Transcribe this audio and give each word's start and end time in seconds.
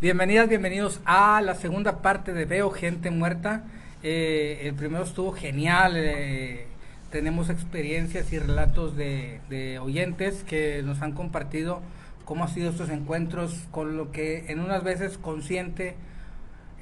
Bienvenidas, 0.00 0.48
bienvenidos 0.48 0.98
a 1.04 1.42
la 1.42 1.54
segunda 1.54 2.00
parte 2.00 2.32
de 2.32 2.46
Veo 2.46 2.70
Gente 2.70 3.10
Muerta. 3.10 3.64
Eh, 4.02 4.62
el 4.62 4.74
primero 4.74 5.04
estuvo 5.04 5.32
genial. 5.32 5.92
eh, 5.94 6.68
tenemos 7.10 7.50
experiencias 7.50 8.32
y 8.32 8.38
relatos 8.38 8.96
de, 8.96 9.78
oyentes 9.82 10.42
que 10.44 10.82
nos 10.82 11.02
han 11.02 11.12
compartido 11.12 11.82
cómo 12.24 12.44
han 12.44 12.50
sido 12.50 12.70
estos 12.70 12.88
encuentros 12.88 13.66
con 13.70 13.98
lo 13.98 14.10
que 14.10 14.46
en 14.48 14.60
unas 14.60 14.82
veces 14.84 15.18
consciente 15.18 15.96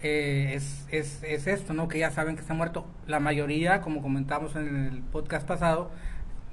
eh, 0.04 0.52
es, 0.54 0.86
es, 0.92 1.20
es 1.24 1.48
esto, 1.48 1.72
¿no? 1.72 1.88
Que 1.88 1.98
ya 1.98 2.12
saben 2.12 2.36
que 2.36 2.42
está 2.42 2.54
muerto. 2.54 2.86
La 3.08 3.18
mayoría, 3.18 3.80
como 3.80 4.00
comentamos 4.00 4.54
en 4.54 4.86
el 4.86 5.00
podcast 5.00 5.44
pasado, 5.44 5.90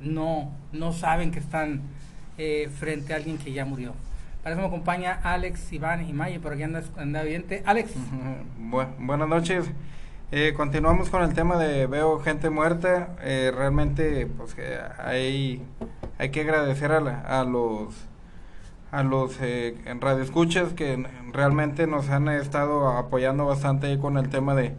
no, 0.02 0.52
no 0.72 0.94
saben 0.94 1.30
que 1.30 1.38
están 1.38 1.82
eh, 2.40 2.72
frente 2.80 3.14
a 3.14 3.18
alguien 3.18 3.38
que 3.38 3.54
ya 3.54 3.66
murió. 3.66 3.94
Para 4.46 4.54
eso 4.54 4.62
me 4.62 4.68
acompaña 4.68 5.20
Alex, 5.24 5.74
Iván 5.74 6.08
y 6.08 6.14
Maye, 6.14 6.40
por 6.40 6.54
aquí 6.54 6.62
anda, 6.62 6.84
anda. 6.98 7.24
Alex, 7.66 7.96
Bu- 8.62 8.86
buenas 9.00 9.28
noches. 9.28 9.66
Eh, 10.32 10.54
continuamos 10.56 11.10
con 11.10 11.24
el 11.24 11.34
tema 11.34 11.58
de 11.58 11.88
veo 11.88 12.20
gente 12.20 12.52
muerta. 12.52 13.16
Eh, 13.24 13.52
realmente, 13.58 14.28
pues 14.28 14.54
que 14.54 14.78
hay, 15.04 15.64
hay 16.20 16.30
que 16.30 16.42
agradecer 16.42 16.92
a, 16.92 17.00
la- 17.02 17.22
los 17.44 17.96
a 18.92 19.02
los 19.02 19.36
eh, 19.42 19.74
radioescuchas 20.00 20.74
que 20.74 21.04
realmente 21.34 21.88
nos 21.88 22.12
han 22.12 22.28
estado 22.30 22.90
apoyando 22.90 23.48
bastante 23.48 23.98
con 23.98 24.16
el 24.20 24.30
tema 24.30 24.54
de, 24.54 24.76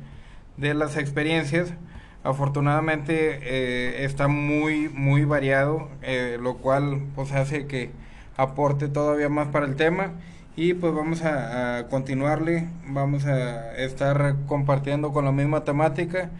de 0.58 0.74
las 0.74 0.96
experiencias. 0.96 1.74
Afortunadamente 2.22 3.40
eh, 3.42 4.04
está 4.04 4.28
muy 4.28 4.88
muy 4.90 5.24
variado, 5.24 5.88
eh, 6.02 6.38
lo 6.40 6.58
cual 6.58 7.00
pues 7.16 7.32
hace 7.32 7.66
que 7.66 7.90
aporte 8.36 8.88
todavía 8.88 9.28
más 9.28 9.48
para 9.48 9.66
el 9.66 9.76
tema 9.76 10.12
y 10.56 10.74
pues 10.74 10.94
vamos 10.94 11.22
a, 11.22 11.78
a 11.78 11.88
continuarle, 11.88 12.68
vamos 12.86 13.26
a 13.26 13.76
estar 13.76 14.36
compartiendo 14.46 15.12
con 15.12 15.24
la 15.24 15.32
misma 15.32 15.64
temática, 15.64 16.30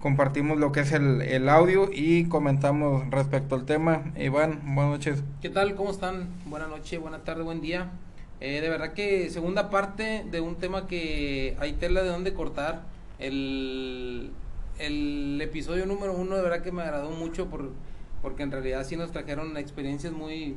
compartimos 0.00 0.58
lo 0.58 0.72
que 0.72 0.80
es 0.80 0.92
el, 0.92 1.20
el 1.22 1.48
audio 1.48 1.90
y 1.92 2.24
comentamos 2.24 3.04
respecto 3.10 3.54
al 3.54 3.66
tema. 3.66 4.04
Iván, 4.16 4.60
buenas 4.74 4.92
noches. 4.92 5.24
¿Qué 5.42 5.50
tal? 5.50 5.74
¿Cómo 5.74 5.90
están? 5.90 6.28
Buenas 6.46 6.68
noches, 6.68 7.00
buena 7.00 7.18
tarde, 7.18 7.42
buen 7.42 7.60
día. 7.60 7.90
Eh, 8.40 8.60
de 8.60 8.68
verdad 8.68 8.92
que 8.92 9.30
segunda 9.30 9.70
parte 9.70 10.24
de 10.30 10.40
un 10.40 10.56
tema 10.56 10.86
que 10.86 11.56
hay 11.58 11.74
tela 11.74 12.02
de 12.02 12.08
dónde 12.08 12.34
cortar. 12.34 12.82
El, 13.18 14.30
el 14.78 15.40
episodio 15.40 15.86
número 15.86 16.12
uno 16.12 16.36
de 16.36 16.42
verdad 16.42 16.62
que 16.62 16.70
me 16.70 16.82
agradó 16.82 17.10
mucho 17.10 17.48
por, 17.48 17.72
porque 18.22 18.42
en 18.42 18.52
realidad 18.52 18.84
sí 18.84 18.96
nos 18.96 19.10
trajeron 19.10 19.56
experiencias 19.56 20.12
muy 20.12 20.56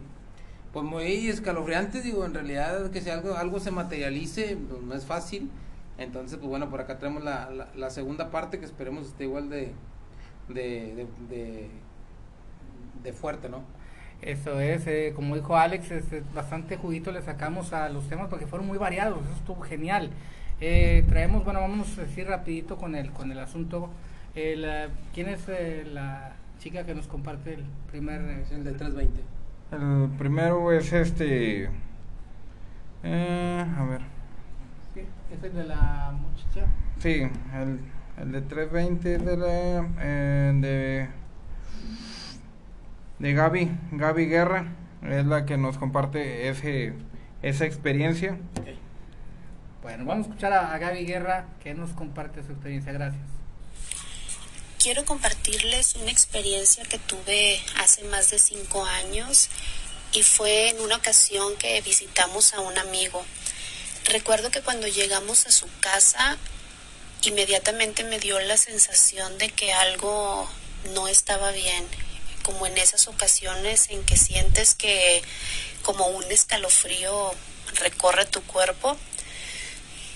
pues 0.73 0.85
muy 0.85 1.27
escalofriantes. 1.29 2.03
Digo, 2.03 2.25
en 2.25 2.33
realidad 2.33 2.89
que 2.91 3.01
si 3.01 3.09
algo, 3.09 3.35
algo 3.35 3.59
se 3.59 3.71
materialice 3.71 4.57
pues, 4.69 4.81
no 4.81 4.93
es 4.95 5.05
fácil. 5.05 5.49
Entonces, 5.97 6.37
pues 6.37 6.49
bueno, 6.49 6.69
por 6.69 6.79
acá 6.81 6.97
tenemos 6.97 7.23
la, 7.23 7.49
la, 7.51 7.67
la 7.75 7.89
segunda 7.89 8.31
parte 8.31 8.59
que 8.59 8.65
esperemos 8.65 9.07
esté 9.07 9.25
igual 9.25 9.49
de, 9.49 9.73
de, 10.47 10.95
de, 10.95 11.07
de, 11.29 11.69
de 13.03 13.13
fuerte, 13.13 13.49
¿no? 13.49 13.63
eso 14.21 14.59
es, 14.59 14.85
eh, 14.85 15.13
como 15.15 15.35
dijo 15.35 15.55
Alex, 15.55 15.91
es, 15.91 16.11
es 16.11 16.33
bastante 16.33 16.75
juguito 16.75 17.09
le 17.13 17.21
sacamos 17.21 17.71
a 17.71 17.87
los 17.87 18.09
temas 18.09 18.27
porque 18.29 18.47
fueron 18.47 18.67
muy 18.67 18.77
variados, 18.77 19.19
eso 19.23 19.33
estuvo 19.35 19.61
genial. 19.61 20.09
Eh, 20.59 21.05
traemos, 21.07 21.45
bueno, 21.45 21.61
vamos 21.61 21.97
a 21.97 22.01
decir 22.01 22.27
rapidito 22.27 22.75
con 22.77 22.95
el, 22.95 23.11
con 23.11 23.31
el 23.31 23.39
asunto. 23.39 23.89
Eh, 24.35 24.55
la- 24.57 24.89
¿Quién 25.13 25.29
es 25.29 25.47
eh, 25.47 25.85
la 25.89 26.33
chica 26.59 26.85
que 26.85 26.93
nos 26.95 27.07
comparte 27.07 27.53
el 27.53 27.63
primer... 27.89 28.19
eh, 28.21 28.43
el 28.51 28.65
de 28.65 28.71
320. 28.73 29.21
El 29.71 30.09
primero 30.17 30.71
es 30.71 30.91
este... 30.93 31.69
eh, 33.03 33.65
a 33.77 33.83
ver, 33.83 34.01
Sí, 34.93 35.01
es 35.31 35.43
el 35.43 35.53
de 35.53 35.63
la 35.65 36.11
muchacha. 36.19 36.65
sí, 36.97 37.27
el, 37.53 37.79
el 38.17 38.31
de 38.31 38.41
320 38.41 39.17
de 39.19 39.37
la... 39.37 39.87
eh, 39.99 40.53
de... 40.55 41.09
De 43.19 43.33
Gaby, 43.33 43.69
Gaby 43.91 44.25
Guerra, 44.27 44.65
es 45.03 45.25
la 45.25 45.45
que 45.45 45.57
nos 45.57 45.77
comparte 45.77 46.47
ese, 46.49 46.93
esa 47.41 47.65
experiencia. 47.65 48.37
Bueno, 49.81 50.05
vamos 50.05 50.27
a 50.27 50.29
escuchar 50.29 50.53
a, 50.53 50.73
a 50.73 50.77
Gaby 50.77 51.05
Guerra 51.05 51.45
que 51.59 51.73
nos 51.73 51.91
comparte 51.91 52.43
su 52.43 52.51
experiencia. 52.53 52.93
Gracias. 52.93 53.21
Quiero 54.79 55.03
compartirles 55.03 55.95
una 55.95 56.09
experiencia 56.09 56.85
que 56.85 56.97
tuve 56.99 57.61
hace 57.79 58.05
más 58.05 58.29
de 58.29 58.39
cinco 58.39 58.85
años 58.85 59.49
y 60.13 60.23
fue 60.23 60.69
en 60.69 60.79
una 60.79 60.95
ocasión 60.95 61.57
que 61.57 61.81
visitamos 61.81 62.53
a 62.53 62.61
un 62.61 62.77
amigo. 62.77 63.25
Recuerdo 64.05 64.51
que 64.51 64.61
cuando 64.61 64.87
llegamos 64.87 65.47
a 65.47 65.51
su 65.51 65.67
casa, 65.81 66.37
inmediatamente 67.23 68.05
me 68.05 68.19
dio 68.19 68.39
la 68.39 68.55
sensación 68.55 69.37
de 69.37 69.49
que 69.49 69.73
algo 69.73 70.49
no 70.93 71.09
estaba 71.09 71.51
bien, 71.51 71.85
como 72.43 72.65
en 72.65 72.77
esas 72.77 73.09
ocasiones 73.09 73.89
en 73.89 74.05
que 74.05 74.15
sientes 74.15 74.75
que 74.75 75.21
como 75.81 76.07
un 76.07 76.23
escalofrío 76.31 77.33
recorre 77.75 78.25
tu 78.25 78.41
cuerpo. 78.43 78.95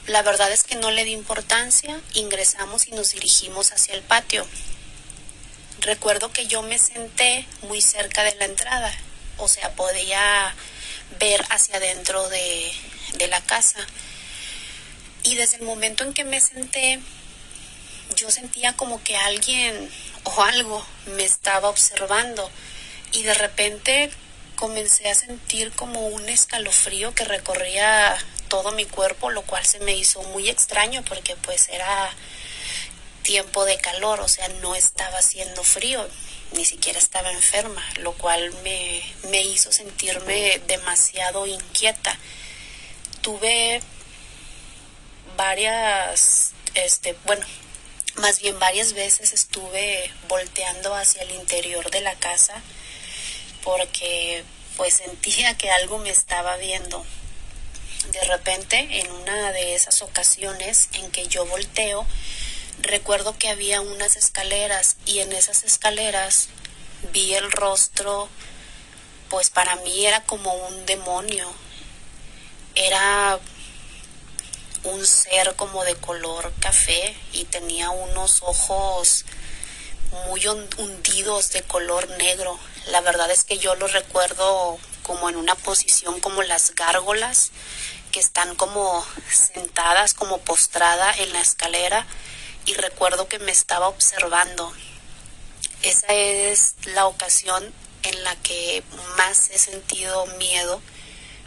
La 0.08 0.22
verdad 0.22 0.52
es 0.52 0.64
que 0.64 0.75
no 0.75 0.91
le 0.91 1.06
di 1.06 1.12
importancia, 1.12 2.00
ingresamos 2.14 2.88
y 2.88 2.91
nos 2.91 3.14
dirigimos 3.14 3.72
hacia 3.72 3.94
el 3.94 4.02
patio. 4.02 4.46
Recuerdo 5.80 6.31
que 6.31 6.46
yo 6.46 6.62
me 6.62 6.78
senté 6.78 7.47
muy 7.62 7.80
cerca 7.81 8.24
de 8.24 8.36
la 8.36 8.46
entrada, 8.46 8.94
o 9.38 9.47
sea, 9.47 9.74
podía 9.75 10.53
ver 11.19 11.46
hacia 11.50 11.78
adentro 11.78 12.28
de, 12.28 12.72
de 13.14 13.28
la 13.28 13.40
casa. 13.41 13.80
Y 15.24 15.36
desde 15.36 15.58
el 15.58 15.64
momento 15.64 16.03
en 16.03 16.14
que 16.14 16.25
me 16.25 16.41
senté, 16.41 17.00
yo 18.18 18.30
sentía 18.30 18.74
como 18.74 19.02
que 19.03 19.16
alguien 19.16 19.90
o 20.25 20.44
algo 20.44 20.85
me 21.16 21.24
estaba 21.24 21.70
observando 21.70 22.50
y 23.14 23.24
de 23.24 23.34
repente 23.34 24.12
comencé 24.56 25.09
a 25.09 25.16
sentir 25.16 25.72
como 25.72 26.08
un 26.08 26.28
escalofrío 26.28 27.14
que 27.16 27.25
recorría 27.25 28.18
todo 28.53 28.72
mi 28.72 28.86
cuerpo, 28.86 29.31
lo 29.31 29.41
cual 29.41 29.66
se 29.66 29.80
me 29.80 29.96
hizo 29.96 30.22
muy 30.25 30.47
extraño 30.47 31.02
porque 31.09 31.36
pues 31.38 31.69
era 31.69 32.14
tiempo 33.24 33.66
de 33.66 33.80
calor, 33.80 34.19
o 34.19 34.28
sea, 34.28 34.47
no 34.62 34.75
estaba 34.75 35.18
haciendo 35.18 35.64
frío, 35.64 36.08
ni 36.52 36.64
siquiera 36.64 37.00
estaba 37.00 37.31
enferma, 37.31 37.84
lo 38.02 38.14
cual 38.14 38.53
me, 38.62 39.02
me 39.31 39.41
hizo 39.41 39.72
sentirme 39.72 40.62
demasiado 40.68 41.47
inquieta. 41.47 42.16
Tuve 43.22 43.81
varias, 45.35 46.52
este, 46.75 47.18
bueno, 47.25 47.47
más 48.18 48.40
bien 48.40 48.59
varias 48.59 48.94
veces 48.94 49.34
estuve 49.34 50.12
volteando 50.28 50.94
hacia 50.94 51.24
el 51.24 51.31
interior 51.31 51.90
de 51.90 52.02
la 52.02 52.14
casa 52.18 52.62
porque 53.64 54.44
pues 54.78 54.94
sentía 54.94 55.58
que 55.58 55.72
algo 55.72 55.97
me 55.97 56.12
estaba 56.12 56.56
viendo. 56.58 57.03
De 58.12 58.22
repente, 58.25 59.00
en 59.00 59.12
una 59.12 59.52
de 59.52 59.75
esas 59.75 60.02
ocasiones 60.02 60.90
en 60.94 61.09
que 61.12 61.28
yo 61.28 61.46
volteo, 61.46 62.06
recuerdo 62.81 63.38
que 63.38 63.50
había 63.50 63.81
unas 63.81 64.16
escaleras 64.18 64.97
y 65.06 65.19
en 65.19 65.31
esas 65.31 65.64
escaleras 65.64 66.50
vi 67.12 67.34
el 67.34 67.52
rostro, 67.52 68.30
pues 69.30 69.50
para 69.50 69.75
mí 69.78 70.06
era 70.06 70.24
como 70.24 70.53
un 70.53 70.86
demonio. 70.86 71.52
Era 72.75 73.40
un 74.84 75.06
ser 75.06 75.56
como 75.56 75.84
de 75.85 75.96
color 75.96 76.52
café 76.59 77.16
y 77.31 77.46
tenía 77.46 77.90
unos 77.90 78.41
ojos 78.44 79.26
muy 80.28 80.46
hun- 80.46 80.70
hundidos 80.78 81.52
de 81.52 81.61
color 81.64 82.09
negro. 82.17 82.59
La 82.88 83.02
verdad 83.02 83.32
es 83.32 83.44
que 83.44 83.58
yo 83.58 83.76
lo 83.76 83.88
recuerdo 83.88 84.78
como 85.03 85.29
en 85.29 85.35
una 85.35 85.55
posición 85.55 86.20
como 86.20 86.41
las 86.41 86.73
gárgolas 86.76 87.52
que 88.11 88.20
están 88.20 88.55
como 88.55 89.05
sentadas, 89.29 90.14
como 90.14 90.40
postrada 90.40 91.14
en 91.17 91.34
la 91.34 91.41
escalera 91.41 92.05
y 92.66 92.73
recuerdo 92.73 93.28
que 93.28 93.40
me 93.40 93.52
estaba 93.52 93.88
observando. 93.88 94.72
Esa 95.82 96.08
es 96.14 96.76
la 96.85 97.08
ocasión 97.08 97.73
en 98.03 98.23
la 98.23 98.35
que 98.38 98.84
más 99.17 99.50
he 99.50 99.58
sentido 99.58 100.26
miedo 100.38 100.82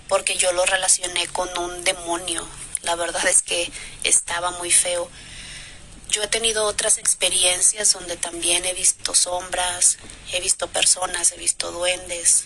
porque 0.08 0.36
yo 0.36 0.52
lo 0.52 0.64
relacioné 0.66 1.26
con 1.28 1.48
un 1.58 1.84
demonio. 1.84 2.46
La 2.82 2.94
verdad 2.94 3.26
es 3.26 3.42
que 3.42 3.70
estaba 4.04 4.50
muy 4.52 4.70
feo. 4.70 5.08
Yo 6.08 6.22
he 6.22 6.28
tenido 6.28 6.64
otras 6.64 6.98
experiencias 6.98 7.92
donde 7.92 8.16
también 8.16 8.64
he 8.64 8.74
visto 8.74 9.14
sombras, 9.14 9.98
he 10.32 10.40
visto 10.40 10.68
personas, 10.68 11.32
he 11.32 11.36
visto 11.36 11.72
duendes, 11.72 12.44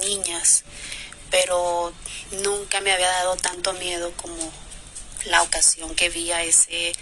niñas, 0.00 0.64
pero 1.30 1.92
nunca 2.42 2.80
me 2.80 2.92
había 2.92 3.08
dado 3.08 3.36
tanto 3.36 3.72
miedo 3.74 4.12
como 4.16 4.52
la 5.26 5.42
ocasión 5.42 5.94
que 5.94 6.08
vi 6.10 6.32
a 6.32 6.42
ese 6.42 6.92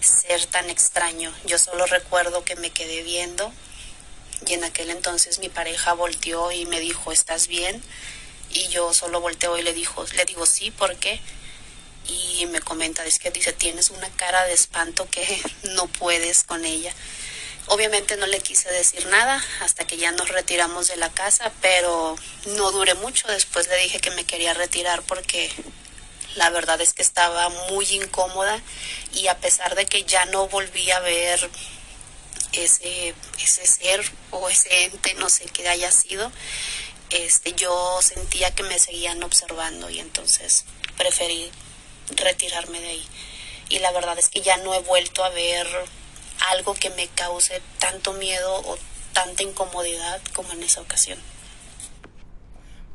ser 0.00 0.46
tan 0.46 0.70
extraño. 0.70 1.32
Yo 1.44 1.58
solo 1.58 1.86
recuerdo 1.86 2.44
que 2.44 2.56
me 2.56 2.70
quedé 2.70 3.02
viendo 3.02 3.52
y 4.46 4.54
en 4.54 4.64
aquel 4.64 4.90
entonces 4.90 5.38
mi 5.38 5.48
pareja 5.48 5.92
volteó 5.92 6.50
y 6.52 6.66
me 6.66 6.80
dijo, 6.80 7.12
¿estás 7.12 7.46
bien? 7.46 7.82
Y 8.50 8.68
yo 8.68 8.92
solo 8.92 9.20
volteo 9.20 9.56
y 9.56 9.62
le 9.62 9.72
dijo, 9.72 10.04
le 10.14 10.24
digo, 10.24 10.46
sí, 10.46 10.70
¿por 10.70 10.96
qué? 10.96 11.20
y 12.08 12.46
me 12.46 12.60
comenta, 12.60 13.04
es 13.04 13.18
que 13.18 13.30
dice, 13.30 13.52
tienes 13.52 13.90
una 13.90 14.08
cara 14.10 14.44
de 14.44 14.52
espanto 14.52 15.08
que 15.10 15.24
no 15.74 15.86
puedes 15.86 16.44
con 16.44 16.64
ella. 16.64 16.92
Obviamente 17.66 18.16
no 18.16 18.26
le 18.26 18.40
quise 18.40 18.70
decir 18.70 19.06
nada 19.06 19.42
hasta 19.60 19.86
que 19.86 19.96
ya 19.96 20.10
nos 20.12 20.28
retiramos 20.28 20.88
de 20.88 20.96
la 20.96 21.10
casa, 21.10 21.52
pero 21.60 22.16
no 22.46 22.72
duré 22.72 22.94
mucho. 22.94 23.28
Después 23.28 23.68
le 23.68 23.76
dije 23.78 24.00
que 24.00 24.10
me 24.10 24.24
quería 24.24 24.52
retirar 24.52 25.02
porque 25.02 25.50
la 26.34 26.50
verdad 26.50 26.80
es 26.80 26.92
que 26.92 27.02
estaba 27.02 27.48
muy 27.70 27.86
incómoda 27.86 28.60
y 29.14 29.28
a 29.28 29.38
pesar 29.38 29.74
de 29.74 29.86
que 29.86 30.04
ya 30.04 30.24
no 30.26 30.48
volví 30.48 30.90
a 30.90 31.00
ver 31.00 31.50
ese, 32.52 33.14
ese 33.42 33.66
ser 33.66 34.04
o 34.30 34.48
ese 34.48 34.84
ente, 34.84 35.14
no 35.14 35.28
sé 35.28 35.44
qué 35.46 35.68
haya 35.68 35.90
sido, 35.90 36.30
este, 37.10 37.52
yo 37.52 38.00
sentía 38.02 38.54
que 38.54 38.62
me 38.62 38.78
seguían 38.78 39.22
observando 39.22 39.90
y 39.90 40.00
entonces 40.00 40.64
preferí 40.96 41.50
retirarme 42.16 42.80
de 42.80 42.88
ahí. 42.88 43.06
Y 43.68 43.78
la 43.78 43.92
verdad 43.92 44.18
es 44.18 44.28
que 44.28 44.40
ya 44.42 44.56
no 44.58 44.74
he 44.74 44.80
vuelto 44.80 45.24
a 45.24 45.30
ver 45.30 45.66
algo 46.50 46.74
que 46.74 46.90
me 46.90 47.08
cause 47.08 47.60
tanto 47.78 48.12
miedo 48.14 48.62
o 48.66 48.76
tanta 49.12 49.42
incomodidad 49.42 50.20
como 50.34 50.52
en 50.52 50.62
esa 50.62 50.80
ocasión. 50.80 51.18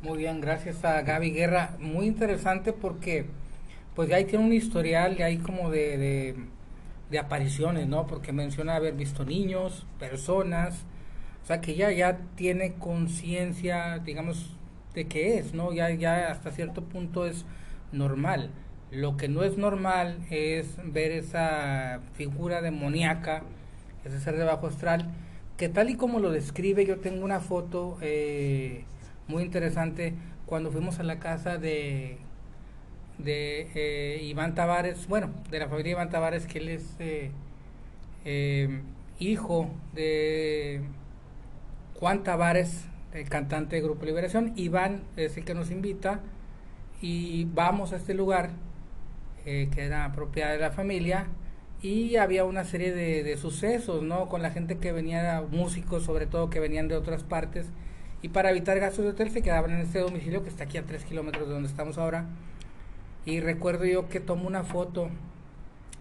Muy 0.02 0.18
bien, 0.18 0.40
gracias 0.40 0.84
a 0.84 1.02
Gaby 1.02 1.30
Guerra. 1.30 1.76
Muy 1.80 2.06
interesante 2.06 2.72
porque 2.72 3.26
pues 3.94 4.08
ya 4.08 4.16
ahí 4.16 4.26
tiene 4.26 4.44
un 4.44 4.52
historial 4.52 5.16
de 5.16 5.24
ahí 5.24 5.38
como 5.38 5.70
de, 5.70 6.36
de, 7.10 7.18
apariciones, 7.18 7.88
¿no? 7.88 8.06
Porque 8.06 8.32
menciona 8.32 8.76
haber 8.76 8.94
visto 8.94 9.24
niños, 9.24 9.86
personas, 9.98 10.84
o 11.42 11.46
sea 11.46 11.60
que 11.60 11.74
ya, 11.74 11.90
ya 11.90 12.18
tiene 12.36 12.74
conciencia, 12.74 13.98
digamos, 13.98 14.54
de 14.94 15.08
qué 15.08 15.38
es, 15.38 15.52
¿no? 15.52 15.72
Ya, 15.72 15.90
ya 15.90 16.30
hasta 16.30 16.52
cierto 16.52 16.84
punto 16.84 17.26
es 17.26 17.44
normal. 17.90 18.52
Lo 18.90 19.18
que 19.18 19.28
no 19.28 19.44
es 19.44 19.58
normal 19.58 20.18
es 20.30 20.76
ver 20.82 21.12
esa 21.12 22.00
figura 22.14 22.62
demoníaca, 22.62 23.42
ese 24.04 24.18
ser 24.18 24.36
de 24.36 24.44
bajo 24.44 24.66
astral, 24.66 25.10
que 25.58 25.68
tal 25.68 25.90
y 25.90 25.96
como 25.96 26.20
lo 26.20 26.30
describe, 26.30 26.86
yo 26.86 26.98
tengo 26.98 27.24
una 27.24 27.40
foto 27.40 27.98
eh, 28.00 28.84
muy 29.26 29.42
interesante 29.42 30.14
cuando 30.46 30.70
fuimos 30.70 31.00
a 31.00 31.02
la 31.02 31.18
casa 31.18 31.58
de, 31.58 32.16
de 33.18 33.68
eh, 33.74 34.22
Iván 34.22 34.54
Tavares, 34.54 35.06
bueno, 35.06 35.30
de 35.50 35.58
la 35.58 35.68
familia 35.68 35.92
Iván 35.92 36.08
Tavares, 36.08 36.46
que 36.46 36.58
él 36.58 36.68
es 36.70 36.96
eh, 37.00 37.30
hijo 39.18 39.68
de 39.94 40.80
Juan 42.00 42.22
Tavares, 42.22 42.86
el 43.12 43.28
cantante 43.28 43.76
de 43.76 43.82
Grupo 43.82 44.06
Liberación. 44.06 44.52
Iván 44.56 45.02
es 45.16 45.36
el 45.36 45.44
que 45.44 45.54
nos 45.54 45.70
invita 45.70 46.20
y 47.02 47.44
vamos 47.44 47.92
a 47.92 47.96
este 47.96 48.14
lugar 48.14 48.50
eh, 49.48 49.70
que 49.74 49.86
era 49.86 50.12
propiedad 50.12 50.52
de 50.52 50.58
la 50.58 50.70
familia 50.70 51.26
y 51.80 52.16
había 52.16 52.44
una 52.44 52.64
serie 52.64 52.92
de, 52.92 53.36
sucesos, 53.38 54.02
¿no? 54.02 54.28
Con 54.28 54.42
la 54.42 54.50
gente 54.50 54.76
que 54.76 54.92
venía, 54.92 55.42
músicos 55.50 56.04
sobre 56.04 56.26
todo, 56.26 56.50
que 56.50 56.60
venían 56.60 56.86
de 56.86 56.96
otras 56.96 57.22
partes 57.22 57.66
y 58.20 58.28
para 58.28 58.50
evitar 58.50 58.78
gastos 58.78 59.06
de 59.06 59.12
hotel 59.12 59.30
se 59.30 59.40
quedaban 59.40 59.70
en 59.70 59.78
este 59.78 60.00
domicilio 60.00 60.42
que 60.42 60.50
está 60.50 60.64
aquí 60.64 60.76
a 60.76 60.82
tres 60.82 61.06
kilómetros 61.06 61.48
de 61.48 61.54
donde 61.54 61.68
estamos 61.70 61.96
ahora 61.96 62.26
y 63.24 63.40
recuerdo 63.40 63.86
yo 63.86 64.10
que 64.10 64.20
tomo 64.20 64.46
una 64.46 64.64
foto 64.64 65.08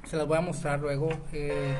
se 0.03 0.17
las 0.17 0.27
voy 0.27 0.37
a 0.37 0.41
mostrar 0.41 0.81
luego 0.81 1.09
eh, 1.31 1.75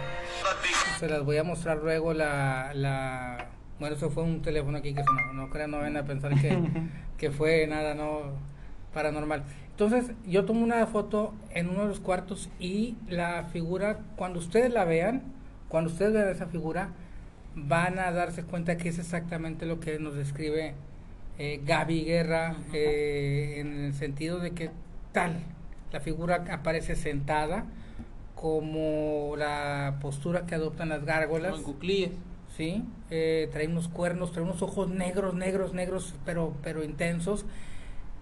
se 1.00 1.10
las 1.10 1.26
voy 1.26 1.38
a 1.38 1.44
mostrar 1.44 1.80
luego 1.80 2.14
la, 2.14 2.72
la 2.76 3.50
bueno 3.80 3.96
eso 3.96 4.10
fue 4.10 4.24
un 4.24 4.42
teléfono 4.42 4.78
aquí 4.78 4.94
que 4.94 5.04
sonó 5.04 5.34
no 5.34 5.50
crean 5.50 5.72
no 5.72 5.80
ven 5.80 5.98
a 5.98 6.06
pensar 6.06 6.40
que, 6.40 6.58
que 7.18 7.32
fue 7.32 7.66
nada 7.68 7.96
no 7.96 8.32
paranormal 8.94 9.44
entonces 9.78 10.16
yo 10.26 10.44
tomo 10.44 10.64
una 10.64 10.84
foto 10.88 11.36
en 11.54 11.70
uno 11.70 11.84
de 11.84 11.90
los 11.90 12.00
cuartos 12.00 12.50
y 12.60 12.96
la 13.08 13.44
figura, 13.54 14.00
cuando 14.16 14.40
ustedes 14.40 14.74
la 14.74 14.86
vean, 14.86 15.22
cuando 15.70 15.92
ustedes 15.92 16.14
vean 16.14 16.30
esa 16.30 16.48
figura, 16.48 16.90
van 17.54 18.00
a 18.00 18.12
darse 18.12 18.42
cuenta 18.42 18.78
que 18.78 18.90
es 18.90 18.98
exactamente 18.98 19.68
lo 19.68 19.80
que 19.80 20.00
nos 20.00 20.16
describe 20.16 20.74
eh, 21.38 21.62
Gaby 21.64 22.06
Guerra, 22.06 22.56
eh, 22.74 23.58
en 23.60 23.86
el 23.86 23.94
sentido 23.94 24.40
de 24.40 24.50
que 24.50 24.72
tal, 25.12 25.42
la 25.92 26.00
figura 26.00 26.44
aparece 26.50 26.96
sentada, 26.96 27.66
como 28.34 29.36
la 29.38 30.00
postura 30.02 30.48
que 30.48 30.56
adoptan 30.56 30.90
las 30.90 31.06
gárgolas. 31.06 31.52
Como 31.62 31.78
en 31.84 32.14
Sí, 32.50 32.84
eh, 33.12 33.48
trae 33.52 33.68
unos 33.68 33.90
cuernos, 33.90 34.32
trae 34.32 34.44
unos 34.44 34.64
ojos 34.64 34.90
negros, 34.90 35.36
negros, 35.36 35.76
negros, 35.76 36.16
pero, 36.26 36.56
pero 36.64 36.84
intensos 36.84 37.46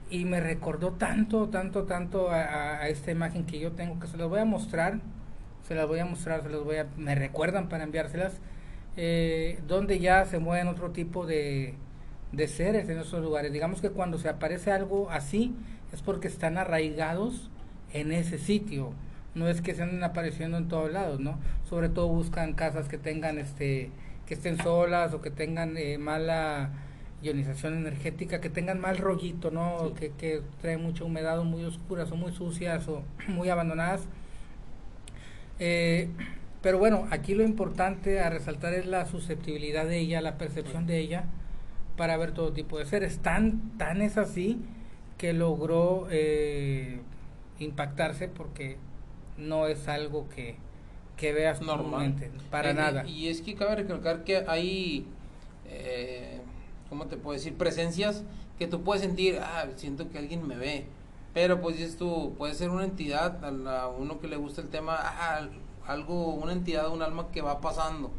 y 0.10 0.26
me 0.26 0.40
recordó 0.40 0.92
tanto, 0.94 1.50
tanto, 1.50 1.84
tanto 1.84 2.30
a, 2.30 2.88
esta 2.88 3.12
imagen 3.12 3.46
que 3.46 3.60
yo 3.60 3.72
tengo, 3.72 4.00
que 4.00 4.08
se 4.08 4.18
las 4.18 4.28
voy 4.28 4.40
a 4.40 4.46
mostrar, 4.46 5.00
se 5.68 5.76
las 5.76 5.88
voy 5.88 6.00
a 6.00 6.06
mostrar, 6.06 6.44
se 6.44 6.50
las 6.50 6.64
voy 6.64 6.78
a, 6.78 6.88
me 6.98 7.16
recuerdan 7.16 7.70
para 7.70 7.84
enviárselas, 7.84 8.40
eh, 8.98 9.60
donde 9.68 10.00
ya 10.00 10.26
se 10.26 10.40
mueven 10.40 10.68
otro 10.68 10.92
tipo 10.92 11.26
de, 11.26 11.76
de 12.32 12.48
seres 12.48 12.88
en 12.90 13.00
esos 13.00 13.24
lugares. 13.24 13.52
Digamos 13.52 13.82
que 13.82 13.90
cuando 13.90 14.18
se 14.18 14.30
aparece 14.30 14.72
algo 14.72 15.10
así, 15.10 15.56
es 15.92 16.02
porque 16.02 16.28
están 16.28 16.58
arraigados 16.58 17.50
en 17.94 18.12
ese 18.12 18.38
sitio, 18.38 18.94
no 19.34 19.48
es 19.48 19.62
que 19.62 19.76
se 19.76 19.84
anden 19.84 20.04
apareciendo 20.04 20.58
en 20.58 20.68
todos 20.68 20.92
lados, 20.92 21.20
¿no? 21.20 21.40
Sobre 21.64 21.90
todo 21.90 22.08
buscan 22.08 22.54
casas 22.54 22.88
que 22.88 22.98
tengan, 22.98 23.38
este, 23.38 23.92
que 24.26 24.34
estén 24.34 24.58
solas 24.58 25.14
o 25.14 25.22
que 25.22 25.32
tengan 25.32 25.78
eh, 25.78 25.98
mala 25.98 26.72
ionización 27.22 27.76
energética, 27.76 28.42
que 28.42 28.50
tengan 28.50 28.80
mal 28.80 28.98
rollito, 28.98 29.52
¿no? 29.52 29.94
Que, 29.94 30.12
que 30.12 30.42
traen 30.62 30.82
mucha 30.82 31.04
humedad 31.04 31.40
o 31.40 31.44
muy 31.44 31.64
oscuras 31.64 32.12
o 32.12 32.16
muy 32.16 32.32
sucias 32.32 32.88
o 32.88 33.04
muy 33.28 33.50
abandonadas. 33.50 34.08
Eh, 35.60 36.10
pero 36.62 36.80
bueno, 36.80 37.08
aquí 37.12 37.36
lo 37.36 37.44
importante 37.44 38.20
a 38.20 38.30
resaltar 38.30 38.74
es 38.74 38.86
la 38.86 39.06
susceptibilidad 39.06 39.86
de 39.86 40.00
ella, 40.00 40.22
la 40.22 40.38
percepción 40.38 40.88
de 40.88 41.00
ella 41.00 41.26
para 41.96 42.18
ver 42.18 42.32
todo 42.32 42.54
tipo 42.54 42.78
de 42.80 42.86
seres. 42.86 43.20
Tan, 43.20 43.78
tan 43.78 44.02
es 44.02 44.18
así 44.18 44.60
que 45.18 45.34
logró 45.34 46.08
eh, 46.10 47.00
impactarse 47.60 48.28
porque 48.28 48.78
no 49.38 49.68
es 49.68 49.88
algo 49.88 50.28
que, 50.30 50.56
que 51.18 51.34
veas 51.34 51.62
normalmente, 51.62 52.32
para 52.50 52.74
nada. 52.74 53.06
Y 53.06 53.28
es 53.28 53.42
que 53.42 53.56
cabe 53.56 53.76
recalcar 53.76 54.24
que 54.24 54.44
hay 54.48 55.06
eh, 55.68 56.42
¿cómo 56.90 57.08
te 57.08 57.18
puedo 57.18 57.38
decir? 57.38 57.56
Presencias 57.56 58.24
que 58.58 58.68
tú 58.68 58.82
puedes 58.82 59.02
sentir, 59.02 59.40
ah, 59.42 59.66
siento 59.76 60.10
que 60.10 60.18
alguien 60.18 60.48
me 60.48 60.56
ve. 60.56 60.86
Pero 61.34 61.60
pues 61.62 61.78
dices 61.78 61.98
tú, 61.98 62.34
puede 62.38 62.54
ser 62.54 62.70
una 62.70 62.86
entidad, 62.86 63.44
a, 63.44 63.88
uno 63.90 64.20
que 64.20 64.28
le 64.28 64.38
gusta 64.38 64.62
el 64.62 64.70
tema, 64.70 64.96
ah, 64.98 65.48
algo, 65.86 66.30
una 66.34 66.54
entidad, 66.54 66.90
un 66.90 67.02
alma 67.02 67.30
que 67.32 67.42
va 67.42 67.62
pasando. 67.62 68.12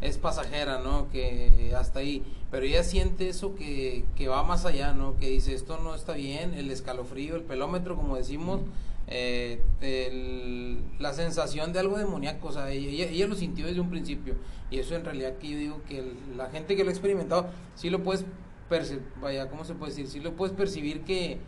Es 0.00 0.18
pasajera, 0.18 0.80
¿no? 0.80 1.08
Que 1.10 1.72
hasta 1.76 2.00
ahí. 2.00 2.22
Pero 2.50 2.64
ella 2.66 2.82
siente 2.82 3.28
eso 3.28 3.54
que, 3.54 4.04
que 4.16 4.28
va 4.28 4.42
más 4.42 4.64
allá, 4.64 4.92
¿no? 4.92 5.16
Que 5.16 5.28
dice, 5.30 5.54
esto 5.54 5.78
no 5.78 5.94
está 5.94 6.14
bien, 6.14 6.54
el 6.54 6.70
escalofrío, 6.70 7.36
el 7.36 7.42
pelómetro, 7.42 7.96
como 7.96 8.16
decimos. 8.16 8.60
Eh, 9.06 9.60
la 10.98 11.12
sensación 11.12 11.72
de 11.72 11.80
algo 11.80 11.98
demoníaco, 11.98 12.48
o 12.48 12.52
sea, 12.52 12.70
ella, 12.70 13.04
ella, 13.04 13.26
lo 13.26 13.34
sintió 13.34 13.66
desde 13.66 13.80
un 13.80 13.90
principio. 13.90 14.34
Y 14.70 14.78
eso 14.78 14.96
en 14.96 15.04
realidad 15.04 15.36
que 15.38 15.50
yo 15.50 15.58
digo 15.58 15.82
que 15.88 16.02
la 16.36 16.48
gente 16.50 16.76
que 16.76 16.84
lo 16.84 16.90
ha 16.90 16.92
experimentado, 16.92 17.48
sí 17.74 17.90
lo 17.90 18.02
puedes 18.02 18.24
percibir, 18.68 19.02
vaya, 19.20 19.48
¿cómo 19.48 19.64
se 19.64 19.74
puede 19.74 19.92
decir? 19.92 20.08
Sí 20.08 20.20
lo 20.20 20.34
puedes 20.34 20.54
percibir 20.56 21.02
que, 21.02 21.38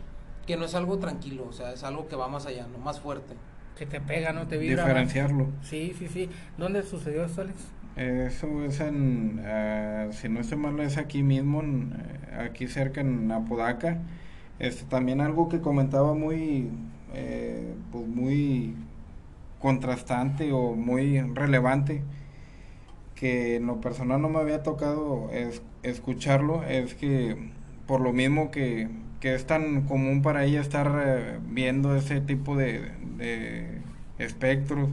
que 0.45 0.57
no 0.57 0.65
es 0.65 0.75
algo 0.75 0.99
tranquilo, 0.99 1.45
o 1.47 1.53
sea, 1.53 1.73
es 1.73 1.83
algo 1.83 2.07
que 2.07 2.15
va 2.15 2.27
más 2.27 2.45
allá, 2.45 2.67
¿no? 2.71 2.77
Más 2.77 2.99
fuerte. 2.99 3.33
Que 3.77 3.85
te 3.85 4.01
pega, 4.01 4.33
¿no? 4.33 4.47
Te 4.47 4.57
vibra. 4.57 4.83
Diferenciarlo. 4.83 5.47
Sí, 5.61 5.93
sí, 5.97 6.07
sí. 6.07 6.29
¿Dónde 6.57 6.83
sucedió 6.83 7.25
esto, 7.25 7.41
Alex? 7.41 7.59
Eso 7.95 8.63
es 8.63 8.79
en, 8.79 9.39
uh, 9.39 10.13
si 10.13 10.29
no 10.29 10.39
estoy 10.39 10.59
mal, 10.59 10.79
es 10.79 10.97
aquí 10.97 11.23
mismo, 11.23 11.61
en, 11.61 11.93
eh, 11.93 12.43
aquí 12.45 12.67
cerca 12.67 13.01
en 13.01 13.31
Apodaca. 13.31 13.99
Este, 14.59 14.85
también 14.85 15.19
algo 15.19 15.49
que 15.49 15.61
comentaba 15.61 16.13
muy, 16.13 16.69
eh, 17.13 17.46
pues 17.91 18.07
muy 18.07 18.75
contrastante 19.59 20.51
o 20.51 20.73
muy 20.75 21.19
relevante 21.21 22.01
que 23.15 23.55
en 23.55 23.65
lo 23.65 23.81
personal 23.81 24.21
no 24.21 24.29
me 24.29 24.39
había 24.39 24.63
tocado 24.63 25.29
es, 25.31 25.61
escucharlo 25.83 26.63
es 26.63 26.93
que 26.93 27.51
por 27.87 28.01
lo 28.01 28.13
mismo 28.13 28.51
que, 28.51 28.89
que, 29.19 29.33
es 29.33 29.47
tan 29.47 29.83
común 29.83 30.21
para 30.21 30.45
ella 30.45 30.61
estar 30.61 31.03
eh, 31.05 31.39
viendo 31.49 31.95
ese 31.95 32.21
tipo 32.21 32.55
de, 32.55 32.91
de, 33.17 33.81
espectros 34.19 34.89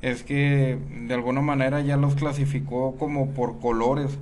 es 0.00 0.22
que 0.22 0.78
de 1.06 1.14
alguna 1.14 1.40
manera 1.40 1.80
ya 1.80 1.96
los 1.96 2.14
clasificó 2.14 2.96
como 2.96 3.30
por 3.30 3.58
colores 3.60 4.18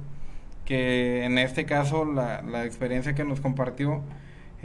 que 0.64 1.24
en 1.24 1.38
este 1.38 1.64
caso 1.64 2.04
la, 2.04 2.42
la 2.42 2.64
experiencia 2.64 3.14
que 3.14 3.24
nos 3.24 3.40
compartió 3.40 4.02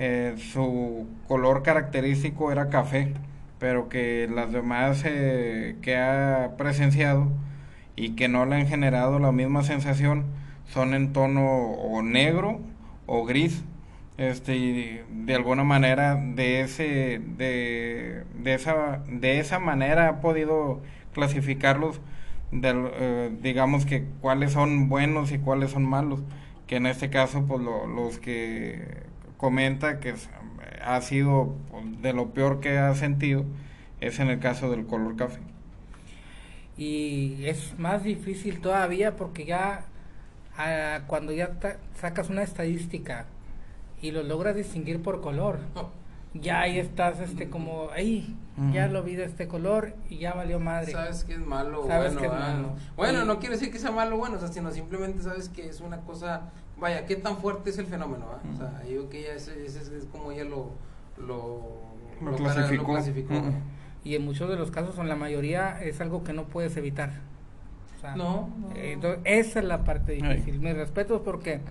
eh, 0.03 0.33
su 0.37 1.07
color 1.27 1.61
característico 1.61 2.51
era 2.51 2.69
café, 2.69 3.13
pero 3.59 3.87
que 3.87 4.27
las 4.33 4.51
demás 4.51 5.03
eh, 5.05 5.75
que 5.83 5.95
ha 5.95 6.55
presenciado 6.57 7.27
y 7.95 8.15
que 8.15 8.27
no 8.27 8.47
le 8.47 8.55
han 8.55 8.67
generado 8.67 9.19
la 9.19 9.31
misma 9.31 9.61
sensación 9.63 10.25
son 10.65 10.95
en 10.95 11.13
tono 11.13 11.45
o 11.45 12.01
negro 12.01 12.61
o 13.05 13.25
gris. 13.25 13.63
este 14.17 15.05
de 15.09 15.35
alguna 15.35 15.63
manera 15.63 16.15
de 16.15 16.61
ese 16.61 17.21
de, 17.37 18.23
de 18.43 18.53
esa 18.55 19.03
de 19.07 19.39
esa 19.39 19.59
manera 19.59 20.09
ha 20.09 20.21
podido 20.21 20.81
clasificarlos 21.13 22.01
eh, 22.51 23.31
digamos 23.41 23.85
que 23.85 24.05
cuáles 24.21 24.53
son 24.53 24.89
buenos 24.89 25.31
y 25.31 25.37
cuáles 25.39 25.71
son 25.71 25.85
malos 25.85 26.21
que 26.67 26.77
en 26.77 26.87
este 26.87 27.09
caso 27.11 27.45
pues 27.47 27.61
los 27.61 28.19
que 28.19 29.10
comenta 29.41 29.99
que 29.99 30.13
ha 30.81 31.01
sido 31.01 31.55
pues, 31.69 32.01
de 32.01 32.13
lo 32.13 32.29
peor 32.29 32.61
que 32.61 32.77
ha 32.77 32.95
sentido 32.95 33.43
es 33.99 34.19
en 34.19 34.29
el 34.29 34.39
caso 34.39 34.71
del 34.71 34.85
color 34.85 35.17
café 35.17 35.41
y 36.77 37.45
es 37.45 37.77
más 37.77 38.03
difícil 38.03 38.61
todavía 38.61 39.17
porque 39.17 39.45
ya 39.45 39.85
ah, 40.57 41.01
cuando 41.07 41.33
ya 41.33 41.57
sacas 41.95 42.29
una 42.29 42.43
estadística 42.43 43.25
y 44.01 44.11
lo 44.11 44.23
logras 44.23 44.55
distinguir 44.55 45.01
por 45.01 45.21
color. 45.21 45.59
Ya 46.33 46.61
ahí 46.61 46.79
estás, 46.79 47.19
este, 47.19 47.49
como, 47.49 47.89
ahí, 47.91 48.37
ya 48.71 48.87
lo 48.87 49.03
vi 49.03 49.15
de 49.15 49.25
este 49.25 49.49
color 49.49 49.93
y 50.09 50.17
ya 50.17 50.33
valió 50.33 50.61
madre. 50.61 50.93
Sabes 50.93 51.25
que 51.25 51.33
es 51.33 51.39
malo, 51.39 51.85
¿Sabes 51.85 52.13
bueno. 52.13 52.19
Que 52.21 52.25
es 52.27 52.41
malo? 52.41 52.75
Bueno, 52.95 53.25
no 53.25 53.39
quiero 53.39 53.55
decir 53.55 53.71
que 53.71 53.79
sea 53.79 53.91
malo 53.91 54.15
o 54.15 54.19
bueno, 54.19 54.37
o 54.37 54.39
sea, 54.39 54.47
sino 54.47 54.71
simplemente 54.71 55.21
sabes 55.21 55.49
que 55.49 55.67
es 55.67 55.81
una 55.81 55.97
cosa, 56.01 56.43
vaya, 56.81 57.05
qué 57.05 57.15
tan 57.15 57.37
fuerte 57.37 57.69
es 57.69 57.77
el 57.77 57.85
fenómeno, 57.85 58.25
O 58.53 58.57
sea, 58.57 58.83
yo 58.89 59.09
que 59.09 59.23
ya 59.23 59.33
es, 59.33 59.47
es, 59.47 60.07
como 60.11 60.31
ella 60.31 60.43
lo, 60.43 60.71
lo, 61.17 61.79
lo, 62.21 62.35
clasificó. 62.35 62.97
Y 64.03 64.15
en 64.15 64.25
muchos 64.25 64.49
de 64.49 64.55
los 64.55 64.71
casos, 64.71 64.97
en 64.97 65.07
la 65.07 65.15
mayoría, 65.15 65.81
es 65.81 66.01
algo 66.01 66.23
que 66.23 66.33
no 66.33 66.45
puedes 66.45 66.75
evitar. 66.75 67.11
O 67.97 68.01
sea, 68.01 68.15
no, 68.15 68.49
eh, 68.75 68.97
esa 69.25 69.59
es 69.59 69.65
la 69.65 69.83
parte 69.83 70.13
difícil. 70.13 70.59
Mi 70.59 70.73
respeto 70.73 71.17
es 71.17 71.21
porque 71.21 71.61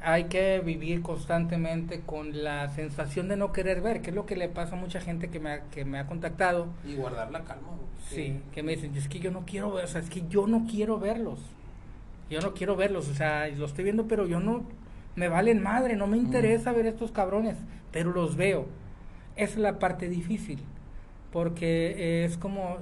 hay 0.00 0.24
que 0.24 0.60
vivir 0.60 1.02
constantemente 1.02 2.00
con 2.00 2.42
la 2.42 2.70
sensación 2.70 3.28
de 3.28 3.36
no 3.36 3.52
querer 3.52 3.82
ver, 3.82 4.00
que 4.00 4.10
es 4.10 4.16
lo 4.16 4.24
que 4.24 4.34
le 4.34 4.48
pasa 4.48 4.76
a 4.76 4.78
mucha 4.78 5.00
gente 5.00 5.28
que 5.28 5.40
me 5.40 5.50
ha, 5.50 5.60
que 5.64 5.84
me 5.84 5.98
ha 5.98 6.06
contactado. 6.06 6.68
Y 6.86 6.94
guardar 6.94 7.30
la 7.30 7.44
calma. 7.44 7.68
Sí, 8.08 8.40
que 8.54 8.62
me 8.62 8.76
dicen, 8.76 8.96
es 8.96 9.08
que 9.08 9.18
yo 9.18 9.30
no 9.30 9.44
quiero 9.44 9.70
ver, 9.72 9.84
o 9.84 9.88
sea, 9.88 10.00
es 10.00 10.08
que 10.08 10.26
yo 10.28 10.46
no 10.46 10.66
quiero 10.70 10.98
verlos. 10.98 11.40
Yo 12.30 12.40
no 12.40 12.54
quiero 12.54 12.76
verlos, 12.76 13.08
o 13.08 13.14
sea, 13.14 13.48
los 13.48 13.70
estoy 13.70 13.84
viendo, 13.84 14.06
pero 14.06 14.26
yo 14.26 14.40
no, 14.40 14.64
me 15.16 15.28
valen 15.28 15.62
madre, 15.62 15.96
no 15.96 16.06
me 16.06 16.16
interesa 16.16 16.72
ver 16.72 16.86
estos 16.86 17.10
cabrones, 17.10 17.56
pero 17.90 18.12
los 18.12 18.36
veo. 18.36 18.66
Esa 19.36 19.52
es 19.52 19.58
la 19.58 19.78
parte 19.78 20.08
difícil, 20.08 20.58
porque 21.32 22.24
es 22.24 22.36
como 22.36 22.78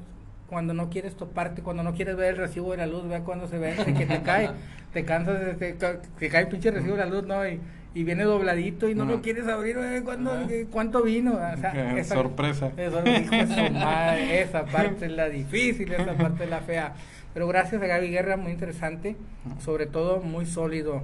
cuando 0.48 0.74
no 0.74 0.90
quieres 0.90 1.16
toparte, 1.16 1.62
cuando 1.62 1.82
no 1.82 1.94
quieres 1.94 2.16
ver 2.16 2.34
el 2.34 2.36
recibo 2.36 2.70
de 2.72 2.78
la 2.78 2.86
luz, 2.86 3.08
vea 3.08 3.20
cuando 3.20 3.48
se 3.48 3.58
ve, 3.58 3.74
que 3.96 4.06
te 4.06 4.22
cae, 4.22 4.50
te 4.92 5.04
cansas, 5.04 5.58
te, 5.58 5.72
te, 5.74 6.28
cae 6.28 6.42
el 6.42 6.48
pinche 6.48 6.70
recibo 6.70 6.96
de 6.96 7.04
la 7.04 7.10
luz, 7.10 7.26
¿no? 7.26 7.46
Y, 7.46 7.60
y 7.96 8.04
viene 8.04 8.24
dobladito 8.24 8.90
y 8.90 8.94
no 8.94 9.06
lo 9.06 9.22
quieres 9.22 9.48
abrir, 9.48 9.78
¿cuándo, 10.04 10.30
¿cuánto 10.70 11.02
vino? 11.02 11.32
O 11.32 11.56
sea, 11.56 11.96
esa, 11.98 12.14
sorpresa. 12.14 12.70
esa 12.76 14.66
parte 14.66 15.06
es 15.06 15.12
la 15.12 15.30
difícil, 15.30 15.90
esa 15.90 16.12
parte 16.12 16.44
es 16.44 16.50
la 16.50 16.60
fea. 16.60 16.92
Pero 17.36 17.48
gracias 17.48 17.82
a 17.82 17.86
Gaby 17.86 18.08
Guerra, 18.08 18.38
muy 18.38 18.50
interesante, 18.50 19.14
sobre 19.62 19.84
todo 19.84 20.22
muy 20.22 20.46
sólido 20.46 21.02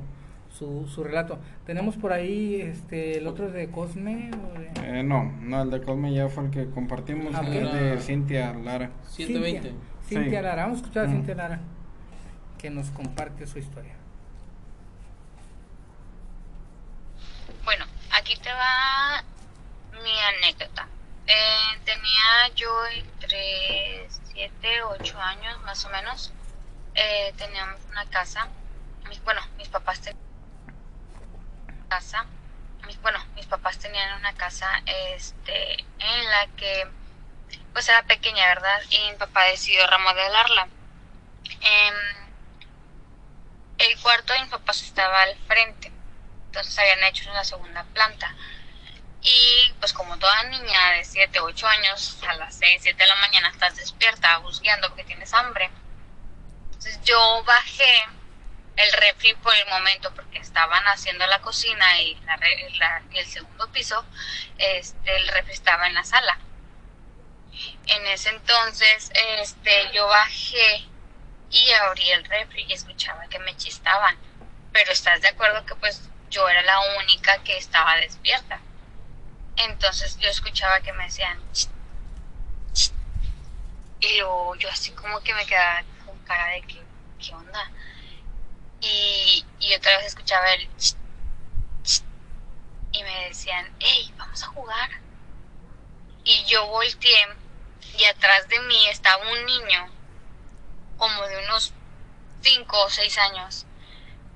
su, 0.50 0.88
su 0.88 1.04
relato. 1.04 1.38
Tenemos 1.66 1.96
por 1.96 2.10
ahí 2.10 2.58
este 2.58 3.18
el 3.18 3.26
otro 3.26 3.50
de 3.50 3.70
Cosme. 3.70 4.30
Eh, 4.82 5.02
no, 5.02 5.24
no, 5.42 5.60
el 5.60 5.70
de 5.70 5.82
Cosme 5.82 6.14
ya 6.14 6.30
fue 6.30 6.44
el 6.44 6.50
que 6.50 6.70
compartimos, 6.70 7.34
ah, 7.34 7.42
el 7.46 7.70
de 7.70 8.00
Cintia 8.00 8.54
Lara. 8.54 8.92
120. 9.10 9.74
Cintia, 10.08 10.40
Lara, 10.40 10.62
vamos 10.62 10.78
a 10.78 10.80
escuchar 10.80 11.04
a 11.04 11.08
Cintia 11.10 11.34
Lara, 11.34 11.60
que 12.56 12.70
nos 12.70 12.90
comparte 12.92 13.46
su 13.46 13.58
historia. 13.58 13.96
Bueno, 17.62 17.84
aquí 18.10 18.36
te 18.42 18.48
va 18.48 19.22
mi 20.02 20.46
anécdota. 20.46 20.88
Eh, 21.26 21.78
tenía 21.84 22.54
yo 22.56 22.70
entre 22.86 24.08
7, 24.32 24.82
8 24.82 25.20
años 25.20 25.60
más 25.62 25.84
o 25.84 25.90
menos. 25.90 26.32
Eh, 26.94 27.32
teníamos 27.36 27.80
una 27.90 28.04
casa. 28.06 28.48
bueno, 29.24 29.40
mis 29.56 29.68
papás 29.68 30.00
tenían 30.00 30.22
casa, 31.88 32.26
mis 32.86 33.46
papás 33.46 33.78
tenían 33.78 34.18
una 34.18 34.32
casa 34.34 34.82
este, 34.86 35.80
en 35.98 36.30
la 36.30 36.46
que 36.56 36.88
pues 37.72 37.88
era 37.88 38.02
pequeña, 38.04 38.46
¿verdad? 38.46 38.80
Y 38.90 39.10
mi 39.10 39.16
papá 39.16 39.44
decidió 39.44 39.86
remodelarla. 39.86 40.68
Em, 41.60 41.94
el 43.78 44.00
cuarto 44.00 44.32
de 44.32 44.40
mis 44.40 44.48
papás 44.50 44.82
estaba 44.82 45.22
al 45.22 45.36
frente, 45.46 45.90
entonces 46.46 46.78
habían 46.78 47.04
hecho 47.04 47.30
una 47.30 47.44
segunda 47.44 47.84
planta. 47.94 48.34
Y 49.22 49.72
pues 49.78 49.92
como 49.92 50.18
toda 50.18 50.42
niña 50.44 50.90
de 50.92 51.04
7, 51.04 51.38
8 51.38 51.66
años, 51.68 52.18
a 52.28 52.34
las 52.34 52.56
6, 52.56 52.80
7 52.82 53.00
de 53.00 53.06
la 53.06 53.16
mañana 53.16 53.50
estás 53.50 53.76
despierta, 53.76 54.38
buscando 54.38 54.88
porque 54.88 55.04
tienes 55.04 55.32
hambre. 55.32 55.70
Entonces 56.64 57.00
yo 57.04 57.44
bajé 57.44 58.04
el 58.76 58.92
refri 58.94 59.34
por 59.34 59.54
el 59.54 59.68
momento 59.68 60.12
porque 60.14 60.38
estaban 60.38 60.82
haciendo 60.88 61.24
la 61.26 61.40
cocina 61.40 62.00
y, 62.00 62.14
la, 62.78 63.02
el 63.12 63.26
segundo 63.26 63.70
piso, 63.70 64.04
este, 64.58 65.16
el 65.16 65.28
refri 65.28 65.52
estaba 65.52 65.86
en 65.86 65.94
la 65.94 66.04
sala. 66.04 66.38
En 67.86 68.06
ese 68.08 68.30
entonces, 68.30 69.12
este, 69.14 69.90
yo 69.92 70.06
bajé 70.08 70.88
y 71.50 71.70
abrí 71.72 72.10
el 72.10 72.24
refri 72.24 72.64
y 72.64 72.72
escuchaba 72.72 73.28
que 73.28 73.38
me 73.38 73.56
chistaban. 73.56 74.18
Pero 74.72 74.90
estás 74.90 75.20
de 75.20 75.28
acuerdo 75.28 75.64
que 75.66 75.76
pues 75.76 76.08
yo 76.30 76.48
era 76.48 76.62
la 76.62 76.80
única 76.98 77.42
que 77.44 77.58
estaba 77.58 77.94
despierta. 77.96 78.58
Entonces 79.56 80.18
yo 80.18 80.28
escuchaba 80.28 80.80
que 80.80 80.92
me 80.92 81.04
decían 81.04 81.38
y 84.00 84.18
luego 84.18 84.56
yo 84.56 84.68
así 84.68 84.90
como 84.92 85.21
que 85.21 85.32
me 85.35 85.47
quedaba 85.47 85.82
con 86.04 86.18
cara 86.25 86.47
de 86.49 86.62
que, 86.62 86.82
¿qué 87.21 87.35
onda? 87.35 87.71
y, 88.82 89.75
otra 89.76 89.97
vez 89.99 90.06
escuchaba 90.06 90.52
el 90.54 90.68
y 92.94 93.02
me 93.04 93.28
decían, 93.28 93.75
hey, 93.78 94.12
vamos 94.18 94.42
a 94.42 94.49
jugar. 94.49 94.90
Y 96.25 96.44
yo 96.44 96.66
volteé 96.66 97.26
y 97.97 98.04
atrás 98.04 98.49
de 98.49 98.61
mí 98.61 98.88
estaba 98.88 99.23
un 99.30 99.47
niño 99.47 99.90
como 100.99 101.23
de 101.26 101.42
unos 101.44 101.73
5 102.42 102.82
o 102.82 102.90
6 102.90 103.18
años, 103.18 103.66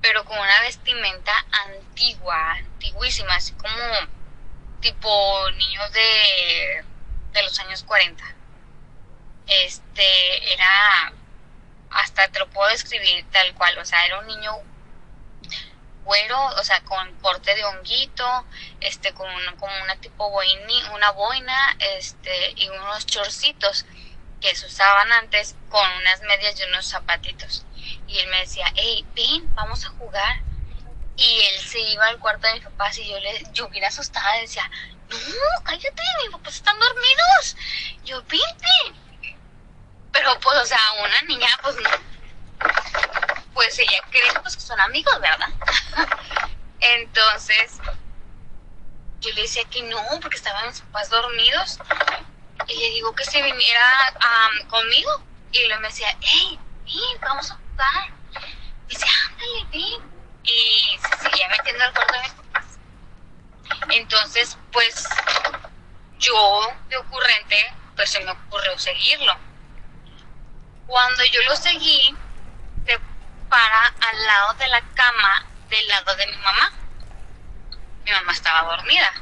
pero 0.01 0.25
con 0.25 0.39
una 0.39 0.61
vestimenta 0.61 1.33
antigua, 1.51 2.53
antiguísima, 2.53 3.35
así 3.35 3.53
como 3.53 3.75
tipo 4.81 5.49
niños 5.51 5.91
de, 5.91 6.83
de 7.33 7.43
los 7.43 7.59
años 7.59 7.83
40. 7.83 8.23
Este 9.47 10.53
era 10.53 11.13
hasta 11.89 12.27
te 12.27 12.39
lo 12.39 12.49
puedo 12.49 12.69
describir 12.69 13.25
tal 13.31 13.53
cual, 13.55 13.77
o 13.77 13.85
sea, 13.85 14.05
era 14.05 14.19
un 14.19 14.27
niño 14.27 14.51
güero, 16.03 16.45
o 16.45 16.63
sea, 16.63 16.81
con 16.81 17.13
corte 17.15 17.53
de 17.53 17.65
honguito, 17.65 18.45
este, 18.79 19.13
con 19.13 19.29
una, 19.29 19.55
como 19.57 19.73
una 19.83 19.95
tipo 19.97 20.29
boina, 20.29 20.91
una 20.93 21.11
boina, 21.11 21.75
este, 21.79 22.53
y 22.55 22.69
unos 22.69 23.05
chorcitos 23.05 23.85
que 24.39 24.55
se 24.55 24.67
usaban 24.67 25.11
antes 25.11 25.55
con 25.69 25.89
unas 25.97 26.21
medias 26.21 26.59
y 26.59 26.63
unos 26.63 26.87
zapatitos. 26.87 27.65
Y 28.07 28.19
él 28.19 28.27
me 28.27 28.39
decía, 28.39 28.71
hey, 28.75 29.05
ven, 29.15 29.53
vamos 29.55 29.85
a 29.85 29.89
jugar. 29.89 30.41
Y 31.17 31.39
él 31.41 31.67
se 31.67 31.79
iba 31.79 32.05
al 32.05 32.19
cuarto 32.19 32.47
de 32.47 32.53
mis 32.53 32.63
papás 32.63 32.97
y 32.99 33.09
yo 33.09 33.19
le, 33.19 33.43
yo 33.51 33.67
bien 33.69 33.85
asustada 33.85 34.37
decía, 34.39 34.69
no, 35.09 35.63
cállate, 35.63 36.03
mis 36.21 36.31
papás 36.31 36.55
están 36.55 36.79
dormidos. 36.79 37.55
Yo, 38.03 38.21
vente 38.23 38.95
pero 40.17 40.39
pues, 40.39 40.57
o 40.57 40.65
sea, 40.65 40.79
una 40.99 41.21
niña, 41.27 41.47
pues 41.61 41.75
no. 41.75 41.89
Pues 43.53 43.77
ella 43.77 44.01
cree 44.09 44.33
pues, 44.41 44.55
que 44.55 44.61
son 44.61 44.79
amigos, 44.79 45.19
¿verdad? 45.21 45.49
Entonces, 46.79 47.77
yo 49.21 49.31
le 49.33 49.43
decía 49.43 49.63
que 49.65 49.83
no, 49.83 50.01
porque 50.19 50.37
estaban 50.37 50.67
mis 50.67 50.81
papás 50.81 51.09
dormidos. 51.11 51.79
Y 52.67 52.79
le 52.79 52.89
digo 52.89 53.13
que 53.13 53.25
se 53.25 53.41
viniera 53.43 54.13
conmigo. 54.69 55.23
Y 55.51 55.67
luego 55.67 55.81
me 55.81 55.87
decía, 55.87 56.17
hey, 56.19 56.59
ven, 56.85 57.21
vamos 57.21 57.51
a 57.51 57.55
jugar. 57.55 58.09
Y 58.87 58.95
dice, 58.95 59.05
ándale, 59.29 59.65
ven. 59.71 60.16
Y 60.47 60.97
se 60.97 61.29
seguía 61.29 61.47
metiendo 61.49 61.83
al 61.83 61.93
cuarto 61.93 62.13
de. 62.13 63.95
Entonces, 63.95 64.57
pues, 64.71 65.05
yo, 66.17 66.61
de 66.89 66.97
ocurrente, 66.97 67.73
pues 67.95 68.09
se 68.09 68.19
me 68.21 68.31
ocurrió 68.31 68.77
seguirlo 68.79 69.37
cuando 70.87 71.23
yo 71.25 71.41
lo 71.43 71.55
seguí, 71.55 72.15
se 72.85 72.99
para 73.49 73.87
al 73.87 74.25
lado 74.25 74.53
de 74.53 74.67
la 74.69 74.81
cama 74.95 75.45
del 75.69 75.87
lado 75.87 76.15
de 76.15 76.27
mi 76.27 76.37
mamá. 76.37 76.71
Mi 78.05 78.11
mamá 78.11 78.31
estaba 78.31 78.75
dormida. 78.75 79.13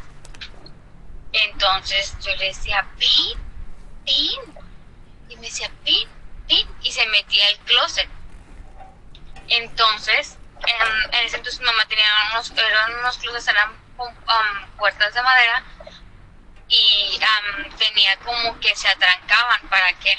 Entonces 1.34 2.15
yo 2.22 2.36
le 2.36 2.46
decía, 2.46 2.88
ven, 2.98 3.44
ven. 4.05 4.63
Y 5.27 5.36
me 5.38 5.48
decía, 5.48 5.72
ven, 5.84 6.08
ven. 6.48 6.67
Y 6.84 6.91
se 6.91 7.05
metía 7.08 7.48
al 7.48 7.58
closet. 7.60 8.10
Entonces, 9.48 10.38
en, 10.67 11.25
ese 11.25 11.38
entonces 11.38 11.60
mi 11.60 11.65
mamá 11.65 11.86
tenía 11.88 12.07
unos, 12.31 12.51
eran 12.51 13.00
unos 13.00 13.17
closets, 13.17 13.48
eran 13.48 13.72
con 13.98 14.07
um, 14.10 14.77
puertas 14.77 15.13
de 15.13 15.22
madera 15.22 15.63
y 16.67 17.19
um, 17.19 17.69
tenía 17.77 18.17
como 18.19 18.60
que 18.60 18.75
se 18.75 18.88
atrancaban 18.88 19.62
para 19.69 19.93
que 19.93 20.17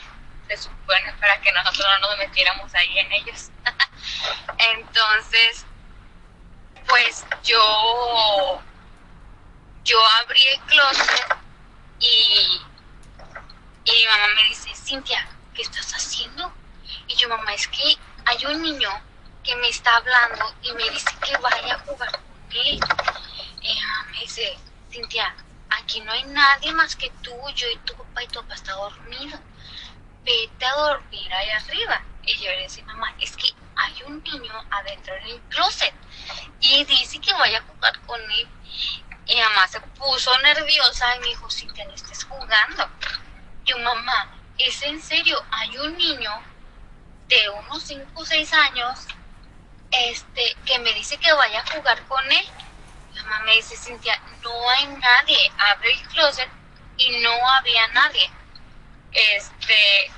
se 0.48 0.56
supone 0.56 1.12
para 1.20 1.40
que 1.40 1.52
nosotros 1.52 1.86
no 2.00 2.08
nos 2.08 2.18
metiéramos 2.18 2.74
ahí 2.74 2.98
en 2.98 3.12
ellos. 3.12 3.50
Entonces, 4.58 5.66
pues 6.86 7.24
yo 7.42 8.62
yo 9.84 9.98
abrí 10.20 10.46
el 10.48 10.60
closet 10.62 11.36
y, 12.00 12.60
y 13.84 13.92
mi 13.92 14.06
mamá 14.06 14.26
me 14.34 14.48
dice, 14.48 14.74
Cintia, 14.74 15.28
¿qué 15.54 15.62
estás 15.62 15.92
haciendo? 15.92 16.52
Y 17.06 17.14
yo, 17.14 17.28
mamá, 17.28 17.54
es 17.54 17.68
que 17.68 17.96
hay 18.24 18.46
un 18.46 18.62
niño 18.62 18.90
que 19.46 19.54
me 19.56 19.68
está 19.68 19.96
hablando 19.96 20.52
y 20.60 20.72
me 20.72 20.90
dice 20.90 21.06
que 21.24 21.36
vaya 21.38 21.74
a 21.74 21.78
jugar 21.78 22.10
con 22.10 22.50
él. 22.50 22.80
Mamá 22.80 24.06
me 24.10 24.20
dice, 24.20 24.58
Cintia, 24.90 25.34
aquí 25.70 26.00
no 26.00 26.10
hay 26.10 26.24
nadie 26.24 26.72
más 26.72 26.96
que 26.96 27.10
tú, 27.22 27.32
yo 27.54 27.68
y 27.70 27.76
tu 27.78 27.94
papá 27.94 28.24
y 28.24 28.26
tu 28.26 28.40
papá 28.40 28.54
está 28.54 28.72
dormido. 28.72 29.38
Vete 30.24 30.66
a 30.66 30.74
dormir 30.74 31.32
ahí 31.32 31.50
arriba. 31.50 32.02
Y 32.24 32.34
yo 32.38 32.50
le 32.50 32.62
decía, 32.62 32.84
mamá, 32.86 33.14
es 33.20 33.36
que 33.36 33.46
hay 33.76 34.02
un 34.04 34.20
niño 34.24 34.52
adentro 34.68 35.14
en 35.14 35.26
el 35.26 35.40
closet 35.42 35.94
y 36.60 36.84
dice 36.84 37.20
que 37.20 37.32
vaya 37.34 37.58
a 37.58 37.62
jugar 37.62 38.00
con 38.00 38.20
él. 38.20 38.48
Y 39.26 39.40
mamá 39.40 39.68
se 39.68 39.80
puso 39.80 40.36
nerviosa 40.40 41.16
y 41.16 41.20
me 41.20 41.26
dijo, 41.28 41.48
Cintia, 41.48 41.84
no 41.84 41.94
estés 41.94 42.24
jugando. 42.24 42.88
Yo, 43.64 43.78
mamá, 43.78 44.36
es 44.58 44.82
en 44.82 45.00
serio, 45.00 45.40
hay 45.52 45.78
un 45.78 45.96
niño 45.96 46.32
de 47.28 47.48
unos 47.50 47.82
5 47.84 48.10
o 48.14 48.24
6 48.24 48.52
años 48.52 49.06
este, 49.90 50.56
que 50.64 50.78
me 50.80 50.92
dice 50.94 51.16
que 51.18 51.32
vaya 51.32 51.60
a 51.60 51.70
jugar 51.70 52.02
con 52.06 52.30
él. 52.30 52.46
La 53.14 53.22
mamá 53.22 53.44
me 53.44 53.54
dice, 53.54 53.76
Cintia, 53.76 54.20
no 54.42 54.70
hay 54.70 54.86
nadie. 54.86 55.52
Abre 55.58 55.92
el 55.92 56.08
closet 56.08 56.48
y 56.96 57.18
no 57.20 57.32
había 57.50 57.86
nadie. 57.88 58.30
Este, 59.12 60.10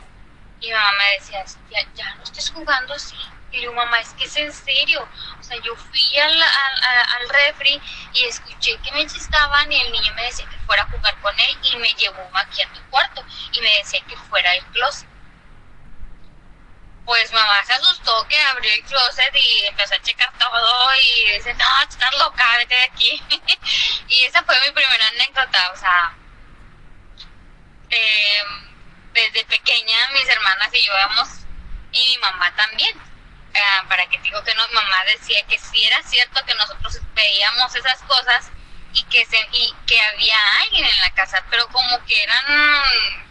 y 0.60 0.72
mamá 0.72 0.92
me 0.98 1.18
decía, 1.18 1.46
Cintia, 1.46 1.86
ya 1.94 2.14
no 2.16 2.24
estés 2.24 2.50
jugando 2.50 2.94
así. 2.94 3.16
Y 3.50 3.62
yo, 3.62 3.72
mamá, 3.72 3.98
es 3.98 4.10
que 4.14 4.24
es 4.24 4.36
en 4.36 4.52
serio. 4.52 5.08
O 5.38 5.42
sea, 5.42 5.56
yo 5.62 5.74
fui 5.76 6.18
al, 6.18 6.42
al, 6.42 6.82
al 6.82 7.28
refri 7.28 7.80
y 8.12 8.24
escuché 8.24 8.76
que 8.78 8.92
me 8.92 9.06
chistaban 9.06 9.72
y 9.72 9.80
el 9.80 9.92
niño 9.92 10.12
me 10.14 10.24
decía 10.24 10.46
que 10.50 10.58
fuera 10.66 10.82
a 10.82 10.88
jugar 10.90 11.18
con 11.20 11.38
él 11.38 11.58
y 11.62 11.76
me 11.76 11.88
llevó 11.94 12.28
aquí 12.34 12.60
a 12.62 12.68
mi 12.68 12.80
cuarto 12.90 13.24
y 13.52 13.60
me 13.60 13.70
decía 13.78 14.00
que 14.06 14.16
fuera 14.16 14.50
al 14.50 14.64
closet 14.72 15.07
pues 17.08 17.32
mamá 17.32 17.64
se 17.64 17.72
asustó 17.72 18.28
que 18.28 18.38
abrió 18.38 18.70
el 18.70 18.84
closet 18.84 19.34
y 19.34 19.64
empezó 19.64 19.94
a 19.94 20.02
checar 20.02 20.30
todo 20.38 20.90
y 21.02 21.32
dice, 21.32 21.54
no, 21.54 21.64
estás 21.88 22.18
loca, 22.18 22.58
vete 22.58 22.74
de 22.74 22.82
aquí. 22.82 23.22
y 24.08 24.24
esa 24.26 24.42
fue 24.42 24.60
mi 24.60 24.70
primera 24.72 25.08
anécdota, 25.08 25.72
o 25.72 25.76
sea, 25.78 26.12
eh, 27.88 28.42
desde 29.14 29.42
pequeña 29.46 30.10
mis 30.12 30.28
hermanas 30.28 30.68
y 30.74 30.82
yo 30.82 30.92
éramos, 30.92 31.28
y 31.92 32.08
mi 32.08 32.18
mamá 32.18 32.54
también. 32.54 32.94
Eh, 33.54 33.82
para 33.88 34.06
que 34.08 34.18
digo 34.18 34.44
que 34.44 34.54
no, 34.54 34.68
mamá 34.68 35.02
decía 35.04 35.46
que 35.46 35.58
sí 35.58 35.86
era 35.86 36.02
cierto 36.02 36.44
que 36.44 36.54
nosotros 36.56 37.00
veíamos 37.14 37.74
esas 37.74 38.02
cosas 38.02 38.50
y 38.92 39.02
que 39.04 39.24
se, 39.24 39.38
y 39.52 39.74
que 39.86 39.98
había 39.98 40.36
alguien 40.60 40.84
en 40.84 41.00
la 41.00 41.10
casa, 41.14 41.42
pero 41.48 41.66
como 41.68 42.04
que 42.04 42.22
eran 42.22 43.27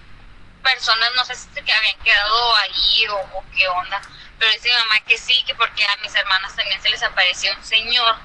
personas, 0.68 1.10
no 1.16 1.24
sé 1.24 1.34
si 1.36 1.48
que 1.64 1.72
habían 1.72 1.98
quedado 2.00 2.56
ahí 2.58 3.08
o, 3.08 3.44
qué 3.56 3.68
onda, 3.70 4.02
pero 4.38 4.52
dice 4.52 4.68
mi 4.68 4.76
mamá 4.76 5.00
que 5.08 5.18
sí, 5.18 5.42
que 5.46 5.56
porque 5.56 5.86
a 5.86 5.96
mis 5.98 6.14
hermanas 6.14 6.56
también 6.56 6.82
se 6.82 6.90
les 6.90 7.02
apareció 7.04 7.56
un 7.56 7.64
señor 7.64 8.18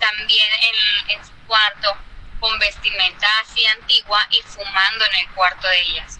también 0.00 0.48
en, 1.08 1.24
su 1.24 1.32
cuarto 1.46 1.96
con 2.40 2.58
vestimenta 2.58 3.28
así 3.40 3.64
antigua 3.66 4.26
y 4.30 4.42
fumando 4.42 5.04
en 5.04 5.14
el 5.14 5.30
cuarto 5.30 5.68
de 5.68 5.80
ellas. 5.82 6.18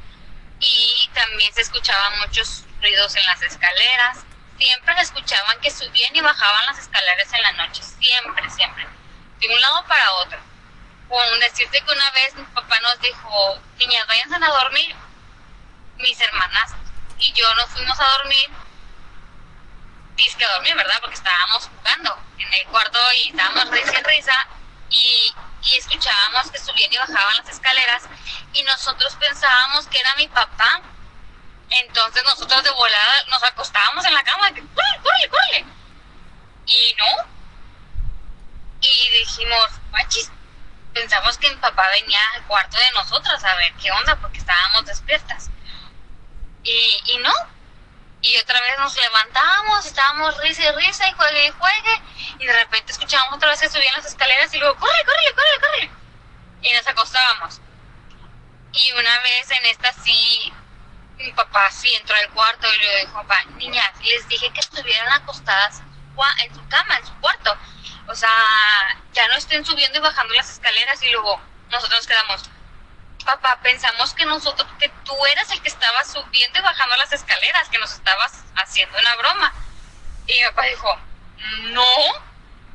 Y 0.60 1.10
también 1.12 1.52
se 1.52 1.62
escuchaban 1.62 2.18
muchos 2.20 2.64
ruidos 2.80 3.14
en 3.16 3.26
las 3.26 3.42
escaleras. 3.42 4.24
Siempre 4.56 4.94
se 4.94 5.02
escuchaban 5.02 5.60
que 5.60 5.70
subían 5.70 6.14
y 6.14 6.20
bajaban 6.20 6.66
las 6.66 6.78
escaleras 6.78 7.30
en 7.32 7.42
la 7.42 7.52
noche. 7.52 7.82
Siempre, 7.82 8.50
siempre. 8.50 8.86
De 9.40 9.48
un 9.48 9.60
lado 9.60 9.84
para 9.86 10.12
otro. 10.12 10.38
Con 11.08 11.40
decirte 11.40 11.82
que 11.84 11.92
una 11.92 12.10
vez 12.12 12.34
mi 12.34 12.44
papá 12.44 12.80
nos 12.80 12.98
dijo, 13.00 13.60
niñas, 13.78 14.06
váyanse 14.06 14.36
a 14.36 14.48
dormir 14.48 14.96
mis 15.98 16.20
hermanas 16.20 16.74
y 17.18 17.32
yo 17.32 17.54
nos 17.54 17.70
fuimos 17.70 17.98
a 17.98 18.08
dormir, 18.18 18.50
disque 20.16 20.44
a 20.44 20.52
dormir, 20.52 20.74
¿verdad? 20.76 20.98
Porque 21.00 21.14
estábamos 21.14 21.68
jugando 21.68 22.18
en 22.38 22.52
el 22.52 22.66
cuarto 22.66 22.98
y 23.14 23.30
estábamos 23.30 23.70
risa 23.70 23.98
y 23.98 24.02
risa 24.02 24.48
y, 24.90 25.34
escuchábamos 25.74 26.50
que 26.52 26.60
subían 26.60 26.92
y 26.92 26.96
bajaban 26.96 27.36
las 27.38 27.48
escaleras 27.48 28.04
y 28.52 28.62
nosotros 28.62 29.16
pensábamos 29.16 29.86
que 29.88 29.98
era 29.98 30.14
mi 30.16 30.28
papá. 30.28 30.80
Entonces 31.68 32.22
nosotros 32.24 32.62
de 32.62 32.70
volada 32.70 33.24
nos 33.28 33.42
acostábamos 33.42 34.04
en 34.04 34.14
la 34.14 34.22
cama, 34.22 34.52
que, 34.52 34.62
¡córrele, 34.62 35.28
córrele! 35.28 35.66
Y 36.66 36.94
no. 36.96 37.06
Y 38.80 39.08
dijimos, 39.18 39.70
machis, 39.90 40.30
pensamos 40.94 41.36
que 41.38 41.50
mi 41.50 41.56
papá 41.56 41.88
venía 41.90 42.20
al 42.34 42.44
cuarto 42.44 42.78
de 42.78 42.90
nosotros 42.92 43.42
a 43.42 43.56
ver 43.56 43.72
qué 43.74 43.90
onda, 43.90 44.14
porque 44.16 44.38
estábamos 44.38 44.86
despiertas. 44.86 45.50
Y, 46.66 47.12
y 47.12 47.18
no. 47.18 47.32
Y 48.22 48.36
otra 48.38 48.60
vez 48.60 48.78
nos 48.78 48.96
levantamos, 48.96 49.86
estábamos 49.86 50.36
risa 50.42 50.62
y 50.64 50.72
risa 50.72 51.08
y 51.08 51.12
juegue 51.12 51.46
y 51.46 51.50
juegue. 51.50 52.02
Y 52.40 52.46
de 52.46 52.52
repente 52.52 52.92
escuchábamos 52.92 53.36
otra 53.36 53.50
vez 53.50 53.60
que 53.60 53.68
subían 53.68 53.94
las 53.94 54.06
escaleras 54.06 54.52
y 54.52 54.58
luego, 54.58 54.76
corre, 54.76 55.04
corre, 55.04 55.34
corre, 55.34 55.60
corre. 55.60 55.90
Y 56.62 56.72
nos 56.72 56.86
acostábamos. 56.86 57.60
Y 58.72 58.92
una 58.92 59.18
vez 59.20 59.50
en 59.50 59.66
esta 59.66 59.92
sí, 59.92 60.52
mi 61.18 61.32
papá 61.32 61.70
sí 61.70 61.94
entró 61.94 62.16
al 62.16 62.28
cuarto 62.30 62.66
y 62.74 62.78
le 62.78 63.00
dijo, 63.00 63.12
papá, 63.12 63.44
niñas, 63.56 63.92
les 64.02 64.26
dije 64.28 64.52
que 64.52 64.60
estuvieran 64.60 65.08
acostadas 65.12 65.82
en 66.38 66.54
su 66.54 66.68
cama, 66.68 66.96
en 66.96 67.06
su 67.06 67.14
cuarto. 67.20 67.56
O 68.08 68.14
sea, 68.14 68.30
ya 69.12 69.28
no 69.28 69.34
estén 69.34 69.64
subiendo 69.64 69.98
y 69.98 70.02
bajando 70.02 70.34
las 70.34 70.50
escaleras 70.50 71.02
y 71.02 71.10
luego 71.10 71.40
nosotros 71.70 72.00
nos 72.00 72.06
quedamos, 72.06 72.50
papá, 73.26 73.58
pensamos 73.62 74.14
que 74.14 74.24
nosotros, 74.24 74.66
que 74.78 74.88
tú 75.04 75.14
eras 75.26 75.50
el 75.50 75.60
que 75.60 75.68
estaba 75.68 76.02
subiendo 76.04 76.58
y 76.58 76.62
bajando 76.62 76.96
las 76.96 77.12
escaleras, 77.12 77.68
que 77.68 77.78
nos 77.78 77.92
estabas 77.92 78.32
haciendo 78.54 78.98
una 78.98 79.16
broma. 79.16 79.52
Y 80.26 80.34
mi 80.38 80.44
papá 80.48 80.62
dijo, 80.62 80.98
no, 81.72 81.86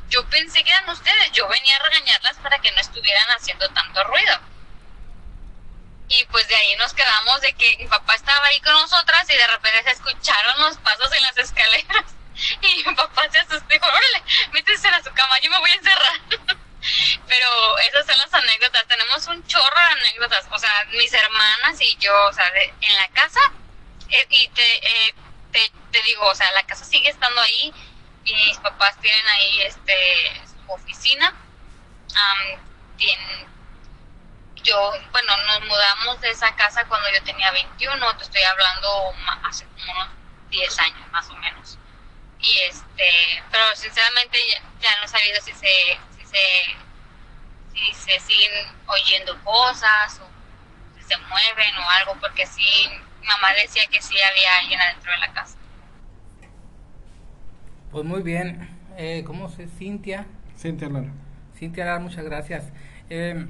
yo 0.10 0.24
pensé 0.30 0.64
que 0.64 0.70
eran 0.70 0.90
ustedes, 0.90 1.32
yo 1.32 1.48
venía 1.48 1.76
a 1.78 1.84
regañarlas 1.84 2.38
para 2.38 2.60
que 2.60 2.72
no 2.72 2.82
estuvieran 2.82 3.30
haciendo 3.30 3.68
tanto 3.70 4.04
ruido. 4.04 4.40
Y 6.10 6.26
pues 6.26 6.48
de 6.50 6.56
ahí 6.56 6.76
nos 6.76 6.94
quedamos 6.94 7.40
de 7.42 7.54
que 7.54 7.78
mi 7.78 7.88
papá 7.88 8.16
estaba 8.16 8.46
ahí 8.48 8.60
con 8.60 8.74
nosotras 8.74 9.28
y 9.30 9.38
de 9.38 9.48
repente 9.48 9.84
se 9.84 9.92
escucharon 9.92 10.60
los 10.60 10.78
pasos 10.78 11.12
en 11.14 11.24
las 11.24 11.38
escaleras. 11.38 12.06
Y 12.62 12.84
mi 12.88 12.96
papá 12.96 13.30
se 13.30 13.38
asustó 13.40 13.66
y 13.70 13.74
dijo, 13.74 13.86
órale, 13.86 14.24
métese 14.52 14.88
a 14.88 15.04
su 15.04 15.14
cama, 15.14 15.40
yo 15.42 15.52
me 15.52 15.60
voy 15.60 15.70
a 15.70 15.76
encerrar. 15.76 16.20
Pero 17.32 17.78
esas 17.78 18.06
son 18.06 18.18
las 18.18 18.34
anécdotas. 18.34 18.86
Tenemos 18.88 19.26
un 19.28 19.48
chorro 19.48 19.74
de 19.74 20.02
anécdotas. 20.02 20.46
O 20.52 20.60
sea, 20.60 20.86
mis 20.92 21.14
hermanas 21.14 21.80
y 21.80 21.96
yo, 21.96 22.14
o 22.28 22.34
sea, 22.34 22.46
en 22.54 22.96
la 22.98 23.08
casa. 23.08 23.40
Eh, 24.10 24.28
y 24.30 24.52
eh, 24.54 25.16
te, 25.54 25.72
te, 25.94 26.02
digo, 26.04 26.26
o 26.26 26.36
sea, 26.36 26.52
la 26.52 26.64
casa 26.64 26.84
sigue 26.84 27.08
estando 27.10 27.40
ahí. 27.40 27.74
Y 28.26 28.34
mis 28.34 28.58
papás 28.58 29.00
tienen 29.00 29.26
ahí 29.30 29.62
este 29.62 30.42
su 30.46 30.74
oficina. 30.74 31.34
tienen, 32.98 33.48
yo, 34.56 34.92
bueno, 35.12 35.38
nos 35.48 35.62
mudamos 35.62 36.20
de 36.20 36.32
esa 36.32 36.54
casa 36.58 36.84
cuando 36.90 37.10
yo 37.14 37.24
tenía 37.24 37.50
21. 37.52 38.18
Te 38.18 38.24
estoy 38.26 38.42
hablando 38.42 39.14
hace 39.46 39.66
como 39.68 39.94
unos 39.94 40.10
10 40.50 40.80
años, 40.80 41.12
más 41.14 41.30
o 41.30 41.36
menos. 41.36 41.78
Y 42.42 42.60
este, 42.60 43.42
pero 43.50 43.74
sinceramente 43.78 44.38
ya, 44.82 44.98
no 44.98 45.06
he 45.06 45.08
sabido 45.08 45.42
si 45.42 45.54
se 45.54 45.98
se, 46.26 46.76
si 47.74 47.94
se 47.94 48.20
siguen 48.20 48.68
oyendo 48.88 49.38
cosas 49.44 50.20
o 50.22 50.28
si 50.98 51.04
se 51.04 51.18
mueven 51.18 51.76
o 51.78 51.90
algo, 52.00 52.20
porque 52.20 52.46
sí, 52.46 52.90
mamá 53.26 53.54
decía 53.54 53.84
que 53.90 54.02
sí 54.02 54.16
había 54.22 54.58
alguien 54.60 54.80
adentro 54.80 55.12
de 55.12 55.18
la 55.18 55.34
casa. 55.34 55.58
Pues 57.92 58.06
muy 58.06 58.22
bien, 58.22 58.70
eh, 58.98 59.24
¿cómo 59.26 59.50
se? 59.50 59.68
Cintia. 59.68 60.26
Cintia 60.58 60.90
Lara. 60.90 61.12
Cintia 61.58 61.86
Lara, 61.86 62.00
muchas 62.00 62.24
gracias. 62.24 62.72
Eh, 63.10 63.48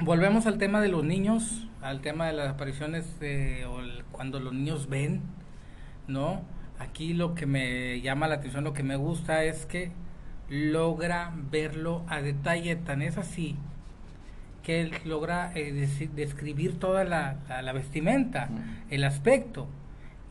volvemos 0.00 0.46
al 0.46 0.58
tema 0.58 0.80
de 0.80 0.88
los 0.88 1.04
niños, 1.04 1.66
al 1.80 2.00
tema 2.00 2.26
de 2.26 2.34
las 2.34 2.50
apariciones 2.50 3.18
de, 3.20 3.64
o 3.66 3.80
cuando 4.12 4.40
los 4.40 4.52
niños 4.52 4.88
ven, 4.88 5.22
¿no? 6.06 6.44
Aquí 6.78 7.14
lo 7.14 7.34
que 7.34 7.46
me 7.46 8.00
llama 8.02 8.28
la 8.28 8.36
atención, 8.36 8.64
lo 8.64 8.74
que 8.74 8.82
me 8.82 8.96
gusta 8.96 9.44
es 9.44 9.64
que 9.64 9.92
logra 10.48 11.32
verlo 11.50 12.04
a 12.08 12.20
detalle, 12.20 12.76
tan 12.76 13.02
es 13.02 13.18
así 13.18 13.56
que 14.66 14.80
él 14.80 14.92
logra 15.04 15.52
eh, 15.54 15.88
describir 16.16 16.80
toda 16.80 17.04
la, 17.04 17.36
la, 17.62 17.72
vestimenta, 17.72 18.48
el 18.90 19.04
aspecto. 19.04 19.68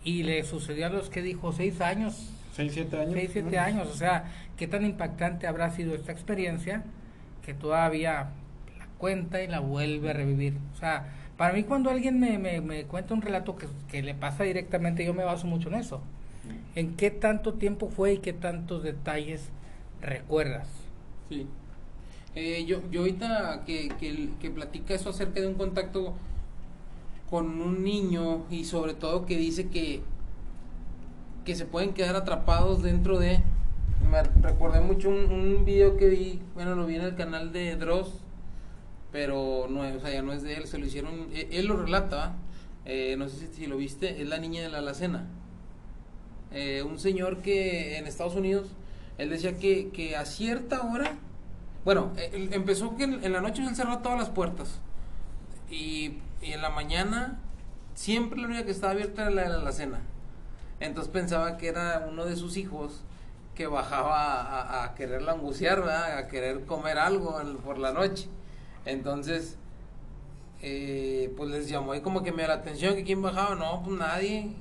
Y 0.04 0.24
le 0.24 0.44
sucedió 0.44 0.88
a 0.88 0.90
los 0.90 1.10
que 1.10 1.22
dijo 1.22 1.54
seis 1.54 1.80
años. 1.80 2.34
Seis, 2.52 2.74
siete 2.74 3.00
años. 3.00 3.14
Seis, 3.14 3.30
siete 3.32 3.58
años. 3.58 3.88
O 3.88 3.96
sea, 3.96 4.26
qué 4.58 4.68
tan 4.68 4.86
impactante 4.86 5.48
habrá 5.48 5.70
sido 5.70 5.96
esta 5.96 6.12
experiencia 6.12 6.84
que 7.46 7.54
todavía 7.54 8.28
la 8.78 8.88
cuenta 8.98 9.42
y 9.42 9.48
la 9.48 9.62
vuelve 9.62 10.10
a 10.10 10.14
revivir. 10.14 10.58
O 10.74 10.78
sea, 10.78 11.08
para 11.38 11.54
mí 11.54 11.64
cuando 11.64 11.90
alguien 11.90 12.20
me, 12.20 12.38
me, 12.38 12.60
me 12.60 12.84
cuenta 12.84 13.14
un 13.14 13.22
relato 13.22 13.56
que, 13.56 13.68
que, 13.90 14.04
le 14.04 14.16
pasa 14.16 14.44
directamente, 14.44 15.06
yo 15.06 15.14
me 15.14 15.24
baso 15.24 15.48
mucho 15.48 15.70
en 15.70 15.76
eso. 15.76 16.02
En 16.76 16.98
qué 16.98 17.10
tanto 17.10 17.54
tiempo 17.54 17.90
fue 17.90 18.16
y 18.16 18.18
qué 18.18 18.34
tantos 18.34 18.84
detalles 18.84 19.50
recuerdas. 20.02 20.68
Sí. 21.30 21.48
Eh, 22.36 22.66
yo, 22.66 22.82
yo 22.92 23.02
ahorita 23.02 23.64
que, 23.66 23.90
que, 24.40 24.50
platica 24.50 24.94
eso 24.94 25.10
acerca 25.10 25.40
de 25.40 25.48
un 25.48 25.54
contacto 25.54 26.14
con 27.30 27.62
un 27.62 27.84
niño 27.84 28.46
y 28.50 28.66
sobre 28.66 28.94
todo 28.94 29.26
que 29.26 29.38
dice 29.38 29.70
que 29.70 30.02
que 31.46 31.56
se 31.56 31.66
pueden 31.66 31.94
quedar 31.94 32.16
atrapados 32.16 32.82
dentro 32.82 33.20
de 33.20 33.42
me 34.12 34.22
recordé 34.42 34.82
mucho 34.82 35.10
un, 35.10 35.64
video 35.64 35.96
que 35.96 36.08
vi 36.08 36.42
bueno 36.56 36.76
lo 36.76 36.86
vi 36.86 36.96
en 36.96 37.02
el 37.02 37.16
canal 37.16 37.54
de 37.54 37.76
Dross 37.78 38.20
pero 39.12 39.68
no 39.70 39.82
o 39.82 40.00
sea 40.00 40.12
ya 40.12 40.22
no 40.22 40.34
es 40.34 40.44
de 40.44 40.56
él 40.56 40.68
se 40.68 40.78
lo 40.78 40.86
hicieron 40.86 41.30
él, 41.34 41.48
él 41.52 41.66
lo 41.68 41.78
relata 41.78 42.36
eh, 42.84 43.16
no 43.18 43.30
sé 43.30 43.48
si, 43.48 43.54
si, 43.54 43.68
lo 43.68 43.78
viste 43.78 44.22
es 44.22 44.28
la 44.28 44.40
niña 44.40 44.62
de 44.62 44.70
la 44.70 44.80
alacena 44.80 45.28
eh, 46.52 46.84
un 46.84 47.00
señor 47.00 47.42
que 47.42 47.98
en 47.98 48.08
Estados 48.08 48.36
Unidos 48.36 48.76
él 49.18 49.30
decía 49.30 49.58
que, 49.58 49.90
que 49.90 50.16
a 50.16 50.26
cierta 50.26 50.82
hora 50.82 51.14
bueno 51.84 52.12
empezó 52.34 52.96
que 52.98 53.04
en, 53.04 53.32
la 53.32 53.42
noche 53.42 53.64
él 53.64 53.76
cerró 53.76 54.00
todas 54.00 54.18
las 54.18 54.30
puertas 54.30 54.80
y, 55.70 56.18
y 56.42 56.54
en 56.54 56.62
la 56.62 56.70
mañana 56.70 57.40
siempre 57.94 58.40
la 58.40 58.48
única 58.48 58.66
que 58.66 58.72
estaba 58.72 58.94
abierta 58.94 59.24
era 59.24 59.32
la 59.32 59.72
de 59.72 59.88
la 59.88 60.00
entonces 60.80 61.12
pensaba 61.12 61.58
que 61.58 61.68
era 61.68 62.08
uno 62.10 62.26
de 62.26 62.36
sus 62.36 62.58
hijos 62.58 63.02
que 63.56 63.68
bajaba 63.68 64.42
a, 64.42 64.84
a 64.84 64.96
querer 64.96 65.22
langucear, 65.22 65.80
¿verdad? 65.80 66.18
a 66.18 66.28
querer 66.28 66.66
comer 66.66 66.98
algo 66.98 67.40
por 67.64 67.78
la 67.78 67.94
noche. 67.94 68.28
Entonces, 68.86 69.58
eh, 70.62 71.34
pues 71.38 71.50
les 71.50 71.70
llamó 71.70 71.94
ahí 71.94 72.02
como 72.02 72.22
que 72.22 72.32
me 72.32 72.44
da 72.44 72.50
la 72.50 72.54
atención 72.56 72.96
que 72.96 73.04
quién 73.04 73.22
bajaba, 73.22 73.56
no, 73.56 73.82
pues 73.84 73.98
nadie. 73.98 74.52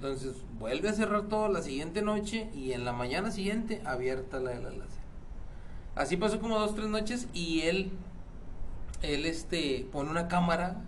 Entonces 0.00 0.32
vuelve 0.58 0.88
a 0.88 0.94
cerrar 0.94 1.28
todo 1.28 1.48
la 1.48 1.60
siguiente 1.60 2.00
noche 2.00 2.48
y 2.54 2.72
en 2.72 2.86
la 2.86 2.94
mañana 2.94 3.30
siguiente 3.30 3.82
abierta 3.84 4.40
la 4.40 4.52
de 4.52 4.62
la 4.62 4.68
alacena. 4.68 5.02
Así 5.94 6.16
pasó 6.16 6.40
como 6.40 6.58
dos, 6.58 6.74
tres 6.74 6.88
noches 6.88 7.28
y 7.34 7.60
él, 7.62 7.90
él 9.02 9.26
este, 9.26 9.86
pone 9.92 10.08
una 10.08 10.26
cámara 10.26 10.80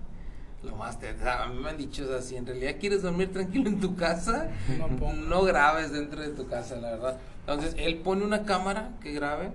lo 0.62 0.77
más 0.77 0.98
te, 0.98 1.11
a 1.29 1.46
mí 1.48 1.61
me 1.61 1.70
han 1.70 1.77
dicho, 1.77 2.05
o 2.05 2.07
sea, 2.07 2.22
si 2.22 2.37
en 2.37 2.46
realidad 2.46 2.77
quieres 2.81 3.03
dormir 3.03 3.33
tranquilo 3.33 3.68
en 3.68 3.81
tu 3.81 3.96
casa, 3.96 4.48
no, 4.79 5.12
no, 5.12 5.42
grabes 5.42 5.92
dentro 5.92 6.22
de 6.22 6.29
tu 6.29 6.46
casa, 6.46 6.77
la 6.77 6.92
verdad. 6.92 7.18
Entonces, 7.40 7.75
él 7.77 7.96
pone 7.98 8.25
una 8.25 8.44
cámara 8.44 8.92
que 9.03 9.12
grabe 9.12 9.51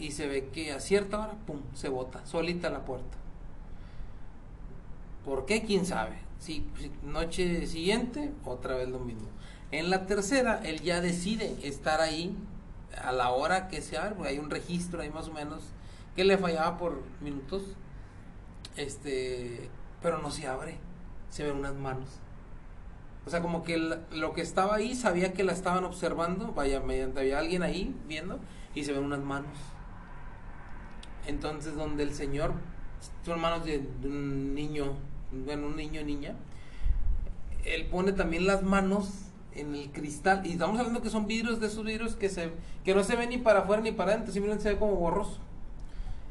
y 0.00 0.12
se 0.12 0.26
ve 0.26 0.48
que 0.48 0.72
a 0.72 0.80
cierta 0.80 1.20
hora, 1.20 1.34
pum, 1.46 1.60
se 1.74 1.90
bota, 1.90 2.24
solita 2.24 2.70
la 2.70 2.86
puerta. 2.86 3.18
¿Por 5.24 5.44
qué? 5.44 5.62
¿Quién 5.62 5.84
sabe? 5.84 6.29
Si 6.40 6.66
noche 7.04 7.66
siguiente, 7.66 8.32
otra 8.46 8.74
vez 8.74 8.88
lo 8.88 8.98
mismo. 8.98 9.28
En 9.72 9.90
la 9.90 10.06
tercera, 10.06 10.62
él 10.64 10.80
ya 10.80 11.02
decide 11.02 11.54
estar 11.62 12.00
ahí 12.00 12.34
a 13.04 13.12
la 13.12 13.30
hora 13.30 13.68
que 13.68 13.82
sea, 13.82 14.14
porque 14.14 14.30
hay 14.30 14.38
un 14.38 14.48
registro 14.48 15.02
ahí 15.02 15.10
más 15.10 15.28
o 15.28 15.32
menos, 15.32 15.62
que 16.16 16.24
le 16.24 16.38
fallaba 16.38 16.78
por 16.78 17.02
minutos. 17.20 17.62
Este, 18.76 19.68
pero 20.00 20.18
no 20.18 20.30
se 20.30 20.46
abre, 20.46 20.78
se 21.28 21.44
ven 21.44 21.56
unas 21.56 21.74
manos. 21.74 22.08
O 23.26 23.30
sea, 23.30 23.42
como 23.42 23.62
que 23.62 23.76
lo 23.76 24.32
que 24.32 24.40
estaba 24.40 24.76
ahí 24.76 24.94
sabía 24.94 25.34
que 25.34 25.44
la 25.44 25.52
estaban 25.52 25.84
observando, 25.84 26.52
vaya, 26.52 26.80
mediante 26.80 27.20
había 27.20 27.38
alguien 27.38 27.62
ahí 27.62 27.94
viendo, 28.08 28.40
y 28.74 28.84
se 28.84 28.92
ven 28.92 29.04
unas 29.04 29.20
manos. 29.20 29.58
Entonces, 31.26 31.76
donde 31.76 32.02
el 32.02 32.14
Señor, 32.14 32.54
son 33.26 33.40
manos 33.40 33.66
de 33.66 33.86
un 34.04 34.54
niño, 34.54 34.96
bueno, 35.32 35.66
un 35.66 35.76
niño 35.76 36.02
niña, 36.02 36.34
él 37.64 37.86
pone 37.86 38.12
también 38.12 38.46
las 38.46 38.62
manos 38.62 39.10
en 39.54 39.74
el 39.74 39.90
cristal, 39.90 40.46
y 40.46 40.52
estamos 40.52 40.78
hablando 40.78 41.02
que 41.02 41.10
son 41.10 41.26
vidrios 41.26 41.60
de 41.60 41.66
esos 41.66 41.84
vidrios 41.84 42.14
que, 42.14 42.28
se, 42.28 42.50
que 42.84 42.94
no 42.94 43.02
se 43.02 43.16
ven 43.16 43.30
ni 43.30 43.38
para 43.38 43.60
afuera 43.60 43.82
ni 43.82 43.92
para 43.92 44.12
adentro, 44.12 44.32
simplemente 44.32 44.62
se 44.62 44.70
ve 44.70 44.78
como 44.78 44.94
borroso. 44.94 45.38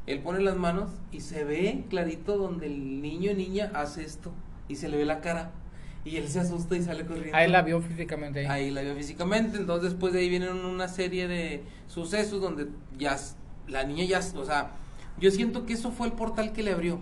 Él 0.06 0.20
pone 0.20 0.40
las 0.40 0.56
manos 0.56 0.90
y 1.12 1.20
se 1.20 1.44
ve 1.44 1.84
clarito 1.88 2.36
donde 2.36 2.66
el 2.66 3.02
niño 3.02 3.32
o 3.32 3.34
niña 3.34 3.70
hace 3.74 4.02
esto 4.02 4.32
y 4.66 4.76
se 4.76 4.88
le 4.88 4.96
ve 4.96 5.04
la 5.04 5.20
cara. 5.20 5.52
Y 6.04 6.16
él 6.16 6.28
se 6.28 6.40
asusta 6.40 6.76
y 6.76 6.82
sale 6.82 7.04
corriendo. 7.04 7.36
Ahí 7.36 7.48
la 7.48 7.60
vio 7.60 7.80
físicamente. 7.82 8.40
Ahí, 8.40 8.64
ahí 8.64 8.70
la 8.70 8.80
vio 8.80 8.96
físicamente. 8.96 9.58
Entonces 9.58 9.90
después 9.90 10.14
de 10.14 10.20
ahí 10.20 10.30
vienen 10.30 10.64
una 10.64 10.88
serie 10.88 11.28
de 11.28 11.62
sucesos 11.86 12.40
donde 12.40 12.68
ya 12.98 13.16
la 13.68 13.84
niña 13.84 14.04
ya, 14.04 14.18
o 14.18 14.44
sea, 14.44 14.72
yo 15.18 15.30
siento 15.30 15.66
que 15.66 15.74
eso 15.74 15.92
fue 15.92 16.06
el 16.06 16.14
portal 16.14 16.52
que 16.52 16.62
le 16.62 16.72
abrió. 16.72 16.98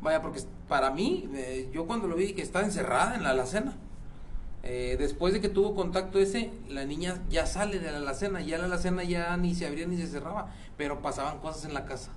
Vaya, 0.00 0.22
porque 0.22 0.40
para 0.68 0.90
mí, 0.90 1.28
eh, 1.34 1.70
yo 1.72 1.86
cuando 1.86 2.06
lo 2.08 2.16
vi 2.16 2.32
que 2.32 2.42
estaba 2.42 2.64
encerrada 2.64 3.14
en 3.14 3.22
la 3.22 3.30
alacena. 3.30 3.76
Eh, 4.64 4.96
después 4.98 5.32
de 5.32 5.40
que 5.40 5.48
tuvo 5.48 5.74
contacto 5.74 6.18
ese, 6.18 6.50
la 6.68 6.84
niña 6.84 7.22
ya 7.30 7.46
sale 7.46 7.78
de 7.78 7.90
la 7.92 7.98
alacena, 7.98 8.40
ya 8.40 8.58
la 8.58 8.64
alacena 8.64 9.04
ya 9.04 9.36
ni 9.36 9.54
se 9.54 9.66
abría 9.66 9.86
ni 9.86 9.96
se 9.96 10.08
cerraba, 10.08 10.52
pero 10.76 11.00
pasaban 11.00 11.38
cosas 11.38 11.64
en 11.64 11.74
la 11.74 11.86
casa, 11.86 12.10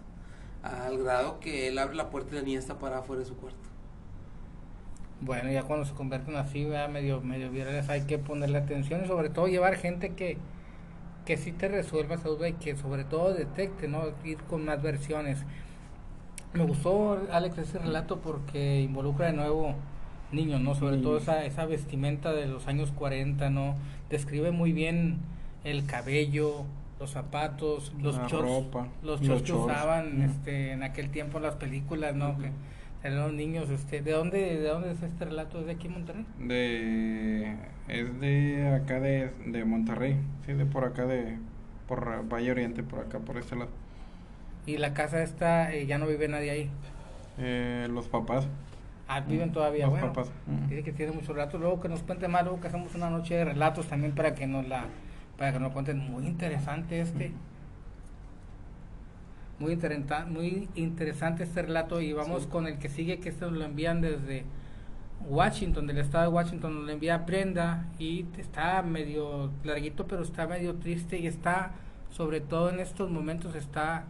al 0.63 0.97
grado 0.97 1.39
que 1.39 1.67
él 1.67 1.77
abre 1.77 1.95
la 1.95 2.09
puerta 2.09 2.33
y 2.33 2.39
la 2.39 2.43
niña 2.43 2.59
está 2.59 2.79
parada 2.79 3.03
fuera 3.03 3.21
de 3.21 3.27
su 3.27 3.37
cuarto. 3.37 3.59
Bueno, 5.21 5.51
ya 5.51 5.63
cuando 5.63 5.85
se 5.85 5.93
convierten 5.93 6.35
así, 6.35 6.65
medio, 6.65 7.21
medio 7.21 7.51
virales, 7.51 7.87
hay 7.89 8.01
que 8.01 8.17
ponerle 8.17 8.57
atención 8.57 9.05
y 9.05 9.07
sobre 9.07 9.29
todo 9.29 9.47
llevar 9.47 9.75
gente 9.75 10.15
que, 10.15 10.39
que 11.25 11.37
sí 11.37 11.51
te 11.51 11.67
resuelva 11.67 12.15
esa 12.15 12.27
duda 12.27 12.49
y 12.49 12.53
que 12.53 12.75
sobre 12.75 13.03
todo 13.03 13.31
detecte, 13.31 13.87
¿no? 13.87 14.05
Ir 14.23 14.39
con 14.45 14.65
más 14.65 14.81
versiones. 14.81 15.45
Me 16.53 16.65
gustó, 16.65 17.19
Alex, 17.31 17.57
ese 17.57 17.79
relato 17.79 18.19
porque 18.19 18.81
involucra 18.81 19.27
de 19.27 19.33
nuevo 19.33 19.75
niños, 20.31 20.61
¿no? 20.61 20.75
Sobre 20.75 20.97
todo 20.97 21.17
esa, 21.17 21.45
esa 21.45 21.65
vestimenta 21.65 22.33
de 22.33 22.45
los 22.45 22.67
años 22.67 22.91
40, 22.91 23.49
¿no? 23.49 23.75
Describe 24.09 24.51
muy 24.51 24.73
bien 24.73 25.19
el 25.63 25.85
cabello, 25.85 26.65
los 26.99 27.11
zapatos, 27.11 27.93
los 28.01 28.15
shorts, 28.27 28.67
los 29.03 29.21
shorts 29.21 29.43
que 29.43 29.53
usaban 29.53 30.21
este, 30.21 30.71
en 30.71 30.83
aquel 30.83 31.09
tiempo 31.09 31.39
las 31.39 31.55
películas, 31.55 32.15
¿no? 32.15 32.29
Uh 32.29 32.33
-huh. 32.33 32.41
Que 32.41 32.51
eran 33.03 33.19
los 33.19 33.33
niños, 33.33 33.69
este, 33.69 34.01
¿de 34.01 34.11
dónde, 34.11 34.59
de 34.59 34.67
dónde 34.67 34.91
es 34.91 35.01
este 35.01 35.25
relato? 35.25 35.59
¿Es 35.59 35.65
de 35.65 35.71
aquí 35.71 35.87
en 35.87 35.93
Monterrey? 35.93 36.25
De, 36.39 37.55
es 37.87 38.19
de 38.19 38.75
acá 38.75 38.99
de, 38.99 39.31
de 39.47 39.65
Monterrey, 39.65 40.17
sí, 40.45 40.53
de 40.53 40.65
por 40.65 40.83
acá 40.83 41.05
de, 41.05 41.37
por 41.87 42.27
Valle 42.31 42.51
Oriente, 42.51 42.83
por 42.83 42.99
acá, 42.99 43.19
por 43.19 43.37
este 43.37 43.55
lado. 43.55 43.69
¿Y 44.65 44.77
la 44.77 44.93
casa 44.93 45.23
esta, 45.23 45.73
eh, 45.73 45.85
ya 45.85 45.97
no 45.97 46.07
vive 46.07 46.27
nadie 46.27 46.51
ahí? 46.51 46.69
Eh, 47.37 47.87
los 47.89 48.07
papás. 48.07 48.47
Ah, 49.07 49.21
viven 49.21 49.51
todavía, 49.51 49.85
los 49.85 49.91
bueno. 49.91 50.07
papás. 50.13 50.31
Dice 50.69 50.83
que 50.83 50.93
tiene 50.93 51.11
muchos 51.11 51.29
relatos. 51.29 51.59
Luego 51.59 51.81
que 51.81 51.89
nos 51.89 52.03
cuente 52.03 52.27
más, 52.27 52.43
luego 52.43 52.61
que 52.61 52.67
hacemos 52.67 52.95
una 52.95 53.09
noche 53.09 53.35
de 53.35 53.45
relatos 53.45 53.87
también 53.87 54.13
para 54.13 54.35
que 54.35 54.47
nos 54.47 54.67
la, 54.67 54.85
para 55.37 55.51
que 55.51 55.59
nos 55.59 55.73
cuenten. 55.73 55.97
Muy 55.97 56.25
interesante 56.27 57.01
este. 57.01 57.31
Muy, 59.59 59.73
interesa 59.73 60.25
muy 60.25 60.69
interesante 60.75 61.43
este 61.43 61.61
relato 61.61 62.01
y 62.01 62.13
vamos 62.13 62.43
sí. 62.43 62.49
con 62.49 62.67
el 62.67 62.79
que 62.79 62.89
sigue, 62.89 63.19
que 63.19 63.29
este 63.29 63.45
nos 63.45 63.53
lo 63.53 63.65
envían 63.65 64.01
desde 64.01 64.43
Washington, 65.27 65.87
del 65.87 65.99
estado 65.99 66.23
de 66.23 66.29
Washington, 66.35 66.75
nos 66.75 66.85
lo 66.85 66.91
envía 66.91 67.19
Brenda 67.19 67.85
y 67.99 68.25
está 68.37 68.81
medio 68.81 69.51
larguito, 69.63 70.07
pero 70.07 70.23
está 70.23 70.47
medio 70.47 70.75
triste 70.75 71.19
y 71.19 71.27
está, 71.27 71.73
sobre 72.09 72.41
todo 72.41 72.69
en 72.69 72.79
estos 72.79 73.11
momentos, 73.11 73.55
está 73.55 74.05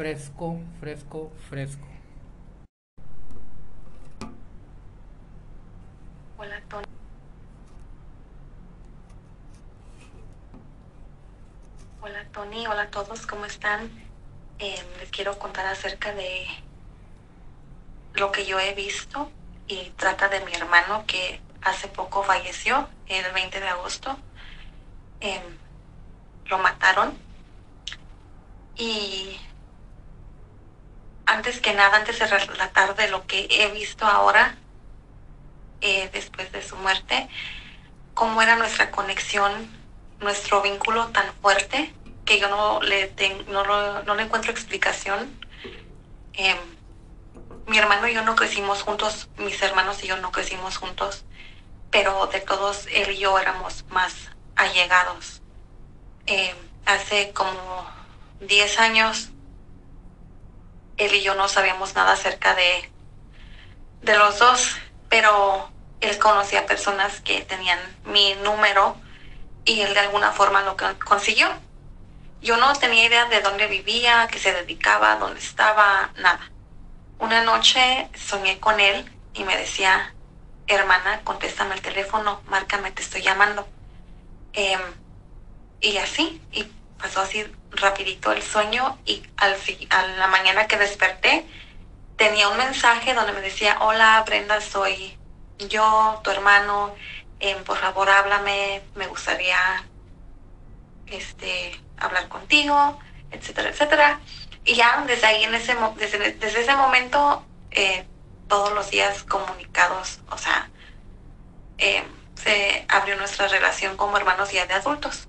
fresco, 0.00 0.58
fresco, 0.80 1.30
fresco. 1.50 1.86
Hola, 6.38 6.62
Tony. 6.70 6.86
Hola, 12.00 12.24
Tony. 12.32 12.66
Hola 12.66 12.82
a 12.84 12.90
todos, 12.90 13.26
¿cómo 13.26 13.44
están? 13.44 13.90
Eh, 14.58 14.82
les 15.00 15.10
quiero 15.10 15.38
contar 15.38 15.66
acerca 15.66 16.14
de 16.14 16.46
lo 18.14 18.32
que 18.32 18.46
yo 18.46 18.58
he 18.58 18.72
visto 18.72 19.30
y 19.68 19.90
trata 19.98 20.30
de 20.30 20.42
mi 20.46 20.54
hermano 20.54 21.04
que 21.06 21.42
hace 21.60 21.88
poco 21.88 22.22
falleció, 22.22 22.88
el 23.06 23.30
20 23.34 23.60
de 23.60 23.68
agosto. 23.68 24.16
Eh, 25.20 25.42
lo 26.46 26.56
mataron. 26.56 27.12
Y 28.76 29.38
antes 31.30 31.60
que 31.60 31.72
nada, 31.72 31.96
antes 31.96 32.18
de 32.18 32.26
relatar 32.26 32.96
de 32.96 33.08
lo 33.08 33.24
que 33.26 33.46
he 33.48 33.70
visto 33.70 34.04
ahora, 34.04 34.56
eh, 35.80 36.10
después 36.12 36.50
de 36.50 36.60
su 36.60 36.74
muerte, 36.74 37.28
cómo 38.14 38.42
era 38.42 38.56
nuestra 38.56 38.90
conexión, 38.90 39.52
nuestro 40.18 40.60
vínculo 40.60 41.06
tan 41.08 41.32
fuerte 41.40 41.94
que 42.24 42.40
yo 42.40 42.48
no 42.48 42.82
le, 42.82 43.06
ten, 43.06 43.44
no, 43.48 43.62
no 44.02 44.14
le 44.16 44.24
encuentro 44.24 44.50
explicación. 44.50 45.30
Eh, 46.34 46.56
mi 47.68 47.78
hermano 47.78 48.08
y 48.08 48.14
yo 48.14 48.22
no 48.22 48.34
crecimos 48.34 48.82
juntos, 48.82 49.28
mis 49.38 49.62
hermanos 49.62 50.02
y 50.02 50.08
yo 50.08 50.16
no 50.16 50.32
crecimos 50.32 50.78
juntos, 50.78 51.24
pero 51.92 52.26
de 52.26 52.40
todos 52.40 52.88
él 52.92 53.12
y 53.12 53.18
yo 53.18 53.38
éramos 53.38 53.84
más 53.90 54.30
allegados. 54.56 55.42
Eh, 56.26 56.54
hace 56.86 57.32
como 57.32 57.88
10 58.40 58.78
años 58.80 59.30
él 61.00 61.14
y 61.14 61.22
yo 61.22 61.34
no 61.34 61.48
sabíamos 61.48 61.94
nada 61.94 62.12
acerca 62.12 62.54
de, 62.54 62.90
de 64.02 64.16
los 64.18 64.38
dos, 64.38 64.76
pero 65.08 65.70
él 66.00 66.18
conocía 66.18 66.66
personas 66.66 67.20
que 67.20 67.40
tenían 67.42 67.78
mi 68.04 68.34
número 68.44 68.96
y 69.64 69.80
él 69.80 69.94
de 69.94 70.00
alguna 70.00 70.32
forma 70.32 70.62
lo 70.62 70.76
consiguió. 71.04 71.48
Yo 72.42 72.56
no 72.56 72.72
tenía 72.74 73.06
idea 73.06 73.26
de 73.26 73.40
dónde 73.40 73.66
vivía, 73.66 74.28
qué 74.30 74.38
se 74.38 74.52
dedicaba, 74.52 75.16
dónde 75.16 75.40
estaba, 75.40 76.10
nada. 76.16 76.50
Una 77.18 77.42
noche 77.44 78.08
soñé 78.14 78.60
con 78.60 78.80
él 78.80 79.10
y 79.34 79.44
me 79.44 79.56
decía, 79.56 80.14
hermana, 80.66 81.20
contéstame 81.24 81.74
el 81.74 81.82
teléfono, 81.82 82.40
márcame, 82.46 82.92
te 82.92 83.02
estoy 83.02 83.22
llamando. 83.22 83.66
Em, 84.52 84.80
y 85.80 85.96
así, 85.98 86.42
y 86.52 86.64
pasó 87.00 87.20
así 87.20 87.46
rapidito 87.72 88.32
el 88.32 88.42
sueño 88.42 88.98
y 89.04 89.22
al, 89.36 89.56
a 89.90 90.06
la 90.06 90.26
mañana 90.26 90.66
que 90.66 90.76
desperté 90.76 91.46
tenía 92.16 92.48
un 92.48 92.58
mensaje 92.58 93.14
donde 93.14 93.32
me 93.32 93.40
decía, 93.40 93.78
hola 93.80 94.22
Brenda, 94.26 94.60
soy 94.60 95.16
yo, 95.58 96.20
tu 96.22 96.30
hermano, 96.30 96.94
em, 97.38 97.62
por 97.64 97.78
favor 97.78 98.10
háblame, 98.10 98.82
me 98.94 99.06
gustaría 99.06 99.84
este, 101.06 101.80
hablar 101.98 102.28
contigo, 102.28 102.98
etcétera, 103.30 103.70
etcétera. 103.70 104.20
Y 104.64 104.74
ya 104.74 105.02
desde 105.06 105.26
ahí, 105.26 105.44
en 105.44 105.54
ese, 105.54 105.74
desde, 105.96 106.32
desde 106.32 106.60
ese 106.60 106.76
momento, 106.76 107.44
eh, 107.70 108.06
todos 108.48 108.72
los 108.72 108.90
días 108.90 109.22
comunicados, 109.22 110.20
o 110.30 110.36
sea, 110.36 110.68
em, 111.78 112.04
se 112.34 112.84
abrió 112.88 113.16
nuestra 113.16 113.48
relación 113.48 113.96
como 113.96 114.16
hermanos 114.18 114.52
ya 114.52 114.66
de 114.66 114.74
adultos. 114.74 115.28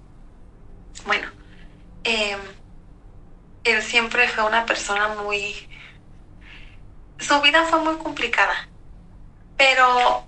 Bueno, 1.06 1.32
em, 2.04 2.40
él 3.64 3.82
siempre 3.82 4.28
fue 4.28 4.44
una 4.44 4.66
persona 4.66 5.10
muy... 5.10 5.70
Su 7.20 7.40
vida 7.42 7.66
fue 7.66 7.80
muy 7.80 7.98
complicada, 7.98 8.68
pero 9.56 10.26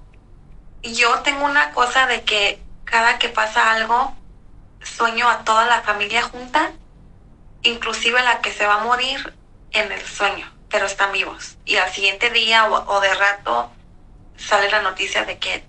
yo 0.83 1.19
tengo 1.21 1.45
una 1.45 1.71
cosa 1.71 2.05
de 2.05 2.23
que 2.23 2.61
cada 2.83 3.17
que 3.17 3.29
pasa 3.29 3.71
algo, 3.71 4.15
sueño 4.81 5.27
a 5.29 5.43
toda 5.43 5.65
la 5.65 5.81
familia 5.81 6.21
junta, 6.21 6.71
inclusive 7.63 8.21
la 8.21 8.41
que 8.41 8.51
se 8.51 8.67
va 8.67 8.75
a 8.75 8.83
morir 8.83 9.33
en 9.71 9.91
el 9.91 10.01
sueño, 10.01 10.51
pero 10.69 10.85
están 10.85 11.11
vivos. 11.11 11.57
Y 11.65 11.77
al 11.77 11.91
siguiente 11.91 12.29
día 12.29 12.65
o, 12.69 13.01
de 13.01 13.13
rato 13.15 13.71
sale 14.37 14.69
la 14.69 14.81
noticia 14.81 15.25
de 15.25 15.39
que 15.39 15.65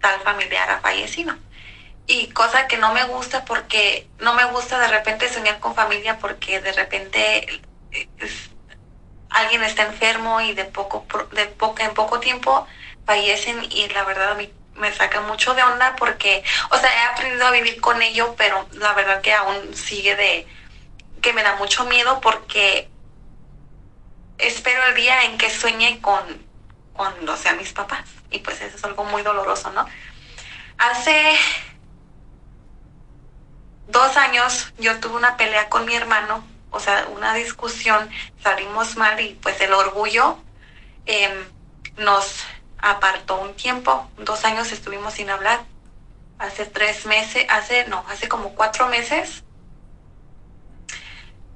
tal 0.00 0.20
familiar 0.20 0.70
ha 0.70 0.80
fallecido. 0.80 1.34
Y 2.10 2.26
cosa 2.32 2.66
que 2.66 2.76
no 2.76 2.92
me 2.92 3.04
gusta 3.04 3.44
porque 3.44 4.08
no 4.18 4.34
me 4.34 4.44
gusta 4.46 4.80
de 4.80 4.88
repente 4.88 5.32
soñar 5.32 5.60
con 5.60 5.76
familia 5.76 6.18
porque 6.18 6.60
de 6.60 6.72
repente 6.72 7.62
eh, 7.92 8.08
alguien 9.30 9.62
está 9.62 9.84
enfermo 9.84 10.40
y 10.40 10.52
de 10.52 10.64
poco 10.64 11.06
de 11.30 11.46
poco 11.46 11.80
en 11.82 11.94
poco 11.94 12.18
tiempo 12.18 12.66
fallecen 13.06 13.64
y 13.70 13.86
la 13.90 14.02
verdad 14.02 14.32
a 14.32 14.34
mí 14.34 14.52
me 14.74 14.92
saca 14.92 15.20
mucho 15.20 15.54
de 15.54 15.62
onda 15.62 15.94
porque, 15.94 16.42
o 16.72 16.76
sea, 16.78 16.90
he 16.92 17.12
aprendido 17.12 17.46
a 17.46 17.52
vivir 17.52 17.80
con 17.80 18.02
ello, 18.02 18.34
pero 18.36 18.66
la 18.72 18.92
verdad 18.94 19.20
que 19.20 19.32
aún 19.32 19.76
sigue 19.76 20.16
de 20.16 20.48
que 21.22 21.32
me 21.32 21.44
da 21.44 21.54
mucho 21.56 21.84
miedo 21.84 22.20
porque 22.20 22.90
espero 24.38 24.84
el 24.86 24.96
día 24.96 25.26
en 25.26 25.38
que 25.38 25.48
sueñe 25.48 26.00
con 26.00 26.44
cuando 26.92 27.36
sea 27.36 27.52
mis 27.52 27.72
papás. 27.72 28.02
Y 28.32 28.40
pues 28.40 28.60
eso 28.62 28.76
es 28.76 28.82
algo 28.82 29.04
muy 29.04 29.22
doloroso, 29.22 29.70
¿no? 29.70 29.86
Hace 30.76 31.38
dos 33.90 34.16
años 34.16 34.72
yo 34.78 34.98
tuve 35.00 35.16
una 35.16 35.36
pelea 35.36 35.68
con 35.68 35.84
mi 35.84 35.94
hermano, 35.94 36.44
o 36.70 36.80
sea, 36.80 37.08
una 37.14 37.34
discusión, 37.34 38.10
salimos 38.42 38.96
mal 38.96 39.20
y 39.20 39.34
pues 39.42 39.60
el 39.60 39.72
orgullo 39.72 40.38
em, 41.06 41.32
nos 41.98 42.44
apartó 42.78 43.40
un 43.40 43.54
tiempo, 43.54 44.08
dos 44.18 44.44
años 44.44 44.72
estuvimos 44.72 45.14
sin 45.14 45.30
hablar. 45.30 45.60
Hace 46.38 46.64
tres 46.64 47.04
meses, 47.04 47.44
hace, 47.50 47.86
no, 47.88 48.02
hace 48.08 48.28
como 48.28 48.54
cuatro 48.54 48.88
meses, 48.88 49.44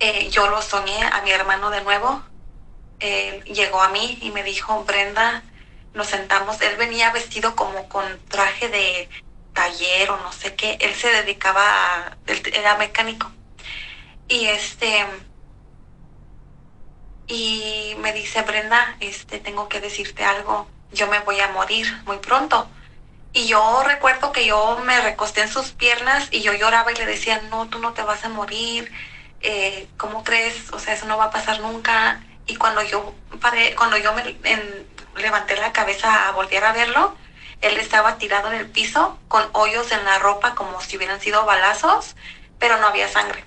eh, 0.00 0.28
yo 0.30 0.48
lo 0.50 0.60
soñé 0.60 1.02
a 1.02 1.22
mi 1.22 1.30
hermano 1.30 1.70
de 1.70 1.80
nuevo. 1.82 2.22
llegó 3.46 3.80
a 3.82 3.88
mí 3.88 4.18
y 4.22 4.30
me 4.30 4.42
dijo, 4.42 4.84
Brenda, 4.84 5.42
nos 5.94 6.08
sentamos, 6.08 6.60
él 6.62 6.76
venía 6.76 7.10
vestido 7.12 7.54
como 7.54 7.88
con 7.88 8.04
traje 8.28 8.68
de 8.68 9.08
taller 9.54 10.10
o 10.10 10.18
no 10.18 10.32
sé 10.32 10.54
qué, 10.54 10.76
él 10.80 10.94
se 10.94 11.08
dedicaba 11.08 11.62
a, 11.62 12.16
era 12.52 12.76
mecánico. 12.76 13.30
Y 14.28 14.46
este, 14.46 15.06
y 17.26 17.94
me 18.00 18.12
dice, 18.12 18.42
Brenda, 18.42 18.96
este, 19.00 19.38
tengo 19.38 19.68
que 19.68 19.80
decirte 19.80 20.24
algo 20.24 20.68
yo 20.94 21.08
me 21.08 21.20
voy 21.20 21.40
a 21.40 21.48
morir 21.48 21.86
muy 22.06 22.18
pronto. 22.18 22.68
Y 23.32 23.46
yo 23.46 23.82
recuerdo 23.84 24.32
que 24.32 24.46
yo 24.46 24.80
me 24.84 25.00
recosté 25.00 25.42
en 25.42 25.48
sus 25.48 25.72
piernas 25.72 26.28
y 26.30 26.40
yo 26.40 26.52
lloraba 26.54 26.92
y 26.92 26.94
le 26.94 27.04
decía, 27.04 27.42
no, 27.50 27.68
tú 27.68 27.80
no 27.80 27.92
te 27.92 28.02
vas 28.02 28.24
a 28.24 28.28
morir, 28.28 28.92
eh, 29.40 29.88
¿cómo 29.96 30.22
crees? 30.22 30.72
O 30.72 30.78
sea, 30.78 30.94
eso 30.94 31.06
no 31.06 31.18
va 31.18 31.24
a 31.24 31.30
pasar 31.30 31.60
nunca. 31.60 32.22
Y 32.46 32.56
cuando 32.56 32.82
yo 32.82 33.12
paré, 33.40 33.74
cuando 33.74 33.96
yo 33.96 34.12
me 34.14 34.36
levanté 35.16 35.56
la 35.56 35.72
cabeza 35.72 36.28
a 36.28 36.32
volver 36.32 36.64
a 36.64 36.72
verlo, 36.72 37.16
él 37.64 37.78
estaba 37.78 38.18
tirado 38.18 38.52
en 38.52 38.58
el 38.58 38.66
piso 38.66 39.18
con 39.28 39.48
hoyos 39.52 39.90
en 39.92 40.04
la 40.04 40.18
ropa 40.18 40.54
como 40.54 40.80
si 40.80 40.96
hubieran 40.96 41.20
sido 41.20 41.44
balazos, 41.44 42.16
pero 42.58 42.78
no 42.78 42.86
había 42.86 43.08
sangre. 43.08 43.44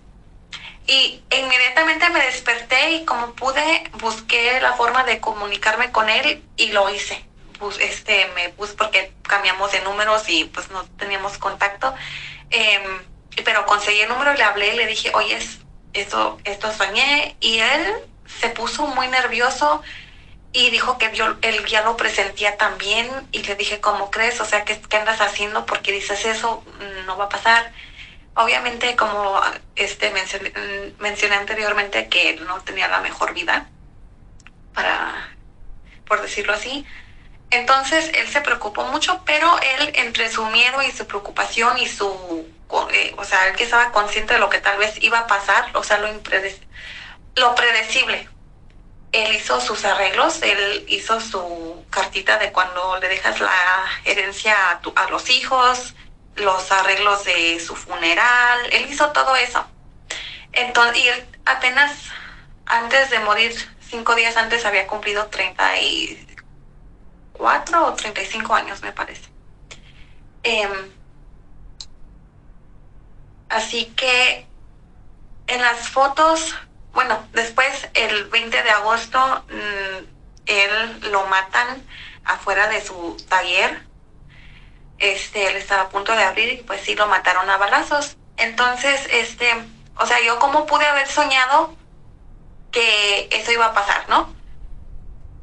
Y 0.88 1.22
inmediatamente 1.32 2.10
me 2.10 2.22
desperté 2.22 2.92
y 2.92 3.06
como 3.06 3.34
pude 3.34 3.90
busqué 3.94 4.60
la 4.62 4.74
forma 4.74 5.04
de 5.04 5.20
comunicarme 5.20 5.92
con 5.92 6.10
él 6.10 6.44
y 6.56 6.72
lo 6.72 6.90
hice 6.90 7.28
este, 7.80 8.30
me 8.36 8.50
puse 8.50 8.74
porque 8.74 9.12
cambiamos 9.24 9.72
de 9.72 9.82
números 9.82 10.24
y 10.28 10.46
pues 10.46 10.70
no 10.72 10.84
teníamos 10.98 11.38
contacto. 11.38 11.94
Em, 12.50 13.04
pero 13.44 13.66
conseguí 13.66 14.02
el 14.02 14.10
número 14.10 14.34
le 14.34 14.44
hablé 14.44 14.74
le 14.76 14.88
dije, 14.88 15.12
oye, 15.14 15.38
esto, 15.94 16.40
esto 16.44 16.72
soñé. 16.74 17.36
Y 17.40 17.60
él 17.60 17.96
se 18.40 18.50
puso 18.50 18.88
muy 18.88 19.08
nervioso 19.08 19.82
y 20.54 20.70
dijo 20.70 20.98
que 20.98 21.12
yo, 21.14 21.36
él 21.42 21.66
ya 21.66 21.84
lo 21.84 21.98
presentía 21.98 22.58
también. 22.58 23.10
Y 23.32 23.44
le 23.44 23.56
dije, 23.56 23.80
¿cómo 23.80 24.10
crees? 24.12 24.40
O 24.42 24.46
sea, 24.46 24.66
¿qué, 24.66 24.80
¿qué 24.82 24.98
andas 24.98 25.22
haciendo? 25.22 25.66
Porque 25.66 25.92
dices 25.92 26.26
eso, 26.26 26.64
no 27.06 27.18
va 27.18 27.26
a 27.26 27.30
pasar. 27.30 27.72
Obviamente, 28.36 28.96
como 28.96 29.42
este 29.76 30.12
mencioné, 30.12 30.54
mencioné 31.00 31.36
anteriormente, 31.36 32.08
que 32.08 32.36
no 32.38 32.62
tenía 32.62 32.88
la 32.88 33.00
mejor 33.00 33.34
vida, 33.34 33.70
para, 34.74 35.36
por 36.06 36.22
decirlo 36.22 36.54
así. 36.54 36.86
Entonces 37.50 38.12
él 38.14 38.28
se 38.28 38.42
preocupó 38.42 38.84
mucho, 38.86 39.22
pero 39.26 39.60
él 39.80 39.92
entre 39.96 40.30
su 40.30 40.46
miedo 40.48 40.82
y 40.84 40.92
su 40.92 41.08
preocupación 41.08 41.78
y 41.78 41.88
su, 41.88 42.46
eh, 42.92 43.16
o 43.18 43.24
sea, 43.24 43.48
él 43.48 43.56
que 43.56 43.64
estaba 43.64 43.92
consciente 43.92 44.34
de 44.34 44.40
lo 44.40 44.50
que 44.50 44.60
tal 44.60 44.78
vez 44.78 45.02
iba 45.02 45.20
a 45.20 45.28
pasar, 45.28 45.72
o 45.74 45.84
sea, 45.84 45.98
lo, 45.98 46.08
lo 47.36 47.56
predecible. 47.56 48.30
Él 49.12 49.36
hizo 49.36 49.60
sus 49.62 49.86
arreglos, 49.86 50.42
él 50.42 50.86
hizo 50.90 51.20
su 51.22 51.86
cartita 51.90 52.38
de 52.38 52.52
cuando 52.52 52.98
le 53.00 53.08
dejas 53.08 53.40
la 53.40 53.86
herencia 54.04 54.56
a, 54.96 55.10
los 55.10 55.30
hijos, 55.30 55.96
los 56.36 56.72
arreglos 56.72 57.24
de 57.24 57.60
su 57.60 57.76
funeral, 57.76 58.60
él 58.72 58.88
hizo 58.90 59.10
todo 59.12 59.36
eso. 59.36 59.66
Entonces, 60.52 61.04
y 61.04 61.08
él 61.08 61.26
apenas 61.46 61.94
antes 62.66 63.10
de 63.10 63.20
morir, 63.20 63.54
cinco 63.80 64.14
días 64.16 64.36
antes, 64.36 64.66
había 64.66 64.88
cumplido 64.88 65.28
30 65.28 65.82
y 65.82 66.28
34 67.38 67.86
o 67.86 67.94
35 67.94 68.54
años, 68.54 68.82
me 68.82 68.92
parece. 68.92 69.30
Em, 70.44 70.92
así 73.50 73.86
que 73.96 74.48
en 75.48 75.62
las 75.62 75.90
fotos, 75.90 76.56
bueno, 76.98 77.28
después 77.34 77.88
el 77.94 78.26
20 78.26 78.64
de 78.64 78.70
agosto, 78.72 79.20
mm, 79.50 80.06
él 80.48 81.00
lo 81.12 81.28
matan 81.28 81.86
afuera 82.26 82.68
de 82.70 82.84
su 82.84 83.16
taller. 83.30 83.86
Este, 84.98 85.48
él 85.48 85.58
estaba 85.58 85.84
a 85.84 85.90
punto 85.90 86.16
de 86.16 86.24
abrir 86.24 86.54
y 86.54 86.64
pues 86.64 86.82
sí 86.82 86.96
lo 86.96 87.06
mataron 87.06 87.48
a 87.52 87.58
balazos. 87.58 88.18
Entonces, 88.38 89.08
este, 89.12 89.54
o 89.96 90.08
sea, 90.08 90.20
yo 90.26 90.40
como 90.40 90.66
pude 90.66 90.88
haber 90.88 91.08
soñado 91.08 91.76
que 92.72 93.30
eso 93.32 93.52
iba 93.52 93.68
a 93.68 93.74
pasar, 93.76 94.10
¿no? 94.10 94.36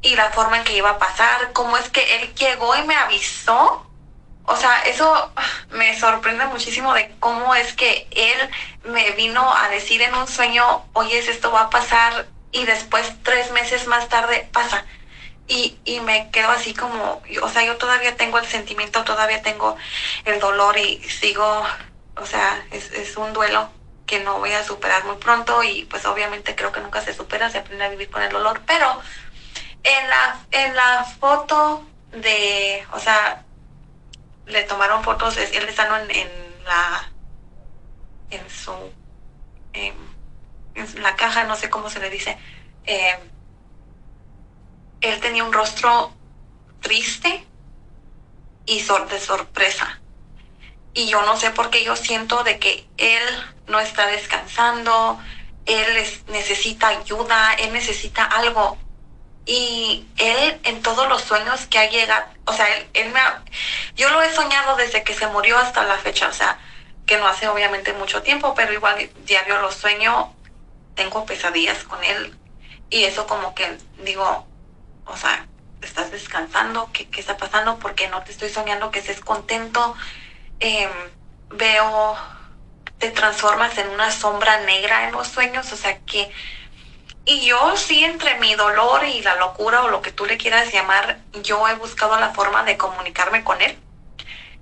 y 0.01 0.15
la 0.15 0.29
forma 0.31 0.57
en 0.57 0.63
que 0.63 0.77
iba 0.77 0.91
a 0.91 0.99
pasar, 0.99 1.51
cómo 1.53 1.77
es 1.77 1.89
que 1.89 2.17
él 2.17 2.35
llegó 2.35 2.75
y 2.75 2.83
me 2.83 2.95
avisó. 2.95 3.84
O 4.47 4.55
sea, 4.55 4.81
eso 4.83 5.31
me 5.71 5.97
sorprende 5.99 6.45
muchísimo 6.45 6.93
de 6.93 7.15
cómo 7.19 7.55
es 7.55 7.73
que 7.73 8.07
él 8.11 8.91
me 8.91 9.11
vino 9.11 9.53
a 9.55 9.69
decir 9.69 10.01
en 10.01 10.13
un 10.13 10.27
sueño, 10.27 10.85
oye, 10.93 11.17
esto 11.17 11.51
va 11.51 11.61
a 11.61 11.69
pasar 11.69 12.27
y 12.51 12.65
después 12.65 13.11
tres 13.23 13.51
meses 13.51 13.87
más 13.87 14.07
tarde 14.07 14.47
pasa. 14.51 14.85
Y, 15.47 15.79
y 15.83 15.99
me 15.99 16.31
quedo 16.31 16.49
así 16.49 16.73
como, 16.73 17.21
o 17.41 17.49
sea, 17.49 17.63
yo 17.63 17.77
todavía 17.77 18.15
tengo 18.15 18.39
el 18.39 18.45
sentimiento, 18.45 19.03
todavía 19.03 19.41
tengo 19.41 19.77
el 20.25 20.39
dolor 20.39 20.77
y 20.77 21.03
sigo, 21.03 21.63
o 22.17 22.25
sea, 22.25 22.63
es, 22.71 22.91
es 22.91 23.17
un 23.17 23.33
duelo 23.33 23.69
que 24.05 24.19
no 24.19 24.39
voy 24.39 24.51
a 24.53 24.63
superar 24.63 25.03
muy 25.05 25.17
pronto 25.17 25.63
y 25.63 25.85
pues 25.85 26.05
obviamente 26.05 26.55
creo 26.55 26.71
que 26.71 26.79
nunca 26.79 27.01
se 27.01 27.13
supera, 27.13 27.49
se 27.49 27.59
aprende 27.59 27.85
a 27.85 27.89
vivir 27.89 28.09
con 28.09 28.21
el 28.21 28.35
olor, 28.35 28.61
pero 28.65 29.01
en 29.83 30.09
la, 30.09 30.39
en 30.51 30.75
la 30.75 31.05
foto 31.19 31.83
de, 32.11 32.85
o 32.91 32.99
sea, 32.99 33.43
le 34.45 34.63
tomaron 34.63 35.03
fotos, 35.03 35.37
él 35.37 35.67
estando 35.67 35.97
en, 35.97 36.11
en 36.11 36.63
la, 36.65 37.11
en 38.29 38.49
su, 38.49 38.73
en, 39.73 40.15
la 41.01 41.15
caja, 41.15 41.45
no 41.45 41.55
sé 41.55 41.69
cómo 41.69 41.89
se 41.89 41.99
le 41.99 42.09
dice, 42.09 42.37
eh, 42.85 43.17
él 45.01 45.19
tenía 45.21 45.43
un 45.43 45.53
rostro 45.53 46.13
triste 46.81 47.45
y 48.65 48.81
de 48.81 49.19
sorpresa. 49.19 50.01
Y 50.93 51.07
yo 51.07 51.21
no 51.23 51.37
sé 51.37 51.51
por 51.51 51.69
qué 51.69 51.83
yo 51.83 51.95
siento 51.95 52.43
de 52.43 52.57
que 52.57 52.87
él 52.97 53.23
no 53.67 53.79
está 53.79 54.07
descansando, 54.07 55.19
él 55.65 55.87
necesita 56.29 56.87
ayuda, 56.87 57.53
él 57.55 57.73
necesita 57.73 58.23
algo. 58.23 58.77
Y 59.45 60.07
él 60.17 60.59
en 60.63 60.81
todos 60.81 61.07
los 61.07 61.21
sueños 61.21 61.67
que 61.67 61.77
ha 61.77 61.89
llegado, 61.89 62.25
o 62.45 62.53
sea, 62.53 62.67
él, 62.75 62.87
él 62.93 63.11
me 63.11 63.19
ha, 63.19 63.43
yo 63.95 64.09
lo 64.09 64.21
he 64.21 64.33
soñado 64.33 64.75
desde 64.75 65.03
que 65.03 65.13
se 65.13 65.27
murió 65.27 65.57
hasta 65.57 65.83
la 65.83 65.97
fecha, 65.97 66.27
o 66.27 66.33
sea, 66.33 66.59
que 67.05 67.17
no 67.17 67.27
hace 67.27 67.47
obviamente 67.47 67.93
mucho 67.93 68.23
tiempo, 68.23 68.55
pero 68.55 68.73
igual 68.73 69.09
diario 69.25 69.61
lo 69.61 69.71
sueño, 69.71 70.33
tengo 70.95 71.25
pesadillas 71.25 71.83
con 71.83 72.03
él 72.03 72.35
y 72.89 73.03
eso 73.03 73.27
como 73.27 73.53
que 73.53 73.77
digo, 74.03 74.47
o 75.05 75.17
sea, 75.17 75.45
estás 75.81 76.11
descansando, 76.11 76.89
¿qué, 76.93 77.07
qué 77.09 77.19
está 77.21 77.37
pasando? 77.37 77.77
Porque 77.79 78.07
no 78.07 78.23
te 78.23 78.31
estoy 78.31 78.49
soñando 78.49 78.91
que 78.91 78.99
estés 78.99 79.19
contento. 79.19 79.95
Em, 80.59 80.89
veo, 81.49 82.15
te 82.97 83.11
transformas 83.11 83.77
en 83.77 83.89
una 83.89 84.11
sombra 84.11 84.59
negra 84.61 85.07
en 85.07 85.13
los 85.13 85.27
sueños, 85.27 85.71
o 85.71 85.77
sea 85.77 85.99
que... 85.99 86.31
Y 87.25 87.45
yo 87.47 87.75
sí, 87.75 88.05
entre 88.05 88.39
mi 88.39 88.53
dolor 88.53 89.03
y 89.03 89.21
la 89.23 89.35
locura 89.35 89.83
o 89.83 89.89
lo 89.89 90.01
que 90.01 90.11
tú 90.11 90.25
le 90.25 90.37
quieras 90.37 90.71
llamar, 90.71 91.19
yo 91.41 91.67
he 91.67 91.73
buscado 91.73 92.19
la 92.19 92.29
forma 92.29 92.63
de 92.63 92.77
comunicarme 92.77 93.43
con 93.43 93.59
él, 93.61 93.77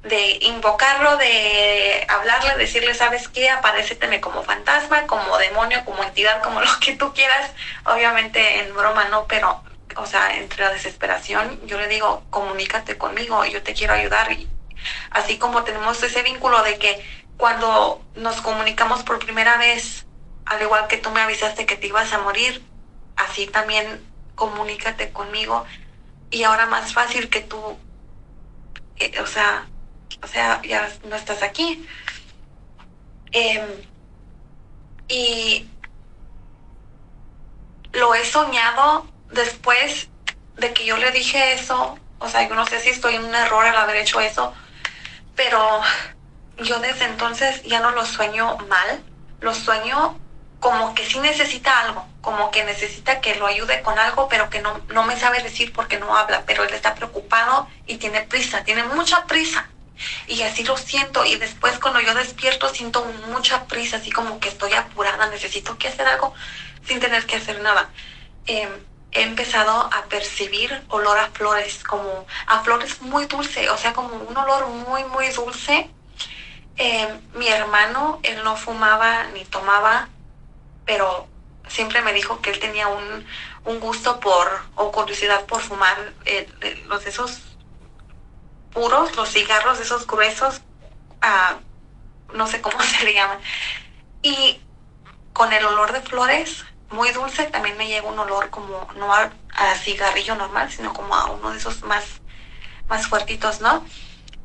de 0.03 0.37
invocarlo, 0.41 1.17
de 1.17 2.05
hablarle, 2.07 2.55
decirle, 2.55 2.93
¿sabes 2.93 3.27
qué? 3.27 3.49
Aparéceteme 3.49 4.21
como 4.21 4.43
fantasma, 4.43 5.07
como 5.07 5.37
demonio, 5.37 5.83
como 5.83 6.03
entidad, 6.03 6.41
como 6.41 6.61
lo 6.61 6.79
que 6.79 6.95
tú 6.95 7.13
quieras. 7.13 7.51
Obviamente 7.85 8.59
en 8.59 8.73
broma 8.73 9.05
no, 9.09 9.27
pero 9.27 9.61
o 9.97 10.05
sea, 10.05 10.35
entre 10.37 10.63
la 10.63 10.71
desesperación, 10.71 11.59
yo 11.67 11.77
le 11.77 11.87
digo, 11.87 12.23
comunícate 12.29 12.97
conmigo, 12.97 13.45
yo 13.45 13.61
te 13.61 13.73
quiero 13.73 13.93
ayudar. 13.93 14.29
Así 15.11 15.37
como 15.37 15.63
tenemos 15.63 16.01
ese 16.01 16.23
vínculo 16.23 16.63
de 16.63 16.77
que 16.77 17.03
cuando 17.37 18.01
nos 18.15 18.41
comunicamos 18.41 19.03
por 19.03 19.19
primera 19.19 19.57
vez, 19.57 20.05
al 20.45 20.61
igual 20.61 20.87
que 20.87 20.97
tú 20.97 21.09
me 21.11 21.21
avisaste 21.21 21.65
que 21.65 21.75
te 21.75 21.87
ibas 21.87 22.11
a 22.13 22.19
morir, 22.19 22.63
así 23.15 23.47
también 23.47 24.01
comunícate 24.35 25.11
conmigo. 25.11 25.65
Y 26.31 26.43
ahora 26.43 26.65
más 26.65 26.93
fácil 26.93 27.29
que 27.29 27.41
tú, 27.41 27.77
eh, 28.97 29.19
o 29.21 29.27
sea, 29.27 29.67
o 30.21 30.27
sea, 30.27 30.61
ya 30.63 30.89
no 31.07 31.15
estás 31.15 31.43
aquí. 31.43 31.85
Em, 33.31 33.67
y 35.07 35.69
lo 37.93 38.15
he 38.15 38.25
soñado 38.25 39.07
después 39.31 40.09
de 40.57 40.73
que 40.73 40.85
yo 40.85 40.97
le 40.97 41.11
dije 41.11 41.53
eso, 41.53 41.97
o 42.19 42.27
sea, 42.27 42.47
yo 42.47 42.55
no 42.55 42.65
sé 42.65 42.79
si 42.79 42.89
estoy 42.89 43.15
en 43.15 43.25
un 43.25 43.35
error 43.35 43.65
al 43.65 43.75
haber 43.75 43.97
hecho 43.97 44.19
eso, 44.19 44.53
pero 45.35 45.81
yo 46.57 46.79
desde 46.79 47.05
entonces 47.05 47.63
ya 47.63 47.79
no 47.79 47.91
lo 47.91 48.05
sueño 48.05 48.57
mal, 48.69 49.03
lo 49.41 49.53
sueño 49.53 50.19
como 50.63 50.95
que 50.95 51.05
sí 51.05 51.19
necesita 51.19 51.81
algo, 51.81 52.07
como 52.21 52.49
que 52.49 52.63
necesita 52.63 53.19
que 53.19 53.35
lo 53.35 53.47
ayude 53.47 53.81
con 53.81 53.99
algo, 53.99 54.29
pero 54.29 54.49
que 54.49 54.61
no, 54.61 54.79
no 54.87 55.03
me 55.03 55.19
sabe 55.19 55.43
decir 55.43 55.73
porque 55.73 55.99
no 55.99 56.15
habla, 56.15 56.43
pero 56.45 56.63
él 56.63 56.73
está 56.73 56.95
preocupado 56.95 57.67
y 57.85 57.97
tiene 57.97 58.21
prisa, 58.21 58.63
tiene 58.63 58.83
mucha 58.83 59.25
prisa. 59.25 59.67
Y 60.25 60.41
así 60.43 60.63
lo 60.63 60.77
siento 60.77 61.25
y 61.25 61.35
después 61.35 61.79
cuando 61.79 61.99
yo 61.99 62.13
despierto 62.13 62.69
siento 62.69 63.03
mucha 63.27 63.65
prisa, 63.65 63.97
así 63.97 64.09
como 64.09 64.39
que 64.39 64.47
estoy 64.47 64.71
apurada, 64.71 65.27
necesito 65.27 65.77
que 65.77 65.89
hacer 65.89 66.07
algo 66.07 66.33
sin 66.87 67.01
tener 67.01 67.25
que 67.25 67.35
hacer 67.35 67.59
nada. 67.59 67.89
Eh, 68.47 68.69
he 69.11 69.21
empezado 69.21 69.89
a 69.91 70.05
percibir 70.07 70.81
olor 70.87 71.19
a 71.19 71.29
flores, 71.31 71.83
como 71.83 72.25
a 72.47 72.63
flores 72.63 73.01
muy 73.01 73.25
dulce, 73.25 73.69
o 73.69 73.77
sea, 73.77 73.91
como 73.91 74.15
un 74.15 74.37
olor 74.37 74.67
muy, 74.67 75.03
muy 75.03 75.27
dulce. 75.27 75.89
Eh, 76.77 77.19
mi 77.33 77.49
hermano, 77.49 78.21
él 78.23 78.41
no 78.45 78.55
fumaba 78.55 79.25
ni 79.33 79.43
tomaba, 79.43 80.07
pero 80.85 81.27
siempre 81.67 82.01
me 82.01 82.13
dijo 82.13 82.41
que 82.41 82.51
él 82.51 82.59
tenía 82.59 82.87
un, 82.87 83.25
un 83.65 83.79
gusto 83.79 84.19
por, 84.19 84.47
o 84.75 84.91
curiosidad 84.91 85.45
por 85.45 85.61
fumar 85.61 86.13
eh, 86.25 86.47
los 86.87 87.05
esos 87.05 87.41
puros, 88.73 89.15
los 89.15 89.29
cigarros, 89.29 89.79
esos 89.79 90.05
gruesos, 90.07 90.61
ah, 91.21 91.57
no 92.33 92.47
sé 92.47 92.61
cómo 92.61 92.81
se 92.81 93.05
le 93.05 93.13
llaman. 93.13 93.39
Y 94.21 94.61
con 95.31 95.51
el 95.53 95.65
olor 95.65 95.93
de 95.93 96.01
flores, 96.01 96.65
muy 96.91 97.09
dulce, 97.11 97.45
también 97.45 97.77
me 97.77 97.87
llega 97.87 98.07
un 98.07 98.19
olor 98.19 98.49
como, 98.49 98.87
no 98.95 99.13
a, 99.13 99.31
cigarrillo 99.75 100.35
normal, 100.35 100.71
sino 100.71 100.93
como 100.93 101.15
a 101.15 101.25
uno 101.25 101.51
de 101.51 101.57
esos 101.57 101.83
más, 101.83 102.21
más 102.87 103.07
fuertitos, 103.07 103.61
¿no? 103.61 103.83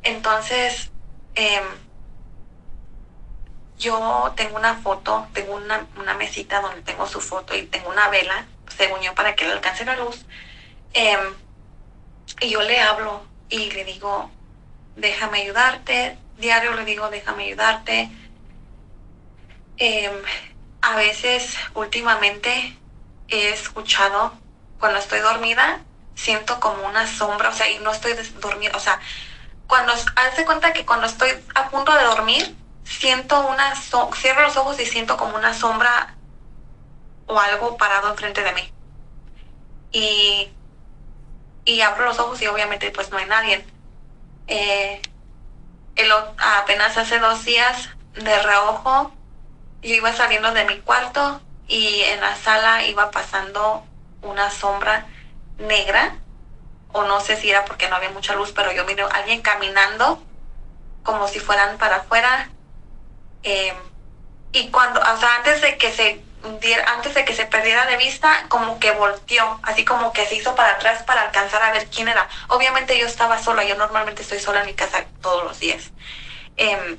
Entonces, 0.03 0.91
em, 1.35 1.65
yo 3.79 4.33
tengo 4.37 4.57
una 4.57 4.75
foto, 4.77 5.27
tengo 5.33 5.55
una, 5.55 5.87
una, 5.97 6.15
mesita 6.15 6.61
donde 6.61 6.83
tengo 6.83 7.07
su 7.07 7.21
foto 7.21 7.55
y 7.57 7.63
tengo 7.67 7.89
una 7.91 8.09
vela, 8.09 8.47
según 8.77 9.01
yo, 9.01 9.15
para 9.15 9.35
que 9.35 9.45
le 9.45 9.53
alcance 9.53 9.85
la 9.85 9.97
luz. 9.97 10.25
Em, 10.93 11.35
y 12.41 12.51
yo 12.51 12.63
le 12.63 12.81
hablo 12.81 13.23
y 13.49 13.71
le 13.71 13.85
digo, 13.85 14.31
déjame 14.97 15.43
ayudarte. 15.43 16.19
Diario 16.39 16.75
le 16.75 16.85
digo, 16.85 17.09
déjame 17.09 17.45
ayudarte. 17.45 18.11
Eh, 19.79 20.23
a 20.81 20.97
veces 20.97 21.57
últimamente 21.75 22.77
he 23.29 23.51
escuchado 23.51 24.33
cuando 24.79 24.99
estoy 24.99 25.21
dormida, 25.21 25.81
siento 26.15 26.61
como 26.61 26.87
una 26.87 27.07
sombra, 27.07 27.51
o 27.51 27.53
sea, 27.53 27.71
y 27.71 27.79
no 27.79 27.93
estoy 27.93 28.13
dormida, 28.41 28.73
o 28.77 28.81
sea, 28.81 29.01
cuando, 29.67 29.93
hace 29.93 30.45
cuenta 30.45 30.73
que 30.73 30.87
cuando 30.87 31.07
estoy 31.07 31.31
a 31.55 31.69
punto 31.69 31.93
de 31.93 32.05
dormir, 32.05 32.57
siento 32.89 33.47
una, 33.47 33.75
cierro 34.15 34.43
los 34.43 34.57
ojos 34.57 34.81
y 34.81 34.87
siento 34.87 35.17
como 35.17 35.37
una 35.37 35.53
sombra 35.55 36.15
o 37.27 37.39
algo 37.39 37.77
parado 37.77 38.11
enfrente 38.11 38.43
de 38.43 38.53
mí. 38.53 38.73
Y, 39.93 40.51
y 41.65 41.81
abro 41.83 42.07
los 42.07 42.19
ojos 42.19 42.41
y 42.43 42.47
obviamente 42.47 42.91
pues 42.91 43.11
no 43.11 43.19
hay 43.19 43.27
nadie. 43.27 43.65
Eh, 44.47 45.03
el, 45.97 46.13
apenas 46.39 46.97
hace 46.97 47.19
dos 47.19 47.45
días 47.45 47.91
de 48.15 48.43
reojo 48.43 49.13
yo 49.83 49.95
iba 49.95 50.13
saliendo 50.13 50.53
de 50.53 50.65
mi 50.65 50.79
cuarto 50.81 51.41
y 51.69 52.01
en 52.01 52.21
la 52.21 52.35
sala 52.37 52.85
iba 52.85 53.11
pasando 53.11 53.85
una 54.23 54.51
sombra 54.51 55.07
negra, 55.59 56.17
o 56.93 57.05
no 57.05 57.21
sé 57.21 57.37
si 57.37 57.51
era 57.51 57.65
porque 57.65 57.89
no 57.89 57.97
había 57.97 58.11
mucha 58.11 58.35
luz, 58.35 58.53
pero 58.53 58.73
yo 58.73 58.85
miré 58.87 59.03
a 59.03 59.07
alguien 59.07 59.43
caminando 59.43 60.23
como 61.03 61.29
si 61.29 61.39
fueran 61.39 61.79
para 61.79 61.97
afuera. 61.97 62.51
Em, 63.43 63.77
y 64.53 64.71
cuando, 64.71 65.01
o 65.01 65.17
sea, 65.19 65.37
antes 65.37 65.61
de 65.63 65.77
que 65.79 65.93
se 65.93 66.29
antes 66.87 67.15
de 67.15 67.25
que 67.25 67.35
se 67.35 67.47
perdiera 67.47 67.87
de 67.87 67.97
vista, 67.97 68.47
como 68.49 68.79
que 68.79 68.93
volteó, 68.93 69.59
así 69.65 69.85
como 69.85 70.13
que 70.13 70.25
se 70.27 70.37
hizo 70.37 70.55
para 70.55 70.73
atrás 70.73 71.03
para 71.03 71.23
alcanzar 71.23 71.63
a 71.63 71.73
ver 71.73 71.89
quién 71.89 72.09
era. 72.09 72.29
Obviamente 72.49 72.99
yo 72.99 73.07
estaba 73.07 73.43
sola, 73.43 73.65
yo 73.65 73.75
normalmente 73.77 74.23
estoy 74.23 74.39
sola 74.39 74.61
en 74.61 74.67
mi 74.67 74.75
casa 74.75 75.05
todos 75.21 75.45
los 75.45 75.59
días. 75.61 75.93
Em, 76.57 76.99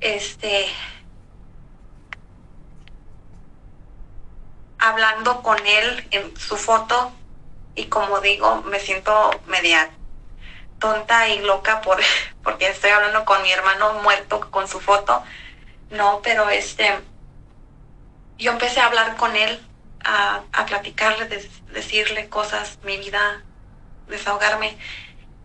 este, 0.00 0.68
hablando 4.78 5.42
con 5.42 5.64
él 5.66 6.06
en 6.10 6.36
su 6.36 6.56
foto 6.56 7.12
y 7.74 7.86
como 7.86 8.20
digo, 8.20 8.62
me 8.62 8.80
siento 8.80 9.40
media 9.46 9.95
tonta 10.78 11.28
y 11.28 11.40
loca 11.40 11.80
por 11.80 11.98
porque 12.42 12.68
estoy 12.68 12.90
hablando 12.90 13.24
con 13.24 13.42
mi 13.42 13.50
hermano 13.52 13.94
muerto 14.02 14.40
con 14.50 14.68
su 14.68 14.80
foto. 14.80 15.22
No, 15.90 16.20
pero 16.22 16.48
este 16.50 17.00
yo 18.38 18.52
empecé 18.52 18.80
a 18.80 18.86
hablar 18.86 19.16
con 19.16 19.34
él, 19.34 19.60
a, 20.04 20.42
a 20.52 20.66
platicarle, 20.66 21.26
decirle 21.72 22.28
cosas, 22.28 22.78
mi 22.82 22.98
vida, 22.98 23.42
desahogarme 24.08 24.76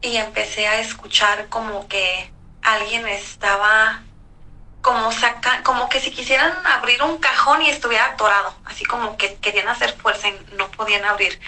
y 0.01 0.17
empecé 0.17 0.67
a 0.67 0.79
escuchar 0.79 1.47
como 1.49 1.87
que 1.87 2.31
alguien 2.61 3.07
estaba 3.07 4.03
como 4.81 5.11
saca, 5.11 5.61
como 5.63 5.89
que 5.89 5.99
si 5.99 6.11
quisieran 6.11 6.53
abrir 6.65 7.01
un 7.03 7.19
cajón 7.19 7.61
y 7.61 7.69
estuviera 7.69 8.07
atorado, 8.07 8.55
así 8.65 8.83
como 8.83 9.15
que 9.15 9.35
querían 9.35 9.67
hacer 9.67 9.95
fuerza 9.95 10.27
y 10.29 10.39
no 10.57 10.69
podían 10.71 11.05
abrir. 11.05 11.39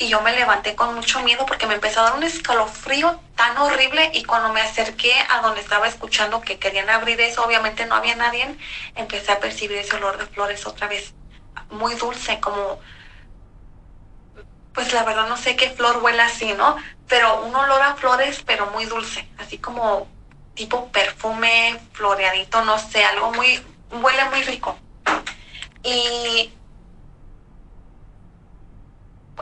Y 0.00 0.08
yo 0.08 0.22
me 0.22 0.32
levanté 0.32 0.74
con 0.74 0.94
mucho 0.94 1.22
miedo 1.22 1.44
porque 1.44 1.66
me 1.66 1.74
empezó 1.74 2.00
a 2.00 2.04
dar 2.04 2.14
un 2.14 2.22
escalofrío 2.22 3.20
tan 3.36 3.56
horrible 3.58 4.10
y 4.14 4.24
cuando 4.24 4.50
me 4.50 4.62
acerqué 4.62 5.12
a 5.28 5.42
donde 5.42 5.60
estaba 5.60 5.86
escuchando 5.86 6.40
que 6.40 6.58
querían 6.58 6.88
abrir 6.88 7.20
eso, 7.20 7.44
obviamente 7.44 7.84
no 7.84 7.96
había 7.96 8.16
nadie, 8.16 8.56
empecé 8.96 9.30
a 9.30 9.40
percibir 9.40 9.76
ese 9.76 9.96
olor 9.96 10.16
de 10.16 10.24
flores 10.24 10.66
otra 10.66 10.88
vez, 10.88 11.12
muy 11.68 11.94
dulce, 11.96 12.40
como, 12.40 12.80
pues 14.72 14.90
la 14.94 15.04
verdad 15.04 15.28
no 15.28 15.36
sé 15.36 15.54
qué 15.54 15.68
flor 15.68 15.98
huele 15.98 16.22
así, 16.22 16.54
¿no? 16.54 16.76
Pero 17.06 17.42
un 17.42 17.54
olor 17.54 17.82
a 17.82 17.94
flores, 17.94 18.42
pero 18.46 18.68
muy 18.68 18.86
dulce, 18.86 19.28
así 19.36 19.58
como 19.58 20.08
tipo 20.54 20.90
perfume 20.90 21.78
floreadito, 21.92 22.64
no 22.64 22.78
sé, 22.78 23.04
algo 23.04 23.32
muy, 23.32 23.62
huele 23.90 24.24
muy 24.30 24.42
rico. 24.44 24.78
Y 25.82 26.54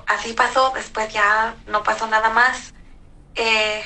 así 0.06 0.32
pasó, 0.32 0.72
después 0.74 1.12
ya 1.12 1.54
no 1.66 1.82
pasó 1.82 2.06
nada 2.06 2.30
más. 2.30 2.72
Eh, 3.34 3.82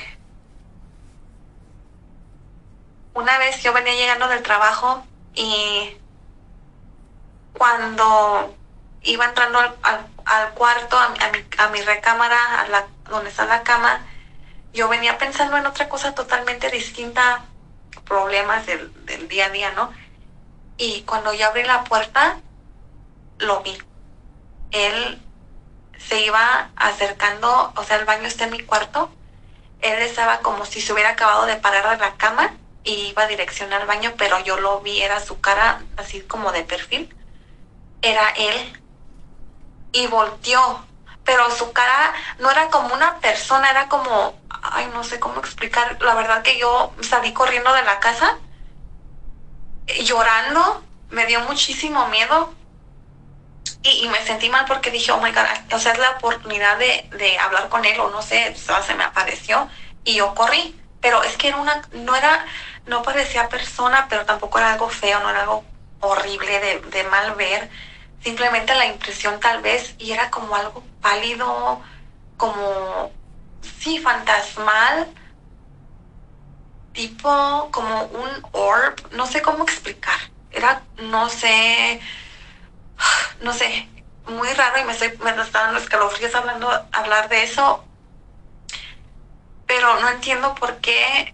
una 3.13 3.37
vez 3.37 3.61
yo 3.61 3.73
venía 3.73 3.93
llegando 3.93 4.27
del 4.27 4.41
trabajo 4.43 5.05
y 5.35 5.97
cuando 7.53 8.55
iba 9.03 9.25
entrando 9.25 9.59
al, 9.59 10.53
cuarto, 10.55 10.97
a, 10.97 11.09
mi, 11.09 11.19
a, 11.57 11.67
mi, 11.69 11.81
recámara, 11.81 12.61
a 12.61 12.67
la, 12.69 12.87
donde 13.09 13.29
está 13.29 13.45
la 13.45 13.63
cama, 13.63 14.05
yo 14.73 14.89
venía 14.89 15.17
pensando 15.17 15.57
en 15.57 15.65
otra 15.65 15.89
cosa 15.89 16.15
totalmente 16.15 16.69
distinta, 16.71 17.45
problemas 18.05 18.65
del, 18.65 19.05
del 19.05 19.27
día 19.27 19.47
a 19.47 19.49
día, 19.49 19.71
¿no? 19.73 19.91
Y 20.77 21.01
cuando 21.03 21.33
yo 21.33 21.47
abrí 21.47 21.63
la 21.63 21.83
puerta, 21.83 22.39
lo 23.37 23.61
vi. 23.61 23.77
Él 24.71 25.21
se 25.97 26.21
iba 26.21 26.69
acercando, 26.75 27.73
o 27.75 27.83
sea, 27.83 27.97
el 27.97 28.05
baño 28.05 28.27
está 28.27 28.45
en 28.45 28.51
mi 28.51 28.59
cuarto. 28.59 29.09
Él 29.81 30.01
estaba 30.01 30.39
como 30.39 30.65
si 30.65 30.81
se 30.81 30.93
hubiera 30.93 31.09
acabado 31.09 31.45
de 31.45 31.55
parar 31.57 31.89
de 31.89 31.97
la 31.97 32.15
cama 32.15 32.53
y 32.83 33.09
iba 33.09 33.23
a 33.23 33.27
dirección 33.27 33.71
al 33.73 33.85
baño, 33.85 34.13
pero 34.17 34.39
yo 34.43 34.59
lo 34.59 34.81
vi, 34.81 35.01
era 35.01 35.19
su 35.19 35.39
cara 35.39 35.81
así 35.97 36.21
como 36.21 36.51
de 36.51 36.63
perfil. 36.63 37.15
Era 38.01 38.29
él. 38.37 38.81
Y 39.91 40.07
volteó. 40.07 40.85
Pero 41.23 41.49
su 41.51 41.71
cara 41.71 42.13
no 42.39 42.51
era 42.51 42.69
como 42.69 42.93
una 42.93 43.19
persona, 43.19 43.69
era 43.69 43.87
como, 43.87 44.37
ay, 44.49 44.89
no 44.93 45.03
sé 45.03 45.19
cómo 45.19 45.39
explicar. 45.39 45.97
La 46.01 46.15
verdad 46.15 46.41
que 46.41 46.57
yo 46.57 46.93
salí 47.01 47.31
corriendo 47.33 47.71
de 47.73 47.83
la 47.83 47.99
casa 47.99 48.37
llorando, 50.03 50.83
me 51.09 51.25
dio 51.25 51.41
muchísimo 51.41 52.07
miedo 52.07 52.53
y, 53.83 54.07
me 54.07 54.21
sentí 54.25 54.49
mal 54.49 54.65
porque 54.65 54.91
dije, 54.91 55.11
oh 55.11 55.19
my 55.19 55.31
God, 55.31 55.43
o 55.73 55.79
sea, 55.79 55.91
es 55.91 55.99
la 55.99 56.11
oportunidad 56.11 56.77
de, 56.77 57.09
de 57.17 57.37
hablar 57.37 57.67
con 57.67 57.83
él 57.83 57.99
o 57.99 58.09
no 58.09 58.21
sé, 58.21 58.55
se 58.55 58.95
me 58.95 59.03
apareció 59.03 59.69
y 60.05 60.15
yo 60.15 60.33
corrí. 60.33 60.79
Pero 61.01 61.21
es 61.21 61.35
que 61.35 61.49
era 61.49 61.57
una, 61.57 61.81
no 61.91 62.15
era, 62.15 62.45
no 62.85 63.03
parecía 63.03 63.49
persona, 63.49 64.07
pero 64.09 64.25
tampoco 64.25 64.57
era 64.57 64.71
algo 64.71 64.87
feo, 64.89 65.19
no 65.19 65.29
era 65.29 65.41
algo 65.41 65.65
horrible 65.99 66.59
de, 66.59 66.79
de 66.79 67.03
mal 67.09 67.35
ver. 67.35 67.69
Simplemente 68.23 68.73
la 68.73 68.85
impresión 68.85 69.37
tal 69.41 69.61
vez, 69.61 69.95
y 69.99 70.13
era 70.13 70.29
como 70.31 70.55
algo 70.55 70.81
pálido, 71.01 71.81
como, 72.37 73.11
sí, 73.79 73.99
fantasmal, 73.99 75.13
tipo 76.93 77.69
como 77.71 78.03
un 78.03 78.29
orb, 78.53 78.95
no 79.11 79.27
sé 79.27 79.41
cómo 79.41 79.63
explicar. 79.63 80.19
Era, 80.51 80.83
no 80.99 81.27
sé, 81.27 81.99
no 83.41 83.53
sé, 83.53 83.87
muy 84.27 84.47
raro 84.53 84.79
y 84.79 84.85
me, 84.85 84.93
estoy, 84.93 85.17
me 85.23 85.31
está 85.31 85.63
dando 85.63 85.79
escalofríos 85.79 86.33
hablando, 86.35 86.69
hablar 86.91 87.29
de 87.29 87.43
eso. 87.43 87.83
Pero 89.67 89.99
no 89.99 90.09
entiendo 90.09 90.55
por 90.55 90.77
qué 90.77 91.33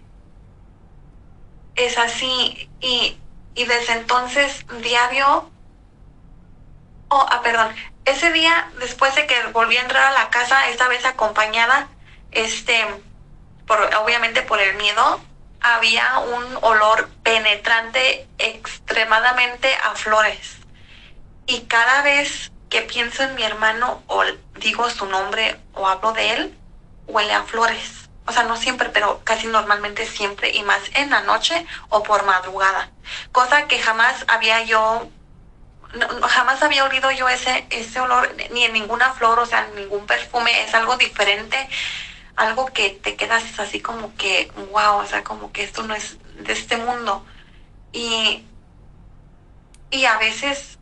es 1.76 1.98
así. 1.98 2.70
Y, 2.80 3.18
y 3.54 3.64
desde 3.64 3.92
entonces, 3.94 4.64
diario. 4.82 5.50
Oh, 7.08 7.26
ah, 7.28 7.40
perdón. 7.42 7.74
Ese 8.04 8.32
día, 8.32 8.70
después 8.78 9.14
de 9.14 9.26
que 9.26 9.46
volví 9.52 9.76
a 9.76 9.82
entrar 9.82 10.04
a 10.04 10.12
la 10.12 10.30
casa, 10.30 10.68
esta 10.68 10.88
vez 10.88 11.04
acompañada, 11.04 11.88
este, 12.32 12.84
por, 13.66 13.78
obviamente 13.96 14.42
por 14.42 14.60
el 14.60 14.76
miedo, 14.76 15.20
había 15.60 16.18
un 16.18 16.58
olor 16.62 17.10
penetrante 17.22 18.26
extremadamente 18.38 19.74
a 19.84 19.94
flores 19.94 20.59
y 21.50 21.62
cada 21.62 22.02
vez 22.02 22.52
que 22.68 22.82
pienso 22.82 23.24
en 23.24 23.34
mi 23.34 23.42
hermano 23.42 24.04
o 24.06 24.22
digo 24.60 24.88
su 24.88 25.06
nombre 25.06 25.60
o 25.74 25.88
hablo 25.88 26.12
de 26.12 26.34
él, 26.34 26.58
huele 27.08 27.32
a 27.34 27.42
flores. 27.42 28.08
O 28.26 28.32
sea, 28.32 28.44
no 28.44 28.56
siempre, 28.56 28.88
pero 28.90 29.20
casi 29.24 29.48
normalmente 29.48 30.06
siempre 30.06 30.50
y 30.50 30.62
más 30.62 30.80
en 30.94 31.10
la 31.10 31.22
noche 31.22 31.66
o 31.88 32.04
por 32.04 32.24
madrugada. 32.24 32.90
Cosa 33.32 33.66
que 33.66 33.80
jamás 33.80 34.24
había 34.28 34.62
yo, 34.62 35.10
jamás 36.28 36.62
había 36.62 36.84
olido 36.84 37.10
yo 37.10 37.28
ese, 37.28 37.66
ese 37.70 37.98
olor 37.98 38.32
ni 38.52 38.64
en 38.64 38.72
ninguna 38.72 39.12
flor, 39.14 39.40
o 39.40 39.46
sea, 39.46 39.66
en 39.66 39.74
ningún 39.74 40.06
perfume. 40.06 40.62
Es 40.62 40.72
algo 40.74 40.96
diferente, 40.96 41.68
algo 42.36 42.66
que 42.66 42.90
te 42.90 43.16
quedas 43.16 43.58
así 43.58 43.80
como 43.80 44.14
que, 44.14 44.52
wow, 44.70 44.98
o 44.98 45.06
sea, 45.06 45.24
como 45.24 45.50
que 45.50 45.64
esto 45.64 45.82
no 45.82 45.96
es 45.96 46.16
de 46.36 46.52
este 46.52 46.76
mundo. 46.76 47.26
Y, 47.92 48.44
y 49.90 50.04
a 50.04 50.16
veces 50.18 50.78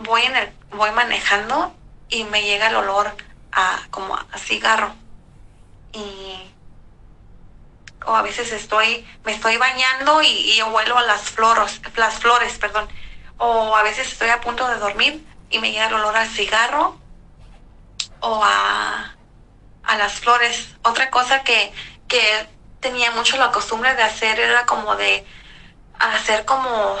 voy 0.00 0.22
en 0.22 0.36
el, 0.36 0.52
voy 0.72 0.90
manejando 0.92 1.74
y 2.08 2.24
me 2.24 2.42
llega 2.42 2.68
el 2.68 2.76
olor 2.76 3.14
a 3.52 3.80
como 3.90 4.14
a 4.14 4.38
cigarro. 4.38 4.94
Y 5.92 6.50
o 8.06 8.14
a 8.14 8.22
veces 8.22 8.52
estoy, 8.52 9.06
me 9.24 9.32
estoy 9.32 9.56
bañando 9.56 10.22
y, 10.22 10.26
y 10.26 10.62
huelo 10.62 10.98
a 10.98 11.02
las 11.02 11.22
flores, 11.22 11.80
las 11.96 12.14
flores, 12.18 12.58
perdón. 12.58 12.88
O 13.38 13.76
a 13.76 13.82
veces 13.82 14.10
estoy 14.12 14.30
a 14.30 14.40
punto 14.40 14.66
de 14.68 14.76
dormir 14.76 15.26
y 15.50 15.58
me 15.58 15.70
llega 15.70 15.86
el 15.86 15.94
olor 15.94 16.16
al 16.16 16.28
cigarro 16.28 16.98
o 18.20 18.42
a, 18.44 19.16
a 19.82 19.96
las 19.96 20.14
flores. 20.14 20.76
Otra 20.82 21.10
cosa 21.10 21.42
que, 21.42 21.72
que 22.08 22.48
tenía 22.80 23.10
mucho 23.12 23.36
la 23.36 23.50
costumbre 23.50 23.94
de 23.94 24.02
hacer 24.02 24.40
era 24.40 24.64
como 24.66 24.96
de 24.96 25.26
hacer 25.98 26.44
como 26.44 26.96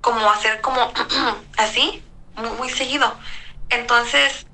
como 0.00 0.30
hacer 0.30 0.60
como 0.60 0.92
así, 1.56 2.02
muy, 2.36 2.70
seguido. 2.70 3.18
Entonces, 3.68 4.46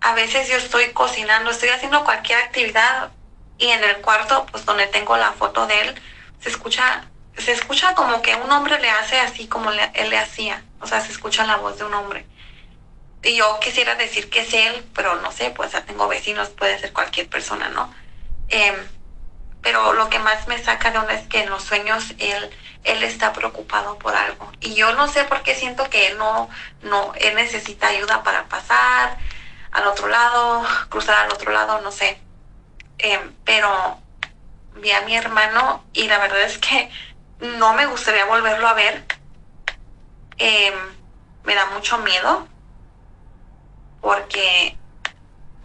a 0.00 0.14
veces 0.14 0.48
yo 0.48 0.56
estoy 0.56 0.92
cocinando, 0.92 1.50
estoy 1.50 1.68
haciendo 1.70 2.04
cualquier 2.04 2.38
actividad 2.38 3.10
y 3.58 3.68
en 3.68 3.82
el 3.82 3.98
cuarto, 3.98 4.46
pues 4.50 4.64
donde 4.64 4.86
tengo 4.86 5.16
la 5.16 5.32
foto 5.32 5.66
de 5.66 5.80
él, 5.80 6.02
se 6.40 6.48
escucha, 6.48 7.08
se 7.36 7.52
escucha 7.52 7.94
como 7.94 8.22
que 8.22 8.34
un 8.36 8.50
hombre 8.50 8.78
le 8.80 8.90
hace 8.90 9.18
así 9.18 9.48
como 9.48 9.70
él 9.70 10.10
le 10.10 10.18
hacía. 10.18 10.62
O 10.80 10.86
sea, 10.86 11.00
se 11.00 11.12
escucha 11.12 11.44
la 11.44 11.56
voz 11.56 11.78
de 11.78 11.84
un 11.84 11.94
hombre. 11.94 12.24
Y 13.22 13.36
yo 13.36 13.58
quisiera 13.60 13.96
decir 13.96 14.30
que 14.30 14.40
es 14.40 14.54
él, 14.54 14.84
pero 14.94 15.16
no 15.16 15.32
sé, 15.32 15.50
pues 15.50 15.72
ya 15.72 15.84
tengo 15.84 16.06
vecinos, 16.06 16.50
puede 16.50 16.78
ser 16.78 16.92
cualquier 16.92 17.28
persona, 17.28 17.68
¿no? 17.68 17.92
Eh, 18.48 18.72
pero 19.62 19.92
lo 19.92 20.08
que 20.08 20.18
más 20.18 20.46
me 20.48 20.58
saca 20.58 20.90
de 20.90 20.98
onda 20.98 21.14
es 21.14 21.26
que 21.28 21.42
en 21.42 21.50
los 21.50 21.62
sueños 21.62 22.14
él, 22.18 22.50
él 22.84 23.02
está 23.02 23.32
preocupado 23.32 23.98
por 23.98 24.14
algo. 24.14 24.50
Y 24.60 24.74
yo 24.74 24.94
no 24.94 25.08
sé 25.08 25.24
por 25.24 25.42
qué 25.42 25.54
siento 25.54 25.88
que 25.90 26.08
él 26.08 26.18
no, 26.18 26.48
no, 26.82 27.12
él 27.16 27.34
necesita 27.34 27.88
ayuda 27.88 28.22
para 28.22 28.44
pasar 28.48 29.18
al 29.72 29.86
otro 29.86 30.08
lado, 30.08 30.64
cruzar 30.88 31.18
al 31.24 31.32
otro 31.32 31.52
lado, 31.52 31.80
no 31.80 31.92
sé. 31.92 32.20
Em, 32.98 33.32
pero 33.44 33.98
vi 34.76 34.90
a 34.92 35.02
mi 35.02 35.16
hermano 35.16 35.84
y 35.92 36.08
la 36.08 36.18
verdad 36.18 36.42
es 36.42 36.58
que 36.58 36.90
no 37.40 37.74
me 37.74 37.86
gustaría 37.86 38.24
volverlo 38.24 38.68
a 38.68 38.74
ver. 38.74 39.04
Em, 40.38 40.74
me 41.44 41.54
da 41.54 41.66
mucho 41.66 41.98
miedo 41.98 42.46
porque, 44.00 44.76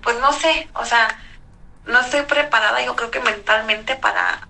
pues 0.01 0.19
no 0.19 0.33
sé, 0.33 0.69
o 0.73 0.85
sea, 0.85 1.07
no 1.85 1.99
estoy 1.99 2.21
preparada, 2.23 2.81
yo 2.83 2.95
creo 2.95 3.11
que 3.11 3.19
mentalmente 3.19 3.95
para... 3.95 4.47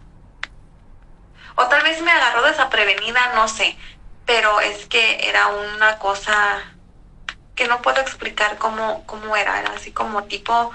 O 1.55 1.67
tal 1.67 1.84
vez 1.84 2.01
me 2.01 2.11
agarró 2.11 2.41
desaprevenida, 2.43 3.34
no 3.36 3.47
sé, 3.47 3.77
pero 4.25 4.59
es 4.59 4.88
que 4.88 5.27
era 5.27 5.47
una 5.47 5.99
cosa 5.99 6.63
que 7.55 7.67
no 7.67 7.81
puedo 7.81 8.01
explicar 8.01 8.57
cómo, 8.57 9.05
cómo 9.05 9.36
era, 9.36 9.59
era 9.59 9.71
así 9.71 9.91
como 9.91 10.23
tipo... 10.23 10.71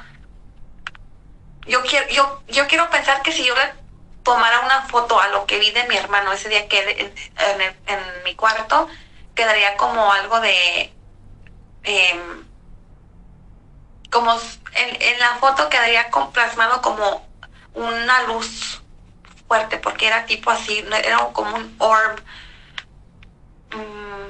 Yo 1.66 1.82
quiero, 1.82 2.08
yo, 2.08 2.42
yo 2.48 2.66
quiero 2.66 2.88
pensar 2.88 3.22
que 3.22 3.32
si 3.32 3.44
yo 3.44 3.54
le 3.54 3.74
tomara 4.22 4.60
una 4.60 4.82
foto 4.82 5.20
a 5.20 5.28
lo 5.28 5.46
que 5.46 5.58
vi 5.58 5.70
de 5.70 5.84
mi 5.84 5.96
hermano 5.96 6.32
ese 6.32 6.48
día 6.48 6.68
que 6.68 6.78
en, 6.78 7.62
en, 7.86 8.24
mi 8.24 8.34
cuarto, 8.34 8.88
quedaría 9.34 9.76
como 9.76 10.12
algo 10.12 10.40
de... 10.40 10.92
Eh, 11.84 12.44
como 14.10 14.38
en, 14.74 15.18
la 15.18 15.36
foto 15.36 15.68
quedaría 15.68 16.10
plasmado 16.32 16.80
como 16.82 17.26
una 17.74 18.22
luz 18.22 18.82
fuerte, 19.46 19.78
porque 19.78 20.06
era 20.06 20.26
tipo 20.26 20.50
así, 20.50 20.84
era 21.04 21.18
como 21.32 21.56
un 21.56 21.74
orb. 21.78 22.22
Mm, 23.70 24.28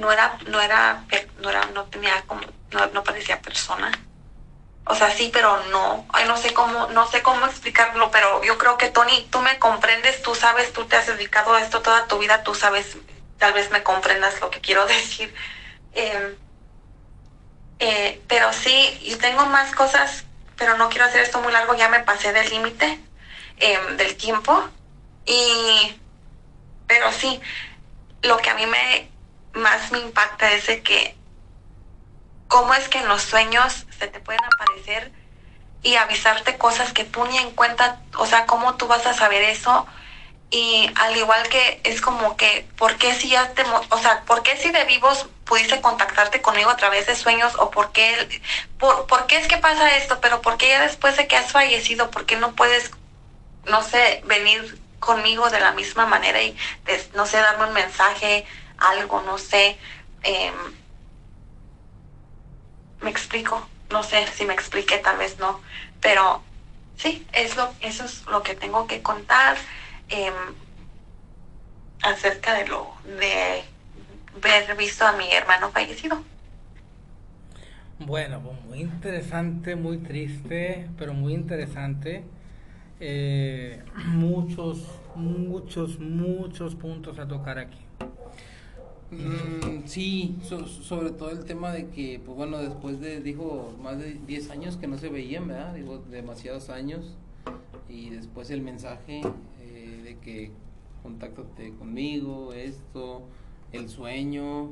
no 0.00 0.12
era, 0.12 0.38
no 0.46 0.60
era, 0.60 1.04
no 1.38 1.50
era, 1.50 1.66
no 1.66 1.84
tenía 1.84 2.22
como, 2.26 2.42
no, 2.72 2.86
no 2.88 3.04
parecía 3.04 3.40
persona. 3.40 3.92
O 4.86 4.94
sea, 4.94 5.10
sí, 5.10 5.30
pero 5.32 5.64
no, 5.70 6.06
ay, 6.12 6.26
no 6.26 6.36
sé 6.36 6.52
cómo, 6.52 6.88
no 6.88 7.06
sé 7.06 7.22
cómo 7.22 7.46
explicarlo, 7.46 8.10
pero 8.10 8.44
yo 8.44 8.58
creo 8.58 8.76
que 8.76 8.90
Tony, 8.90 9.26
tú 9.30 9.40
me 9.40 9.58
comprendes, 9.58 10.22
tú 10.22 10.34
sabes, 10.34 10.72
tú 10.74 10.84
te 10.84 10.96
has 10.96 11.06
dedicado 11.06 11.54
a 11.54 11.62
esto 11.62 11.80
toda 11.80 12.06
tu 12.06 12.18
vida, 12.18 12.42
tú 12.42 12.54
sabes, 12.54 12.98
tal 13.38 13.54
vez 13.54 13.70
me 13.70 13.82
comprendas 13.82 14.40
lo 14.40 14.50
que 14.50 14.60
quiero 14.60 14.84
decir. 14.86 15.34
Eh, 15.94 16.36
eh, 17.78 18.22
pero 18.28 18.52
sí, 18.52 19.00
yo 19.06 19.18
tengo 19.18 19.46
más 19.46 19.74
cosas, 19.74 20.24
pero 20.56 20.76
no 20.76 20.88
quiero 20.88 21.06
hacer 21.06 21.22
esto 21.22 21.40
muy 21.40 21.52
largo, 21.52 21.74
ya 21.74 21.88
me 21.88 22.00
pasé 22.00 22.32
del 22.32 22.48
límite 22.50 23.00
eh, 23.58 23.78
del 23.96 24.16
tiempo. 24.16 24.68
Y, 25.26 26.00
pero 26.86 27.10
sí, 27.12 27.40
lo 28.22 28.36
que 28.38 28.50
a 28.50 28.54
mí 28.54 28.66
me 28.66 29.10
más 29.54 29.92
me 29.92 30.00
impacta 30.00 30.52
es 30.52 30.66
de 30.66 30.82
que 30.82 31.16
cómo 32.48 32.74
es 32.74 32.88
que 32.88 32.98
en 32.98 33.08
los 33.08 33.22
sueños 33.22 33.86
se 33.96 34.08
te 34.08 34.20
pueden 34.20 34.42
aparecer 34.44 35.12
y 35.82 35.96
avisarte 35.96 36.58
cosas 36.58 36.92
que 36.92 37.04
tú 37.04 37.24
ni 37.26 37.38
en 37.38 37.50
cuenta, 37.52 38.00
o 38.16 38.26
sea, 38.26 38.46
cómo 38.46 38.74
tú 38.76 38.86
vas 38.86 39.06
a 39.06 39.14
saber 39.14 39.42
eso 39.42 39.86
y 40.54 40.88
al 40.94 41.16
igual 41.16 41.48
que 41.48 41.80
es 41.82 42.00
como 42.00 42.36
que, 42.36 42.64
¿por 42.76 42.96
qué 42.96 43.12
si 43.12 43.30
ya 43.30 43.52
te, 43.54 43.64
o 43.90 43.98
sea, 43.98 44.22
por 44.22 44.44
qué 44.44 44.56
si 44.56 44.70
de 44.70 44.84
vivos 44.84 45.26
pudiste 45.44 45.80
contactarte 45.80 46.42
conmigo 46.42 46.70
a 46.70 46.76
través 46.76 47.08
de 47.08 47.16
sueños 47.16 47.56
o 47.58 47.72
por 47.72 47.90
qué, 47.90 48.40
por, 48.78 49.08
por 49.08 49.26
qué 49.26 49.38
es 49.38 49.48
que 49.48 49.56
pasa 49.56 49.96
esto, 49.96 50.20
pero 50.20 50.42
por 50.42 50.56
qué 50.56 50.68
ya 50.68 50.82
después 50.82 51.16
de 51.16 51.26
que 51.26 51.34
has 51.34 51.50
fallecido, 51.50 52.08
por 52.12 52.24
qué 52.24 52.36
no 52.36 52.52
puedes, 52.54 52.92
no 53.64 53.82
sé, 53.82 54.22
venir 54.26 54.80
conmigo 55.00 55.50
de 55.50 55.58
la 55.58 55.72
misma 55.72 56.06
manera 56.06 56.40
y, 56.40 56.56
no 57.14 57.26
sé, 57.26 57.38
darme 57.38 57.66
un 57.66 57.74
mensaje, 57.74 58.46
algo, 58.78 59.22
no 59.22 59.38
sé, 59.38 59.76
eh, 60.22 60.52
me 63.00 63.10
explico, 63.10 63.68
no 63.90 64.04
sé 64.04 64.24
si 64.28 64.44
me 64.44 64.54
expliqué, 64.54 64.98
tal 64.98 65.16
vez 65.16 65.36
no, 65.40 65.60
pero 66.00 66.44
sí, 66.96 67.26
es 67.32 67.56
lo, 67.56 67.74
eso 67.80 68.04
es 68.04 68.24
lo 68.26 68.44
que 68.44 68.54
tengo 68.54 68.86
que 68.86 69.02
contar 69.02 69.56
eh, 70.14 70.30
acerca 72.02 72.54
de 72.54 72.68
lo 72.68 72.88
de 73.18 73.64
haber 74.42 74.76
visto 74.76 75.04
a 75.04 75.12
mi 75.16 75.30
hermano 75.32 75.70
fallecido. 75.70 76.22
Bueno, 77.98 78.40
pues 78.40 78.60
muy 78.64 78.80
interesante, 78.80 79.76
muy 79.76 79.98
triste, 79.98 80.88
pero 80.98 81.14
muy 81.14 81.34
interesante. 81.34 82.24
Eh, 83.00 83.82
muchos, 84.06 84.86
muchos, 85.14 85.98
muchos 85.98 86.74
puntos 86.74 87.18
a 87.18 87.26
tocar 87.26 87.58
aquí. 87.58 87.78
Mm, 89.10 89.86
sí, 89.86 90.36
sobre 90.42 91.10
todo 91.10 91.30
el 91.30 91.44
tema 91.44 91.72
de 91.72 91.88
que, 91.88 92.20
pues 92.24 92.36
bueno, 92.36 92.58
después 92.58 93.00
de, 93.00 93.20
dijo, 93.20 93.74
más 93.80 93.98
de 93.98 94.14
10 94.26 94.50
años 94.50 94.76
que 94.76 94.86
no 94.86 94.98
se 94.98 95.08
veían, 95.08 95.48
¿verdad? 95.48 95.74
Digo, 95.74 96.02
demasiados 96.10 96.70
años. 96.70 97.14
Y 97.88 98.10
después 98.10 98.50
el 98.50 98.60
mensaje 98.60 99.20
que 100.24 100.50
contáctate 101.02 101.74
conmigo, 101.74 102.52
esto, 102.52 103.22
el 103.72 103.88
sueño. 103.88 104.70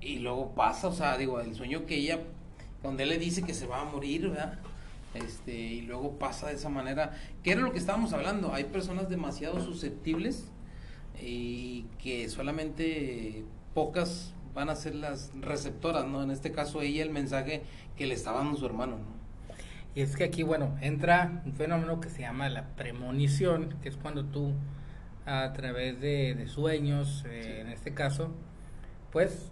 Y 0.00 0.18
luego 0.18 0.54
pasa, 0.54 0.88
o 0.88 0.92
sea, 0.92 1.16
digo, 1.16 1.40
el 1.40 1.54
sueño 1.54 1.86
que 1.86 1.96
ella, 1.96 2.20
donde 2.82 3.04
él 3.04 3.08
le 3.08 3.18
dice 3.18 3.42
que 3.42 3.54
se 3.54 3.66
va 3.66 3.80
a 3.80 3.84
morir, 3.84 4.28
¿verdad? 4.28 4.58
Este, 5.14 5.52
y 5.52 5.80
luego 5.82 6.18
pasa 6.18 6.48
de 6.48 6.54
esa 6.54 6.68
manera. 6.68 7.16
¿Qué 7.42 7.52
era 7.52 7.62
lo 7.62 7.72
que 7.72 7.78
estábamos 7.78 8.12
hablando? 8.12 8.52
Hay 8.52 8.64
personas 8.64 9.08
demasiado 9.08 9.60
susceptibles 9.60 10.50
y 11.20 11.86
que 11.98 12.28
solamente 12.28 13.44
pocas 13.74 14.34
van 14.54 14.70
a 14.70 14.76
ser 14.76 14.94
las 14.94 15.32
receptoras, 15.40 16.06
¿no? 16.06 16.22
En 16.22 16.30
este 16.30 16.52
caso 16.52 16.82
ella 16.82 17.02
el 17.02 17.10
mensaje 17.10 17.62
que 17.96 18.06
le 18.06 18.14
estaba 18.14 18.38
dando 18.38 18.56
su 18.56 18.66
hermano, 18.66 18.98
¿no? 18.98 19.17
Y 19.94 20.02
es 20.02 20.16
que 20.16 20.24
aquí, 20.24 20.42
bueno, 20.42 20.76
entra 20.80 21.42
un 21.44 21.54
fenómeno 21.54 22.00
que 22.00 22.08
se 22.08 22.20
llama 22.20 22.48
la 22.48 22.68
premonición, 22.76 23.74
que 23.82 23.88
es 23.88 23.96
cuando 23.96 24.24
tú 24.24 24.54
a 25.26 25.52
través 25.52 26.00
de, 26.00 26.46
sueños, 26.48 27.24
eh, 27.28 27.60
en 27.60 27.68
este 27.68 27.92
caso, 27.92 28.34
pues 29.12 29.50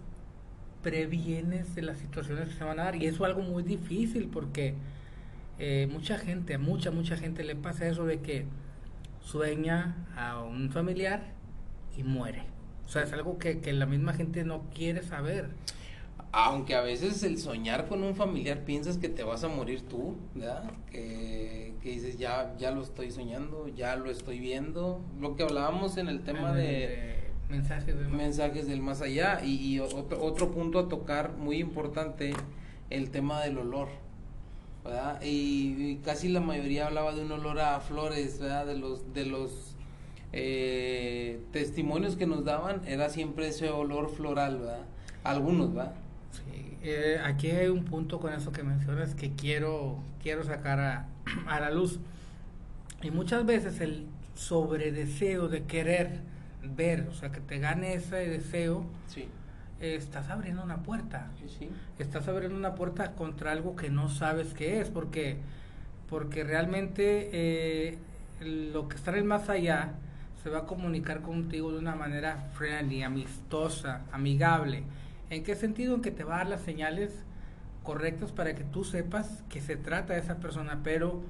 previenes 0.81 1.75
de 1.75 1.81
las 1.81 1.97
situaciones 1.99 2.49
que 2.49 2.55
se 2.55 2.63
van 2.63 2.79
a 2.79 2.85
dar. 2.85 2.95
Y 2.95 3.05
eso 3.05 3.25
es 3.25 3.29
algo 3.29 3.41
muy 3.41 3.63
difícil 3.63 4.29
porque 4.29 4.73
eh, 5.59 5.87
mucha 5.91 6.17
gente, 6.17 6.57
mucha, 6.57 6.91
mucha 6.91 7.17
gente 7.17 7.43
le 7.43 7.55
pasa 7.55 7.87
eso 7.87 8.05
de 8.05 8.21
que 8.21 8.45
sueña 9.21 9.95
a 10.15 10.41
un 10.41 10.71
familiar 10.71 11.21
y 11.97 12.03
muere. 12.03 12.43
O 12.85 12.89
sea, 12.89 13.03
es 13.03 13.11
algo 13.11 13.37
que, 13.37 13.59
que 13.59 13.73
la 13.73 13.85
misma 13.85 14.13
gente 14.13 14.43
no 14.45 14.69
quiere 14.73 15.03
saber. 15.03 15.49
Aunque 16.31 16.75
a 16.75 16.81
veces 16.81 17.23
el 17.23 17.37
soñar 17.37 17.87
con 17.87 18.03
un 18.03 18.15
familiar 18.15 18.63
piensas 18.65 18.97
que 18.97 19.09
te 19.09 19.23
vas 19.23 19.43
a 19.43 19.47
morir 19.47 19.81
tú, 19.87 20.15
¿verdad? 20.35 20.71
Que, 20.91 21.73
que 21.81 21.91
dices, 21.91 22.17
ya, 22.17 22.53
ya 22.57 22.71
lo 22.71 22.81
estoy 22.81 23.11
soñando, 23.11 23.67
ya 23.69 23.95
lo 23.95 24.11
estoy 24.11 24.39
viendo. 24.39 25.01
Lo 25.19 25.35
que 25.35 25.43
hablábamos 25.43 25.97
en 25.97 26.09
el 26.09 26.21
tema 26.21 26.53
de, 26.53 27.31
mensajes, 27.49 27.97
del 27.97 28.09
mensajes 28.09 28.67
del 28.67 28.81
más 28.81 29.01
allá. 29.01 29.41
Y, 29.43 29.55
y, 29.55 29.79
otro, 29.79 30.21
otro 30.23 30.51
punto 30.51 30.79
a 30.79 30.89
tocar 30.89 31.33
muy 31.37 31.57
importante, 31.57 32.33
el 32.89 33.09
tema 33.09 33.41
del 33.43 33.57
olor. 33.57 33.87
¿verdad? 34.83 35.21
Y, 35.21 35.91
y, 35.91 35.95
casi 36.03 36.29
la 36.29 36.39
mayoría 36.39 36.87
hablaba 36.87 37.13
de 37.13 37.21
un 37.21 37.31
olor 37.31 37.59
a 37.59 37.79
flores, 37.79 38.39
¿verdad? 38.39 38.65
De 38.65 38.77
los, 38.77 39.13
de 39.13 39.25
los 39.25 39.75
eh, 40.33 41.39
testimonios 41.51 42.15
que 42.15 42.25
nos 42.25 42.43
daban 42.43 42.81
era 42.85 43.09
siempre 43.09 43.47
ese 43.47 43.69
olor 43.69 44.09
floral, 44.09 44.59
¿verdad? 44.59 44.85
Algunos, 45.23 45.73
¿verdad? 45.73 45.93
Sí, 46.31 46.77
eh, 46.83 47.19
aquí 47.23 47.49
hay 47.51 47.67
un 47.67 47.83
punto 47.85 48.19
con 48.19 48.33
eso 48.33 48.51
que 48.51 48.63
mencionas 48.63 49.15
que 49.15 49.33
quiero, 49.33 49.99
quiero 50.21 50.43
sacar 50.43 50.79
a, 50.79 51.07
a 51.47 51.59
la 51.59 51.71
luz. 51.71 51.99
Y 53.01 53.11
muchas 53.11 53.45
veces 53.45 53.79
el 53.81 54.07
sobredeseo 54.35 55.47
de 55.47 55.63
querer 55.63 56.21
ver, 56.63 57.07
o 57.09 57.13
sea, 57.13 57.31
que 57.31 57.39
te 57.39 57.59
gane 57.59 57.93
ese 57.93 58.15
deseo, 58.27 58.85
sí. 59.07 59.27
eh, 59.79 59.95
estás 59.95 60.29
abriendo 60.29 60.63
una 60.63 60.83
puerta. 60.83 61.31
Sí, 61.39 61.47
sí. 61.59 61.69
Estás 61.99 62.27
abriendo 62.27 62.57
una 62.57 62.75
puerta 62.75 63.13
contra 63.13 63.51
algo 63.51 63.75
que 63.75 63.89
no 63.89 64.09
sabes 64.09 64.53
qué 64.53 64.81
es, 64.81 64.89
porque, 64.89 65.37
porque 66.09 66.43
realmente 66.43 67.29
eh, 67.33 67.97
lo 68.41 68.87
que 68.87 68.95
está 68.95 69.11
en 69.11 69.17
el 69.17 69.23
más 69.25 69.49
allá 69.49 69.93
se 70.43 70.49
va 70.49 70.59
a 70.59 70.65
comunicar 70.65 71.21
contigo 71.21 71.71
de 71.71 71.79
una 71.79 71.95
manera 71.95 72.49
friendly, 72.53 73.03
amistosa, 73.03 74.01
amigable. 74.11 74.83
¿En 75.29 75.43
qué 75.43 75.55
sentido? 75.55 75.95
En 75.95 76.01
que 76.01 76.11
te 76.11 76.23
va 76.23 76.35
a 76.35 76.37
dar 76.39 76.47
las 76.47 76.61
señales 76.61 77.11
correctas 77.83 78.31
para 78.31 78.55
que 78.55 78.63
tú 78.63 78.83
sepas 78.83 79.43
que 79.49 79.61
se 79.61 79.77
trata 79.77 80.13
de 80.13 80.19
esa 80.19 80.37
persona, 80.37 80.81
pero 80.83 81.21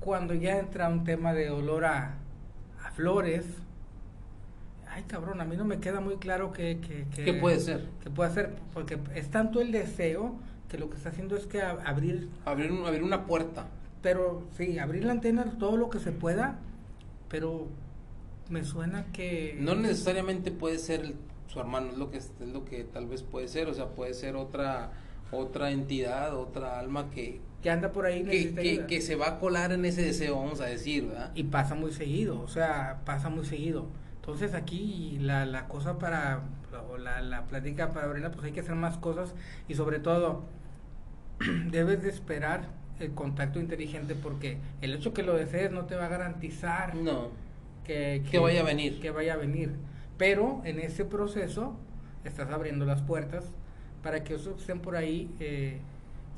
cuando 0.00 0.34
ya 0.34 0.58
entra 0.58 0.88
un 0.88 1.04
tema 1.04 1.32
de 1.32 1.50
olor 1.50 1.84
a, 1.84 2.16
a 2.82 2.90
flores, 2.92 3.46
ay 4.88 5.04
cabrón, 5.04 5.40
a 5.40 5.44
mí 5.44 5.56
no 5.56 5.64
me 5.64 5.78
queda 5.78 6.00
muy 6.00 6.16
claro 6.16 6.52
que, 6.52 6.80
que, 6.80 7.06
que 7.14 7.24
¿Qué 7.24 7.34
puede 7.34 7.60
ser? 7.60 7.88
Que 8.02 8.10
puede 8.10 8.32
ser, 8.32 8.56
porque 8.74 8.98
es 9.14 9.30
tanto 9.30 9.60
el 9.60 9.72
deseo 9.72 10.34
que 10.68 10.78
lo 10.78 10.90
que 10.90 10.96
está 10.96 11.10
haciendo 11.10 11.36
es 11.36 11.46
que 11.46 11.62
abrir... 11.62 12.28
Abrir, 12.44 12.72
abrir 12.84 13.02
una 13.02 13.26
puerta. 13.26 13.68
Pero 14.02 14.42
sí, 14.56 14.78
abrir 14.78 15.04
la 15.04 15.12
antena 15.12 15.44
todo 15.58 15.76
lo 15.76 15.90
que 15.90 16.00
se 16.00 16.12
pueda, 16.12 16.58
pero 17.28 17.68
me 18.50 18.64
suena 18.64 19.06
que 19.12 19.56
no 19.60 19.74
necesariamente 19.74 20.50
puede 20.50 20.78
ser 20.78 21.14
su 21.48 21.60
hermano 21.60 21.90
es 21.90 21.98
lo 21.98 22.10
que 22.10 22.18
es 22.18 22.32
lo 22.40 22.64
que 22.64 22.84
tal 22.84 23.06
vez 23.06 23.22
puede 23.22 23.48
ser 23.48 23.68
o 23.68 23.74
sea 23.74 23.88
puede 23.88 24.14
ser 24.14 24.36
otra 24.36 24.92
otra 25.30 25.70
entidad 25.70 26.36
otra 26.36 26.78
alma 26.78 27.10
que 27.10 27.40
que 27.62 27.70
anda 27.70 27.92
por 27.92 28.06
ahí 28.06 28.22
que, 28.24 28.54
que, 28.54 28.86
que, 28.86 29.00
se 29.00 29.16
va 29.16 29.28
a 29.28 29.38
colar 29.38 29.72
en 29.72 29.84
ese 29.84 30.02
deseo 30.02 30.36
vamos 30.36 30.60
a 30.60 30.66
decir 30.66 31.06
verdad 31.06 31.32
y 31.34 31.44
pasa 31.44 31.74
muy 31.74 31.92
seguido 31.92 32.40
o 32.40 32.48
sea 32.48 33.00
pasa 33.04 33.28
muy 33.28 33.44
seguido 33.44 33.86
entonces 34.16 34.54
aquí 34.54 35.18
la, 35.20 35.46
la 35.46 35.68
cosa 35.68 35.98
para 35.98 36.42
o 36.90 36.98
la, 36.98 37.22
la 37.22 37.46
plática 37.46 37.92
para 37.92 38.06
abrirla 38.06 38.30
pues 38.30 38.44
hay 38.44 38.52
que 38.52 38.60
hacer 38.60 38.74
más 38.74 38.98
cosas 38.98 39.34
y 39.68 39.74
sobre 39.74 39.98
todo 39.98 40.44
debes 41.70 42.02
de 42.02 42.10
esperar 42.10 42.68
el 43.00 43.12
contacto 43.12 43.60
inteligente 43.60 44.14
porque 44.14 44.58
el 44.80 44.94
hecho 44.94 45.12
que 45.12 45.22
lo 45.22 45.34
desees 45.34 45.70
no 45.70 45.86
te 45.86 45.96
va 45.96 46.06
a 46.06 46.08
garantizar 46.08 46.94
no 46.94 47.30
que, 47.86 48.22
que, 48.30 48.38
vaya 48.38 48.60
a 48.60 48.64
venir. 48.64 49.00
Que 49.00 49.10
vaya 49.10 49.34
a 49.34 49.36
venir. 49.36 49.70
Pero 50.18 50.62
en 50.64 50.80
ese 50.80 51.04
proceso 51.04 51.76
estás 52.24 52.50
abriendo 52.50 52.84
las 52.84 53.02
puertas 53.02 53.44
para 54.02 54.24
que 54.24 54.34
esos 54.34 54.54
que 54.54 54.60
estén 54.60 54.80
por 54.80 54.96
ahí, 54.96 55.34
eh, 55.40 55.78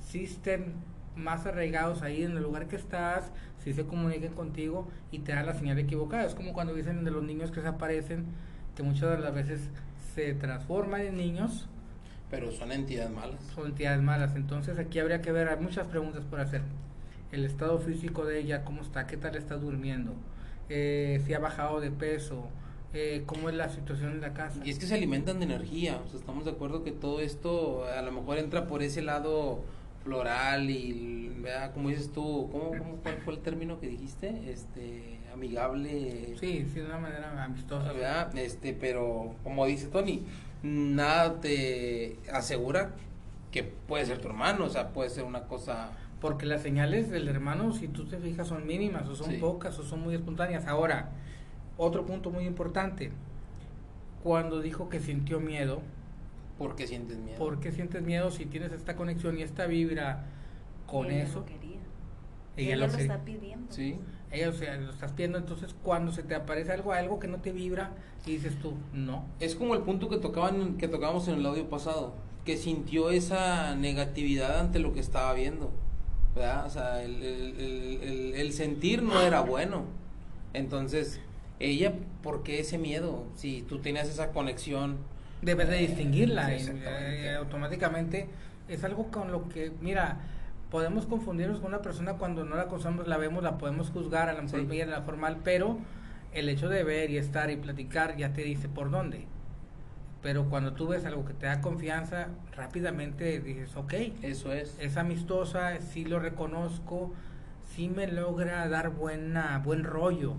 si 0.01 0.25
estén 0.25 0.75
más 1.17 1.47
arraigados 1.47 2.03
ahí 2.03 2.23
en 2.23 2.37
el 2.37 2.43
lugar 2.43 2.67
que 2.69 2.77
estás, 2.77 3.31
si 3.63 3.73
se 3.73 3.85
comuniquen 3.85 4.33
contigo 4.33 4.89
y 5.11 5.21
te 5.21 5.33
dan 5.33 5.47
la 5.47 5.55
señal 5.55 5.79
equivocada. 5.79 6.25
Es 6.25 6.35
como 6.35 6.53
cuando 6.53 6.75
dicen 6.75 7.05
de 7.05 7.11
los 7.11 7.23
niños 7.23 7.51
que 7.51 7.61
se 7.61 7.69
aparecen, 7.69 8.25
que 8.77 8.83
muchas 8.83 9.11
de 9.11 9.19
las 9.19 9.35
veces 9.35 9.69
se 10.15 10.35
transforman 10.35 11.03
en 11.03 11.17
niños. 11.17 11.69
Pero 12.31 12.53
son 12.53 12.73
entidades 12.73 13.11
malas. 13.11 13.41
Son 13.55 13.67
entidades 13.67 14.03
malas. 14.03 14.37
Entonces 14.37 14.79
aquí 14.79 14.99
habría 14.99 15.21
que 15.21 15.33
ver, 15.33 15.49
hay 15.49 15.61
muchas 15.61 15.87
preguntas 15.87 16.25
por 16.25 16.41
hacer. 16.41 16.63
El 17.33 17.45
estado 17.45 17.79
físico 17.79 18.25
de 18.25 18.39
ella, 18.39 18.65
cómo 18.65 18.83
está, 18.83 19.07
qué 19.07 19.17
tal 19.17 19.37
está 19.37 19.57
durmiendo, 19.57 20.15
eh, 20.71 21.23
si 21.27 21.35
ha 21.35 21.39
bajado 21.39 21.81
de 21.81 21.91
peso, 21.91 22.49
eh, 22.95 23.23
cómo 23.27 23.49
es 23.49 23.55
la 23.55 23.69
situación 23.69 24.13
en 24.13 24.21
la 24.21 24.33
casa. 24.33 24.61
Y 24.65 24.71
es 24.71 24.79
que 24.79 24.87
se 24.87 24.95
alimentan 24.95 25.39
de 25.39 25.45
energía, 25.47 26.01
o 26.05 26.09
sea, 26.09 26.19
estamos 26.19 26.45
de 26.45 26.53
acuerdo 26.53 26.83
que 26.85 26.93
todo 26.93 27.21
esto 27.21 27.85
a 27.87 28.01
lo 28.03 28.13
mejor 28.13 28.39
entra 28.39 28.67
por 28.67 28.83
ese 28.83 29.03
lado 29.03 29.63
floral 30.05 30.71
y, 30.71 31.29
¿verdad? 31.41 31.73
Como 31.75 31.91
dices 31.91 32.11
tú, 32.13 32.49
¿cómo, 32.51 32.71
cómo, 32.71 32.97
cuál 33.03 33.19
fue 33.25 33.35
el 33.35 33.41
término 33.41 33.79
que 33.79 33.89
dijiste? 33.89 34.51
Este, 34.51 35.19
amigable. 35.35 36.35
Sí, 36.41 36.67
sí, 36.73 36.81
de 36.81 36.87
una 36.87 36.99
manera 36.99 37.45
amistosa. 37.45 37.93
¿verdad? 37.93 38.37
Este, 38.39 38.73
pero 38.73 39.35
como 39.43 39.67
dice 39.67 39.89
Tony, 39.89 40.23
nada 40.63 41.41
te 41.41 42.17
asegura 42.33 42.95
que 43.53 43.65
puede 43.65 44.07
ser 44.07 44.19
tu 44.19 44.29
hermano, 44.29 44.65
o 44.65 44.69
sea, 44.71 44.89
puede 44.93 45.11
ser 45.11 45.25
una 45.25 45.43
cosa... 45.45 45.91
Porque 46.21 46.47
las 46.47 46.63
señales 46.63 47.11
del 47.11 47.29
hermano, 47.29 47.73
si 47.73 47.87
tú 47.87 48.07
te 48.07 48.19
fijas, 48.19 48.49
son 48.49 48.67
mínimas, 48.67 49.07
o 49.09 49.15
son 49.15 49.31
Sí. 49.31 49.37
pocas, 49.37 49.79
o 49.79 49.85
son 49.85 50.01
muy 50.01 50.15
espontáneas. 50.17 50.67
Ahora, 50.67 51.11
otro 51.79 52.05
punto 52.05 52.31
muy 52.31 52.45
importante. 52.45 53.11
Cuando 54.23 54.61
dijo 54.61 54.89
que 54.89 55.01
sintió 55.01 55.41
miedo, 55.41 55.81
¿Por 56.59 56.75
qué 56.75 56.87
sientes 56.89 57.17
miedo? 57.19 57.39
¿por 57.39 57.61
qué 57.61 57.71
sientes 57.71 58.03
miedo 58.03 58.31
si 58.33 58.45
tienes 58.45 58.73
esta 58.73 58.97
conexión 58.97 59.39
y 59.39 59.43
esta 59.43 59.67
vibra 59.67 60.25
con 60.89 61.07
Ella 61.07 61.23
eso? 61.23 61.39
Lo 61.41 61.47
quería. 61.47 61.79
Ella 62.57 62.75
Ella, 62.75 62.87
lo 62.87 62.93
lo, 62.93 62.99
está 62.99 63.25
pidiendo. 63.25 63.73
Sí. 63.73 63.97
Ella, 64.33 64.49
o 64.51 64.53
sea, 64.53 64.77
lo 64.77 64.91
estás 64.91 65.15
viendo, 65.15 65.39
entonces 65.39 65.75
cuando 65.85 66.11
se 66.13 66.25
te 66.25 66.35
aparece 66.35 66.73
algo, 66.73 66.93
algo 66.93 67.21
que 67.21 67.29
no 67.29 67.39
te 67.39 67.53
vibra, 67.53 67.93
y 68.27 68.33
dices 68.33 68.59
tú, 68.59 68.75
no. 68.93 69.25
Es 69.39 69.55
como 69.55 69.75
el 69.75 69.83
punto 69.83 70.09
que 70.09 70.19
tocaban 70.19 70.77
que 70.77 70.89
tocábamos 70.89 71.29
en 71.29 71.37
el 71.37 71.47
audio 71.47 71.69
pasado, 71.71 72.15
que 72.45 72.57
sintió 72.57 73.11
esa 73.11 73.77
negatividad 73.77 74.59
ante 74.59 74.81
lo 74.81 74.93
que 74.93 75.01
estaba 75.01 75.33
viendo, 75.35 75.71
¿verdad? 76.35 76.67
O 76.67 76.71
sea, 76.71 77.03
el- 77.05 77.23
el- 77.23 77.61
el- 78.03 78.35
el 78.35 78.53
sentir 78.53 79.03
no 79.03 79.21
era 79.21 79.41
bueno. 79.43 79.85
Entonces, 80.53 81.21
ella, 81.61 81.93
¿por 82.23 82.43
qué 82.43 82.61
ese 82.61 82.79
miedo? 82.79 83.25
Si 83.35 83.63
tú 83.63 83.79
tenías 83.79 84.09
esa 84.09 84.31
conexión, 84.33 84.97
Debes 85.41 85.69
de 85.69 85.77
distinguirla 85.77 86.47
Sí, 86.47 86.53
y, 86.53 86.55
exactamente. 86.57 87.27
eh, 87.27 87.35
automáticamente. 87.37 88.29
Es 88.69 88.83
algo 88.83 89.11
con 89.13 89.31
lo 89.31 89.49
que, 89.49 89.71
mira, 89.81 90.19
podemos 90.69 91.07
confundirnos 91.07 91.61
con 91.61 91.69
una 91.69 91.81
persona 91.81 92.15
cuando 92.15 92.45
no 92.45 92.57
la 92.57 92.67
conocemos, 92.67 93.07
la 93.07 93.19
vemos, 93.19 93.45
la 93.45 93.57
podemos 93.57 93.91
juzgar, 93.91 94.29
a 94.29 94.33
lo 94.33 94.43
mejor 94.43 94.61
Sí. 94.61 94.67
de 94.67 94.87
la 94.87 95.03
formal, 95.03 95.39
pero 95.45 95.79
el 96.33 96.49
hecho 96.49 96.69
de 96.69 96.83
ver 96.83 97.11
y 97.11 97.19
estar 97.19 97.51
y 97.51 97.57
platicar 97.57 98.17
ya 98.17 98.33
te 98.33 98.43
dice 98.43 98.69
por 98.69 98.91
dónde. 98.91 99.27
Pero 100.23 100.47
cuando 100.51 100.73
tú 100.73 100.89
ves 100.89 101.05
algo 101.05 101.25
que 101.25 101.33
te 101.35 101.47
da 101.47 101.61
confianza, 101.61 102.27
rápidamente 102.57 103.39
dices, 103.39 103.77
ok, 103.77 103.95
eso 104.23 104.53
es. 104.53 104.77
es 104.81 104.97
amistosa, 104.97 105.81
sí 105.81 106.05
lo 106.05 106.19
reconozco, 106.19 107.13
sí 107.75 107.89
me 107.89 108.09
logra 108.09 108.69
dar 108.69 108.91
buena, 108.91 109.59
buen 109.65 109.85
rollo, 109.85 110.35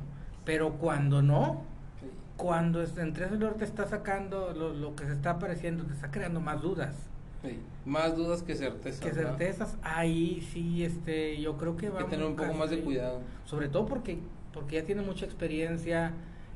pero 0.50 0.72
cuando 0.80 1.22
no, 1.22 1.62
Sí. 2.00 2.08
cuando 2.38 2.82
entre 2.82 3.26
ese 3.26 3.36
olor 3.36 3.54
te 3.54 3.66
está 3.66 3.86
sacando 3.88 4.52
lo, 4.52 4.74
lo 4.74 4.96
que 4.96 5.06
se 5.06 5.14
está 5.14 5.32
apareciendo, 5.32 5.84
te 5.86 5.94
está 5.94 6.10
creando 6.10 6.40
más 6.40 6.60
dudas 6.60 6.96
Sí. 7.44 7.60
Más 7.86 8.18
dudas 8.18 8.42
que 8.42 8.56
certezas. 8.56 9.00
que 9.00 9.12
certezas. 9.12 9.78
Ahí 9.84 10.42
sí, 10.52 10.84
este, 10.84 11.40
yo 11.40 11.56
creo 11.58 11.78
que 11.78 11.86
Hay 11.86 11.92
va 11.92 12.00
que 12.00 12.06
tener 12.06 12.26
un 12.26 12.36
poco 12.36 12.54
más 12.54 12.72
de 12.72 12.80
cuidado. 12.82 13.22
Sobre 13.46 13.70
todo 13.70 13.86
porque, 13.86 14.18
porque 14.54 14.76
ya 14.78 14.84
tiene 14.86 15.04
mucha 15.04 15.26
experiencia 15.26 16.14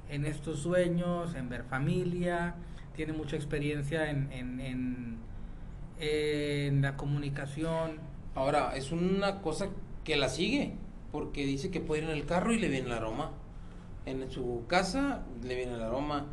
en 0.09 0.25
estos 0.25 0.59
sueños, 0.59 1.35
en 1.35 1.49
ver 1.49 1.63
familia, 1.63 2.55
tiene 2.95 3.13
mucha 3.13 3.35
experiencia 3.35 4.09
en, 4.09 4.31
en, 4.33 4.59
en, 4.59 5.17
en 5.99 6.81
la 6.81 6.97
comunicación. 6.97 7.99
Ahora, 8.35 8.75
es 8.75 8.91
una 8.91 9.41
cosa 9.41 9.67
que 10.03 10.17
la 10.17 10.27
sigue, 10.29 10.73
porque 11.11 11.45
dice 11.45 11.71
que 11.71 11.79
puede 11.79 12.01
ir 12.03 12.09
en 12.09 12.15
el 12.17 12.25
carro 12.25 12.51
y 12.53 12.59
le 12.59 12.67
viene 12.67 12.87
el 12.87 12.93
aroma. 12.93 13.31
En 14.06 14.30
su 14.30 14.66
casa 14.68 15.22
le 15.43 15.56
viene 15.56 15.74
el 15.76 15.82
aroma. 15.82 16.26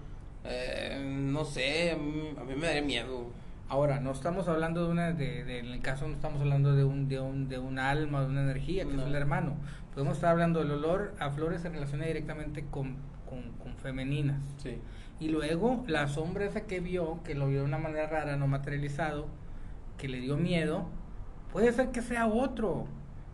Eh, 0.44 0.98
no 1.04 1.44
sé, 1.44 1.92
a 1.92 1.96
mí, 1.96 2.54
me 2.56 2.66
daría 2.66 2.82
miedo. 2.82 3.26
Ahora, 3.68 4.00
no 4.00 4.10
estamos 4.10 4.48
hablando 4.48 4.84
de 4.86 4.90
una, 4.90 5.12
de, 5.12 5.44
de- 5.44 5.58
en 5.60 5.66
el 5.66 5.80
caso 5.80 6.08
no 6.08 6.14
estamos 6.14 6.40
hablando 6.40 6.74
de 6.74 6.82
un, 6.82 7.08
de 7.08 7.20
un, 7.20 7.48
de 7.48 7.58
un 7.58 7.78
alma, 7.78 8.22
de 8.22 8.26
una 8.26 8.42
energía, 8.42 8.84
que 8.84 8.94
No. 8.94 9.02
es 9.02 9.08
el 9.08 9.14
hermano. 9.14 9.54
Podemos 9.94 10.16
estar 10.16 10.30
hablando 10.30 10.60
del 10.60 10.72
olor 10.72 11.14
a 11.20 11.30
flores 11.30 11.62
se 11.62 11.68
relaciona 11.68 12.06
directamente 12.06 12.64
con, 12.70 12.96
con, 13.28 13.52
con 13.62 13.76
femeninas. 13.76 14.40
Sí. 14.56 14.78
Y 15.20 15.28
luego 15.28 15.84
la 15.86 16.08
sombra 16.08 16.46
esa 16.46 16.62
que 16.62 16.80
vio, 16.80 17.22
que 17.22 17.34
lo 17.34 17.46
vio 17.48 17.60
de 17.60 17.64
una 17.66 17.78
manera 17.78 18.06
rara, 18.08 18.36
no 18.36 18.46
materializado, 18.48 19.28
que 19.98 20.08
le 20.08 20.18
dio 20.20 20.36
miedo, 20.36 20.86
puede 21.52 21.72
ser 21.72 21.90
que 21.90 22.02
sea 22.02 22.26
otro. 22.26 22.86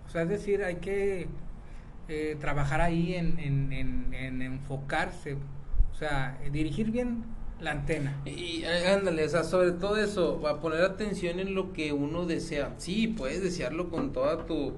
O 0.05 0.09
sea, 0.11 0.23
es 0.23 0.29
decir, 0.29 0.63
hay 0.65 0.77
que 0.77 1.29
eh, 2.09 2.37
trabajar 2.41 2.81
ahí 2.81 3.15
en, 3.15 3.39
en, 3.39 3.73
en, 3.73 4.15
en 4.15 4.43
enfocarse, 4.43 5.35
o 5.35 5.95
sea, 5.99 6.39
en 6.45 6.53
dirigir 6.53 6.91
bien 6.91 7.25
la 7.61 7.73
antena. 7.73 8.21
Y 8.25 8.63
eh, 8.65 8.89
ándale, 8.89 9.25
o 9.25 9.29
sea, 9.29 9.45
sobre 9.45 9.73
todo 9.73 9.97
eso, 9.97 10.47
a 10.47 10.61
poner 10.61 10.83
atención 10.83 11.41
en 11.41 11.55
lo 11.55 11.73
que 11.73 11.93
uno 11.93 12.27
desea. 12.27 12.75
Sí, 12.79 13.09
puedes 13.09 13.43
desearlo 13.43 13.89
con 13.89 14.13
toda 14.13 14.47
tu 14.47 14.75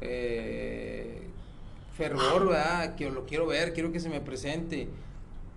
eh, 0.00 1.22
fervor, 1.96 2.48
¿verdad? 2.48 2.94
Que 2.94 3.10
lo 3.10 3.26
quiero 3.26 3.46
ver, 3.46 3.72
quiero 3.72 3.92
que 3.92 4.00
se 4.00 4.08
me 4.08 4.20
presente. 4.20 4.88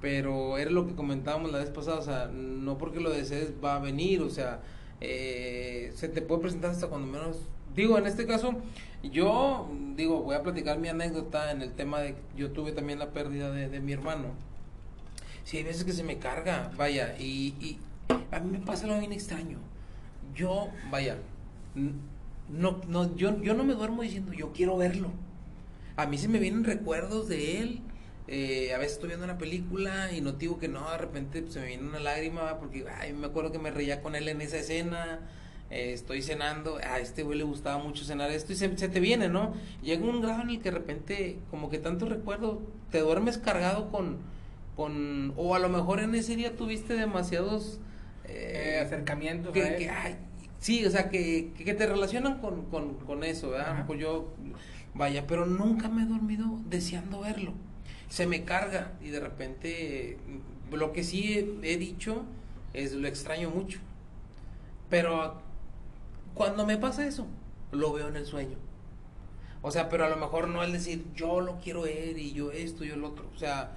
Pero 0.02 0.58
era 0.58 0.72
lo 0.72 0.88
que 0.88 0.95
comentábamos 0.95 1.52
la 1.52 1.58
vez 1.58 1.70
pasada, 1.72 2.00
o 2.00 2.02
sea, 2.02 2.28
no 2.34 2.78
porque 2.78 3.02
lo 3.02 3.10
desees 3.10 3.54
va 3.64 3.76
a 3.76 3.80
venir, 3.80 4.22
o 4.22 4.30
sea, 4.30 4.62
eh, 5.02 5.91
se 5.93 6.08
te 6.08 6.22
puede 6.22 6.41
presentar 6.41 6.72
hasta 6.72 6.88
cuando 6.88 7.06
menos. 7.06 7.38
Digo, 7.76 7.97
en 7.97 8.07
este 8.07 8.26
caso, 8.26 8.55
yo, 9.03 9.70
digo, 9.95 10.22
voy 10.22 10.36
a 10.36 10.43
platicar 10.43 10.80
mi 10.80 10.89
anécdota 10.89 11.51
en 11.51 11.61
el 11.61 11.72
tema 11.74 11.99
de, 12.01 12.15
yo 12.36 12.51
tuve 12.51 12.72
también 12.72 12.99
la 12.99 13.11
pérdida 13.11 13.51
de, 13.51 13.70
de 13.70 13.80
mi 13.80 13.93
hermano. 13.93 14.28
Sí, 15.43 15.57
hay 15.57 15.63
veces 15.63 15.84
que 15.84 15.93
se 15.93 16.03
me 16.03 16.17
carga, 16.20 16.72
vaya, 16.78 17.15
y, 17.17 17.55
y 17.59 17.80
a 18.32 18.39
mí 18.39 18.51
me 18.51 18.59
pasa 18.65 18.86
algo 18.86 18.99
bien 18.99 19.13
extraño. 19.13 19.57
Yo, 20.36 20.70
vaya, 20.91 21.17
no, 22.49 22.82
no, 22.88 23.15
yo, 23.15 23.41
yo 23.41 23.53
no 23.53 23.63
me 23.63 23.74
duermo 23.74 24.01
diciendo, 24.01 24.34
yo 24.34 24.51
quiero 24.51 24.78
verlo. 24.78 25.09
A 25.95 26.05
mí 26.05 26.17
se 26.17 26.28
me 26.28 26.39
vienen 26.39 26.63
recuerdos 26.63 27.28
de 27.28 27.59
él. 27.61 27.82
eh, 28.28 28.74
a 28.76 28.78
veces 28.78 28.93
estoy 28.93 29.09
viendo 29.09 29.26
una 29.26 29.38
película 29.39 30.11
y 30.11 30.22
no 30.22 30.38
que 30.38 30.67
no, 30.67 30.89
de 30.91 30.97
repente 30.97 31.43
se 31.49 31.59
me 31.59 31.67
viene 31.67 31.88
una 31.88 31.99
lágrima 31.99 32.59
porque 32.59 32.86
ay, 32.99 33.13
me 33.13 33.28
acuerdo 33.28 33.51
que 33.51 33.59
me 33.59 33.72
reía 33.72 34.01
con 34.01 34.15
él 34.15 34.28
en 34.28 34.41
esa 34.41 34.57
escena. 34.57 35.20
Eh, 35.70 35.93
estoy 35.93 36.22
cenando, 36.22 36.78
a 36.78 36.99
este 36.99 37.24
güey 37.24 37.38
le 37.38 37.43
gustaba 37.43 37.78
mucho 37.82 38.03
cenar 38.03 38.32
esto 38.32 38.53
y 38.53 38.55
se, 38.55 38.76
se 38.78 38.89
te 38.89 38.99
viene, 38.99 39.30
¿no? 39.30 39.53
Llega 39.84 40.03
un 40.05 40.22
grado 40.22 40.41
en 40.41 40.49
el 40.49 40.57
que 40.57 40.72
de 40.72 40.78
repente, 40.78 41.38
como 41.51 41.70
que 41.70 41.78
tanto 41.78 42.05
recuerdo, 42.07 42.61
te 42.91 42.99
duermes 42.99 43.38
cargado 43.38 43.91
con, 43.91 44.17
con 44.76 45.34
o 45.38 45.55
a 45.55 45.59
lo 45.59 45.70
mejor 45.70 45.99
en 45.99 46.15
ese 46.15 46.36
día 46.36 46.55
tuviste 46.55 46.93
demasiados 46.95 47.80
Eh, 48.26 48.76
eh, 48.76 48.80
acercamientos. 48.80 49.51
que, 49.53 49.89
ay, 49.89 50.15
sí, 50.59 50.86
o 50.86 50.89
sea, 50.91 51.09
que, 51.09 51.51
que, 51.57 51.74
te 51.74 51.88
relacionan 51.88 52.39
con, 52.39 52.65
con, 52.65 52.93
con 53.05 53.24
eso, 53.24 53.49
¿verdad? 53.51 53.72
Ajá. 53.72 53.86
Pues 53.88 53.99
yo, 53.99 54.34
vaya, 54.93 55.26
pero 55.28 55.45
nunca 55.47 55.89
me 55.89 56.03
he 56.03 56.05
dormido 56.05 56.45
deseando 56.70 57.22
verlo. 57.22 57.53
Se 58.09 58.26
me 58.28 58.43
carga 58.43 58.93
y 59.01 59.09
de 59.09 59.20
repente 59.20 60.17
lo 60.72 60.93
que 60.93 61.03
sí 61.03 61.34
he, 61.63 61.74
he 61.74 61.78
dicho 61.78 62.24
es 62.74 62.93
lo 62.93 63.07
extraño 63.07 63.49
mucho. 63.49 63.80
Pero 64.89 65.41
cuando 66.40 66.66
me 66.66 66.78
pasa 66.78 67.06
eso, 67.06 67.28
lo 67.74 67.92
veo 67.92 68.08
en 68.08 68.16
el 68.16 68.26
sueño. 68.26 68.56
O 69.62 69.72
sea, 69.72 69.90
pero 69.90 70.06
a 70.06 70.10
lo 70.10 70.16
mejor 70.16 70.48
no 70.48 70.64
es 70.64 70.72
decir, 70.72 71.04
yo 71.14 71.42
lo 71.42 71.58
quiero 71.58 71.82
ver 71.82 72.18
y 72.18 72.32
yo 72.32 72.52
esto 72.54 72.86
y 72.86 72.88
yo 72.88 72.96
lo 72.96 73.10
otro. 73.10 73.26
O 73.36 73.38
sea, 73.38 73.72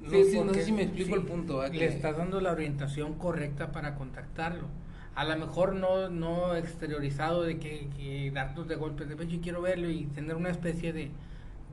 no, 0.00 0.10
Sí, 0.10 0.30
no 0.34 0.44
porque 0.44 0.60
sé 0.60 0.66
si 0.66 0.72
me 0.72 0.82
explico 0.84 1.08
sí, 1.08 1.14
el 1.14 1.22
punto. 1.26 1.58
¿verdad? 1.58 1.74
Le 1.74 1.86
estás 1.86 2.16
dando 2.16 2.40
la 2.40 2.52
orientación 2.52 3.14
correcta 3.14 3.72
para 3.72 3.96
contactarlo. 3.96 4.68
A 5.16 5.24
lo 5.24 5.36
mejor 5.36 5.74
no, 5.74 6.08
no 6.08 6.54
exteriorizado 6.54 7.42
de 7.42 7.58
que, 7.58 7.88
que 7.96 8.30
darnos 8.30 8.68
de 8.68 8.76
golpes 8.76 9.08
de 9.08 9.16
pecho 9.16 9.34
y 9.34 9.40
quiero 9.40 9.60
verlo 9.60 9.90
y 9.90 10.04
tener 10.06 10.36
una 10.36 10.50
especie 10.50 10.92
de, 10.92 11.10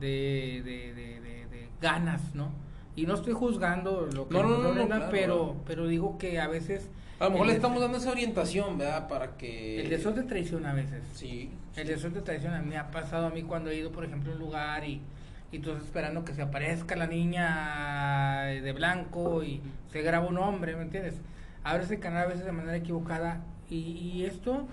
de, 0.00 0.62
de, 0.64 0.92
de- 0.94 1.20
de- 1.20 1.46
de 1.46 1.68
ganas, 1.80 2.34
¿no? 2.34 2.50
Y 2.96 3.06
no 3.06 3.14
estoy 3.14 3.32
juzgando 3.32 4.08
lo 4.12 4.28
que 4.28 4.34
No, 4.34 4.42
no, 4.42 4.48
no, 4.48 4.62
no, 4.64 4.68
ordena, 4.70 4.96
claro, 4.96 5.10
pero, 5.12 5.56
pero 5.66 5.86
digo 5.86 6.18
que 6.18 6.40
a 6.40 6.48
veces... 6.48 6.90
A 7.20 7.24
lo 7.24 7.32
mejor 7.32 7.48
le 7.48 7.52
estamos 7.52 7.82
dando 7.82 7.98
esa 7.98 8.10
orientación, 8.10 8.78
¿verdad? 8.78 9.06
Para 9.06 9.36
que... 9.36 9.82
El 9.82 9.90
deseo 9.90 10.14
te 10.14 10.22
traiciona 10.22 10.70
a 10.70 10.74
veces. 10.74 11.02
Sí. 11.12 11.50
El 11.76 11.86
deseo 11.86 12.10
te 12.10 12.22
traiciona. 12.22 12.62
Me 12.62 12.78
ha 12.78 12.90
pasado 12.90 13.26
a 13.26 13.30
mí 13.30 13.42
cuando 13.42 13.68
he 13.68 13.76
ido, 13.76 13.92
por 13.92 14.06
ejemplo, 14.06 14.32
a 14.32 14.34
un 14.34 14.40
lugar 14.40 14.84
y, 14.88 15.02
y 15.52 15.58
tú 15.58 15.70
estás 15.70 15.84
esperando 15.84 16.24
que 16.24 16.32
se 16.32 16.40
aparezca 16.40 16.96
la 16.96 17.06
niña 17.06 18.44
de 18.44 18.72
blanco 18.72 19.44
y 19.44 19.60
se 19.92 20.00
graba 20.00 20.26
un 20.26 20.38
hombre, 20.38 20.74
¿me 20.76 20.82
entiendes? 20.82 21.20
Abres 21.62 21.90
el 21.90 22.00
canal 22.00 22.24
a 22.24 22.28
veces 22.28 22.46
de 22.46 22.52
manera 22.52 22.76
equivocada 22.76 23.44
y, 23.68 23.76
y 23.76 24.24
esto 24.24 24.66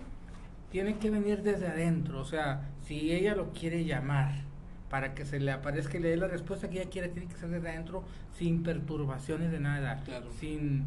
tiene 0.72 1.00
que 1.00 1.10
venir 1.10 1.44
desde 1.44 1.68
adentro. 1.68 2.22
O 2.22 2.26
sea, 2.26 2.62
si 2.86 3.12
ella 3.12 3.36
lo 3.36 3.52
quiere 3.52 3.84
llamar 3.84 4.32
para 4.90 5.14
que 5.14 5.26
se 5.26 5.42
le 5.42 5.52
aparezca 5.52 5.98
y 5.98 6.00
le 6.00 6.12
dé 6.12 6.16
la 6.16 6.28
respuesta 6.28 6.70
que 6.70 6.80
ella 6.80 6.90
quiere, 6.90 7.10
tiene 7.10 7.28
que 7.28 7.36
ser 7.36 7.50
desde 7.50 7.68
adentro 7.68 8.06
sin 8.38 8.64
perturbaciones 8.64 9.52
de 9.52 9.60
nada. 9.60 10.02
Claro. 10.06 10.28
Sin 10.40 10.86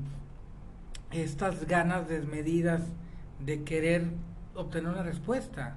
estas 1.12 1.66
ganas 1.66 2.08
desmedidas 2.08 2.82
de 3.44 3.64
querer 3.64 4.10
obtener 4.54 4.90
una 4.92 5.02
respuesta. 5.02 5.76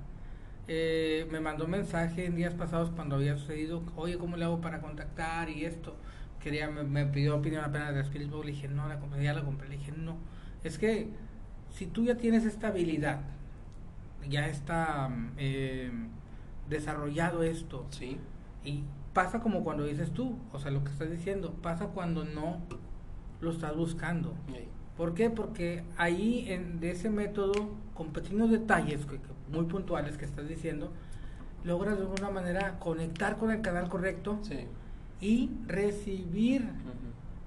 Eh, 0.68 1.28
me 1.32 1.40
mandó 1.40 1.66
un 1.66 1.72
mensaje 1.72 2.26
en 2.26 2.36
días 2.36 2.54
pasados 2.54 2.90
cuando 2.92 3.16
había 3.16 3.36
sucedido, 3.38 3.84
oye, 3.96 4.18
¿cómo 4.18 4.38
le 4.38 4.46
hago 4.46 4.62
para 4.62 4.82
contactar 4.82 5.50
y 5.50 5.66
esto? 5.66 5.96
quería, 6.44 6.70
me, 6.70 6.84
me 6.84 7.06
pidió 7.06 7.38
opinión 7.38 7.64
apenas 7.64 7.96
de 7.96 8.02
Spirit 8.02 8.30
Box, 8.30 8.46
le 8.46 8.52
dije, 8.52 8.68
no, 8.68 8.88
la 8.90 9.00
compré, 9.00 9.24
ya 9.24 9.34
la 9.34 9.44
compré, 9.44 9.70
le 9.70 9.78
dije, 9.78 9.94
no. 9.94 10.18
Es 10.64 10.78
que 10.78 11.08
si 11.70 11.86
tú 11.88 12.04
ya 12.04 12.18
tienes 12.18 12.44
esta 12.44 12.68
habilidad, 12.68 13.22
ya 14.30 14.48
está 14.48 15.10
eh, 15.38 15.90
desarrollado 16.70 17.44
esto, 17.44 17.86
Sí. 17.92 18.18
y 18.66 18.84
pasa 19.14 19.40
como 19.40 19.64
cuando 19.64 19.86
dices 19.86 20.12
tú, 20.12 20.38
o 20.52 20.60
sea, 20.60 20.72
lo 20.72 20.84
que 20.84 20.92
estás 20.92 21.10
diciendo, 21.10 21.54
pasa 21.62 21.88
cuando 21.88 22.26
no 22.26 22.58
lo 23.40 23.52
estás 23.52 23.76
buscando. 23.76 24.34
Ey. 24.54 24.68
¿Por 24.98 25.14
qué? 25.16 25.30
Porque 25.30 25.84
ahí 25.98 26.46
en, 26.50 26.80
de 26.80 26.92
ese 26.92 27.10
método, 27.10 27.54
con 27.96 28.14
pequeños 28.14 28.52
detalles 28.52 29.06
que- 29.06 29.18
que 29.18 29.30
muy 29.52 29.66
puntuales 29.66 30.18
que 30.18 30.26
estás 30.26 30.48
diciendo, 30.48 30.92
logras 31.64 31.98
de 31.98 32.04
alguna 32.04 32.30
manera 32.30 32.78
conectar 32.80 33.38
con 33.38 33.52
el 33.52 33.62
canal 33.62 33.90
correcto 33.90 34.40
Sí. 34.44 34.68
y 35.22 35.50
recibir 35.68 36.68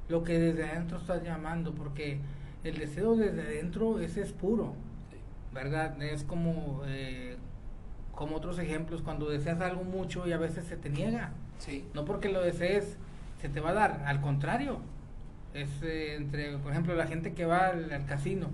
lo 0.08 0.24
que 0.24 0.38
desde 0.38 0.64
adentro 0.70 0.98
estás 0.98 1.22
llamando, 1.22 1.72
porque 1.74 2.18
el 2.64 2.78
deseo 2.78 3.14
desde 3.16 3.42
adentro 3.42 4.00
ese 4.00 4.22
es 4.22 4.32
puro, 4.32 4.74
Sí. 5.10 5.16
¿verdad? 5.54 6.00
Es 6.02 6.24
como, 6.24 6.82
eh, 6.86 7.36
como 8.14 8.36
otros 8.36 8.58
ejemplos, 8.58 9.02
cuando 9.02 9.28
deseas 9.28 9.60
algo 9.60 9.84
mucho 9.84 10.26
y 10.26 10.32
a 10.32 10.38
veces 10.38 10.64
se 10.64 10.76
te 10.76 10.88
niega. 10.90 11.30
Sí. 11.58 11.84
No 11.94 12.04
porque 12.04 12.28
lo 12.28 12.40
desees 12.42 12.96
se 13.40 13.48
te 13.48 13.60
va 13.60 13.70
a 13.70 13.74
dar, 13.74 14.02
al 14.06 14.20
contrario. 14.20 14.78
Es 15.56 15.82
eh, 15.82 16.14
entre, 16.16 16.58
por 16.58 16.72
ejemplo, 16.72 16.94
la 16.94 17.06
gente 17.06 17.32
que 17.32 17.44
va 17.46 17.68
al, 17.68 17.90
al 17.92 18.04
casino. 18.06 18.48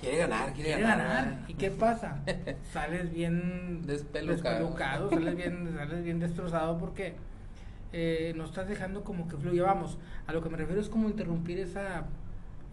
Quiere 0.00 0.16
ganar, 0.18 0.52
quiere, 0.54 0.70
Quiere 0.70 0.82
ganar. 0.82 1.44
¿Y 1.46 1.54
qué 1.54 1.70
pasa? 1.70 2.22
sales 2.72 3.12
bien 3.12 3.82
Despelucado. 3.86 4.54
despelucado, 4.66 5.10
sales 5.10 5.36
bien, 5.36 5.74
sales 5.76 6.02
bien 6.02 6.18
destrozado 6.20 6.78
porque 6.78 7.14
eh, 7.92 8.32
no 8.34 8.44
estás 8.46 8.66
dejando 8.68 9.04
como 9.04 9.28
que 9.28 9.36
fluya. 9.36 9.62
Vamos, 9.64 9.98
a 10.26 10.32
lo 10.32 10.42
que 10.42 10.48
me 10.48 10.56
refiero 10.56 10.80
es 10.80 10.88
como 10.88 11.08
interrumpir 11.08 11.58
esa, 11.58 12.04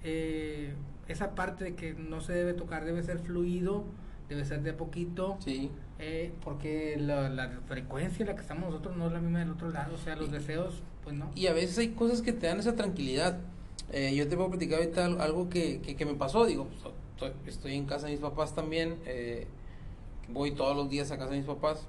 eh, 0.05 0.73
esa 1.09 1.35
parte 1.35 1.65
de 1.65 1.75
que 1.75 1.93
no 1.95 2.21
se 2.21 2.31
debe 2.31 2.53
tocar, 2.53 2.85
debe 2.85 3.03
ser 3.03 3.19
fluido, 3.19 3.83
debe 4.29 4.45
ser 4.45 4.61
de 4.61 4.69
a 4.69 4.77
poquito. 4.77 5.37
Sí. 5.43 5.69
Eh, 5.99 6.31
porque 6.45 6.95
la, 6.97 7.27
la 7.27 7.49
frecuencia 7.67 8.23
en 8.23 8.27
la 8.29 8.35
que 8.35 8.41
estamos 8.41 8.69
nosotros 8.69 8.95
no 8.95 9.07
es 9.07 9.11
la 9.11 9.19
misma 9.19 9.39
del 9.39 9.49
otro 9.49 9.69
lado, 9.71 9.95
o 9.95 9.97
sea, 9.97 10.15
los 10.15 10.31
deseos, 10.31 10.83
pues 11.03 11.15
no. 11.17 11.29
Y 11.35 11.47
a 11.47 11.53
veces 11.53 11.77
hay 11.79 11.89
cosas 11.89 12.21
que 12.21 12.31
te 12.31 12.47
dan 12.47 12.59
esa 12.59 12.75
tranquilidad. 12.75 13.37
Eh, 13.91 14.13
yo 14.15 14.27
te 14.27 14.35
puedo 14.35 14.49
platicar 14.49 14.79
ahorita 14.79 15.05
al- 15.05 15.21
algo 15.21 15.49
que, 15.49 15.79
que, 15.81 15.95
que 15.95 16.05
me 16.05 16.13
pasó. 16.15 16.45
Digo, 16.45 16.67
estoy, 17.15 17.31
estoy 17.45 17.75
en 17.75 17.85
casa 17.85 18.05
de 18.07 18.13
mis 18.13 18.21
papás 18.21 18.53
también. 18.55 18.97
eh, 19.05 19.47
voy 20.29 20.51
todos 20.51 20.75
los 20.75 20.89
días 20.89 21.09
a 21.11 21.17
casa 21.17 21.31
de 21.31 21.37
mis 21.37 21.45
papás. 21.45 21.87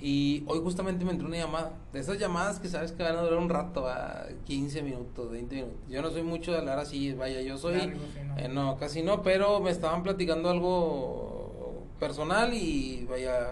Y 0.00 0.42
hoy 0.48 0.60
justamente 0.60 1.04
me 1.04 1.12
entró 1.12 1.28
una 1.28 1.36
llamada. 1.36 1.72
De 1.92 2.00
esas 2.00 2.18
llamadas 2.18 2.58
que 2.58 2.68
sabes 2.68 2.90
que 2.92 3.02
van 3.04 3.16
a 3.16 3.22
durar 3.22 3.38
un 3.38 3.48
rato, 3.48 3.86
a 3.86 4.26
15 4.46 4.82
minutos, 4.82 5.30
20 5.30 5.54
minutos. 5.54 5.76
Yo 5.88 6.02
no 6.02 6.10
soy 6.10 6.22
mucho 6.24 6.50
de 6.50 6.58
hablar 6.58 6.78
así, 6.80 7.12
vaya, 7.12 7.40
yo 7.40 7.56
soy... 7.56 7.76
Largo, 7.78 8.00
sí, 8.12 8.18
no. 8.26 8.38
eh, 8.38 8.48
no, 8.48 8.76
casi 8.78 9.02
no, 9.02 9.22
pero 9.22 9.60
me 9.60 9.70
estaban 9.70 10.02
platicando 10.02 10.50
algo 10.50 11.84
personal 12.00 12.52
y 12.52 13.06
vaya, 13.08 13.46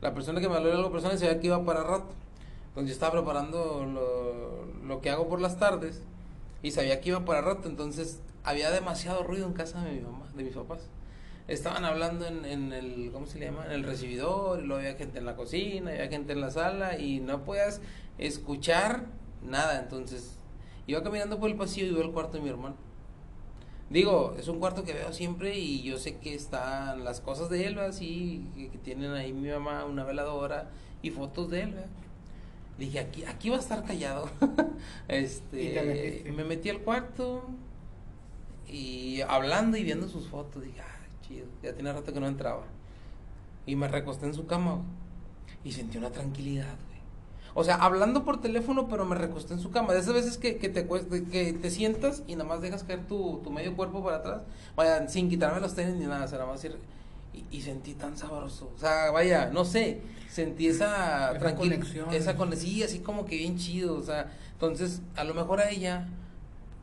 la 0.00 0.14
persona 0.14 0.40
que 0.40 0.48
me 0.48 0.56
habló 0.56 0.68
era 0.68 0.78
algo 0.78 0.90
personal 0.90 1.18
sabía 1.18 1.38
que 1.38 1.48
iba 1.48 1.62
para 1.66 1.82
rato. 1.84 2.08
Entonces 2.68 2.88
yo 2.88 2.92
estaba 2.94 3.12
preparando 3.12 3.84
lo, 3.84 4.86
lo 4.86 5.00
que 5.02 5.10
hago 5.10 5.28
por 5.28 5.40
las 5.42 5.58
tardes 5.58 6.02
y 6.62 6.70
sabía 6.70 7.00
que 7.00 7.10
iba 7.10 7.24
para 7.24 7.40
rato, 7.40 7.68
entonces 7.68 8.20
había 8.44 8.70
demasiado 8.70 9.22
ruido 9.22 9.46
en 9.46 9.52
casa 9.52 9.82
de 9.84 9.92
mi 9.92 10.00
mamá, 10.00 10.26
de 10.34 10.44
mis 10.44 10.54
papás. 10.54 10.88
Estaban 11.46 11.84
hablando 11.84 12.26
en, 12.26 12.44
en 12.44 12.72
el, 12.72 13.10
¿cómo 13.12 13.26
se 13.26 13.38
le 13.38 13.46
llama? 13.46 13.66
En 13.66 13.72
el 13.72 13.84
recibidor, 13.84 14.60
y 14.60 14.66
luego 14.66 14.80
había 14.80 14.96
gente 14.96 15.18
en 15.18 15.24
la 15.24 15.36
cocina, 15.36 15.90
había 15.92 16.08
gente 16.08 16.32
en 16.32 16.40
la 16.40 16.50
sala, 16.50 16.98
y 16.98 17.20
no 17.20 17.44
podías 17.44 17.80
escuchar 18.18 19.06
nada. 19.42 19.80
Entonces, 19.80 20.38
iba 20.86 21.02
caminando 21.02 21.38
por 21.38 21.50
el 21.50 21.56
pasillo 21.56 21.86
y 21.86 21.92
veo 21.92 22.02
el 22.02 22.12
cuarto 22.12 22.36
de 22.36 22.42
mi 22.42 22.50
hermano. 22.50 22.76
Digo, 23.90 24.34
es 24.38 24.48
un 24.48 24.58
cuarto 24.58 24.84
que 24.84 24.92
veo 24.92 25.12
siempre 25.14 25.58
y 25.58 25.82
yo 25.82 25.96
sé 25.96 26.18
que 26.18 26.34
están 26.34 27.04
las 27.04 27.22
cosas 27.22 27.48
de 27.48 27.66
él, 27.66 27.78
así, 27.78 28.46
que 28.70 28.76
tienen 28.76 29.12
ahí 29.12 29.32
mi 29.32 29.48
mamá 29.48 29.86
una 29.86 30.04
veladora 30.04 30.68
y 31.00 31.10
fotos 31.10 31.50
de 31.50 31.62
él, 31.62 31.72
¿verdad? 31.72 31.88
Dije, 32.78 33.00
aquí, 33.00 33.24
aquí 33.24 33.50
va 33.50 33.56
a 33.56 33.60
estar 33.60 33.84
callado. 33.84 34.30
este, 35.08 36.24
Y 36.26 36.32
me 36.32 36.44
metí 36.44 36.70
al 36.70 36.80
cuarto 36.80 37.42
y 38.68 39.20
hablando 39.22 39.76
y 39.76 39.82
viendo 39.84 40.08
sus 40.08 40.28
fotos, 40.28 40.62
dije, 40.62 40.80
ah, 40.80 41.06
chido, 41.22 41.46
ya 41.62 41.72
tiene 41.74 41.92
rato 41.92 42.12
que 42.12 42.20
no 42.20 42.26
entraba. 42.26 42.64
Y 43.66 43.76
me 43.76 43.88
recosté 43.88 44.26
en 44.26 44.34
su 44.34 44.46
cama 44.46 44.72
güey, 44.74 44.84
y 45.64 45.72
sentí 45.72 45.98
una 45.98 46.10
tranquilidad, 46.10 46.76
güey. 46.88 46.98
O 47.54 47.64
sea, 47.64 47.76
hablando 47.76 48.24
por 48.24 48.40
teléfono, 48.40 48.88
pero 48.88 49.04
me 49.04 49.16
recosté 49.16 49.54
en 49.54 49.60
su 49.60 49.70
cama. 49.70 49.92
De 49.94 50.00
esas 50.00 50.14
veces 50.14 50.38
que, 50.38 50.58
que 50.58 50.68
te 50.68 50.86
cuesta, 50.86 51.16
que 51.32 51.52
te 51.54 51.70
sientas 51.70 52.22
y 52.26 52.36
nada 52.36 52.48
más 52.48 52.60
dejas 52.60 52.84
caer 52.84 53.06
tu, 53.06 53.40
tu 53.42 53.50
medio 53.50 53.74
cuerpo 53.74 54.04
para 54.04 54.18
atrás, 54.18 54.42
vaya, 54.76 55.08
sin 55.08 55.28
quitarme 55.28 55.60
los 55.60 55.74
tenis 55.74 55.96
ni 55.96 56.06
nada, 56.06 56.24
o 56.26 56.28
sea, 56.28 56.38
nada 56.38 56.50
más 56.52 56.64
ir- 56.64 56.76
y, 57.50 57.56
y 57.56 57.60
sentí 57.62 57.94
tan 57.94 58.16
sabroso. 58.16 58.72
O 58.74 58.78
sea, 58.78 59.10
vaya, 59.10 59.50
no 59.52 59.64
sé, 59.64 60.00
sentí 60.28 60.66
esa, 60.68 61.32
Esa 61.36 61.54
conexión. 61.54 62.12
Esa 62.12 62.36
conexión, 62.36 62.70
sí, 62.72 62.82
así 62.82 62.98
como 63.00 63.24
que 63.26 63.36
bien 63.36 63.56
chido. 63.58 63.96
O 63.96 64.02
sea, 64.02 64.32
entonces, 64.52 65.02
a 65.16 65.24
lo 65.24 65.34
mejor 65.34 65.60
a 65.60 65.70
ella 65.70 66.08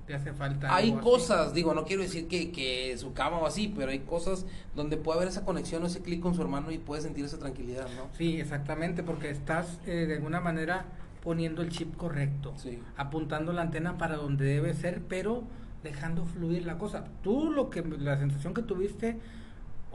Te 0.07 0.13
hace 0.13 0.33
falta. 0.33 0.73
hay 0.75 0.91
algo 0.91 0.99
así. 0.99 1.09
cosas, 1.09 1.53
digo, 1.53 1.73
no 1.73 1.83
quiero 1.85 2.03
decir 2.03 2.27
que, 2.27 2.51
que 2.51 2.95
su 2.97 3.13
cama 3.13 3.37
o 3.39 3.45
así, 3.45 3.73
pero 3.75 3.91
hay 3.91 3.99
cosas 3.99 4.45
donde 4.75 4.97
puede 4.97 5.17
haber 5.17 5.29
esa 5.29 5.43
conexión 5.45 5.83
o 5.83 5.87
ese 5.87 6.01
clic 6.01 6.21
con 6.21 6.35
su 6.35 6.41
hermano 6.41 6.71
y 6.71 6.77
puede 6.77 7.01
sentir 7.01 7.25
esa 7.25 7.39
tranquilidad, 7.39 7.87
¿no? 7.95 8.07
Sí, 8.17 8.39
exactamente, 8.39 9.01
porque 9.03 9.29
estás 9.29 9.79
eh, 9.87 10.05
de 10.07 10.15
alguna 10.15 10.39
manera 10.41 10.85
poniendo 11.23 11.63
el 11.63 11.69
chip 11.69 11.95
correcto, 11.97 12.53
Sí. 12.55 12.79
apuntando 12.97 13.51
la 13.51 13.63
antena 13.63 13.97
para 13.97 14.15
donde 14.15 14.45
debe 14.45 14.75
ser, 14.75 15.01
pero 15.09 15.43
dejando 15.83 16.23
fluir 16.25 16.65
la 16.67 16.77
cosa. 16.77 17.05
Tú 17.23 17.51
lo 17.51 17.69
que 17.71 17.81
la 17.83 18.15
sensación 18.17 18.53
que 18.53 18.61
tuviste 18.61 19.17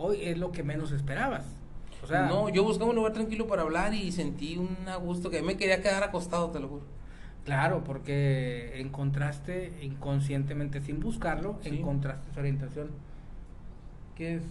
hoy 0.00 0.18
es 0.22 0.38
lo 0.38 0.52
que 0.52 0.62
menos 0.62 0.92
esperabas. 0.92 1.44
O 2.02 2.06
sea, 2.06 2.26
no, 2.26 2.48
yo 2.48 2.64
buscaba 2.64 2.90
un 2.90 2.96
lugar 2.96 3.12
tranquilo 3.12 3.46
para 3.46 3.62
hablar 3.62 3.92
y 3.92 4.10
sentí 4.10 4.56
un 4.56 4.76
gusto 5.04 5.28
que 5.30 5.42
me 5.42 5.56
quería 5.56 5.82
quedar 5.82 6.02
acostado, 6.02 6.50
te 6.50 6.58
lo 6.58 6.68
juro. 6.68 6.82
Claro, 7.44 7.84
porque 7.84 8.80
encontraste 8.80 9.72
inconscientemente, 9.82 10.80
sin 10.80 11.00
buscarlo, 11.00 11.58
Sí. 11.62 11.68
encontraste 11.78 12.30
esa 12.30 12.40
orientación. 12.40 12.88
¿Qué 14.16 14.36
es? 14.36 14.42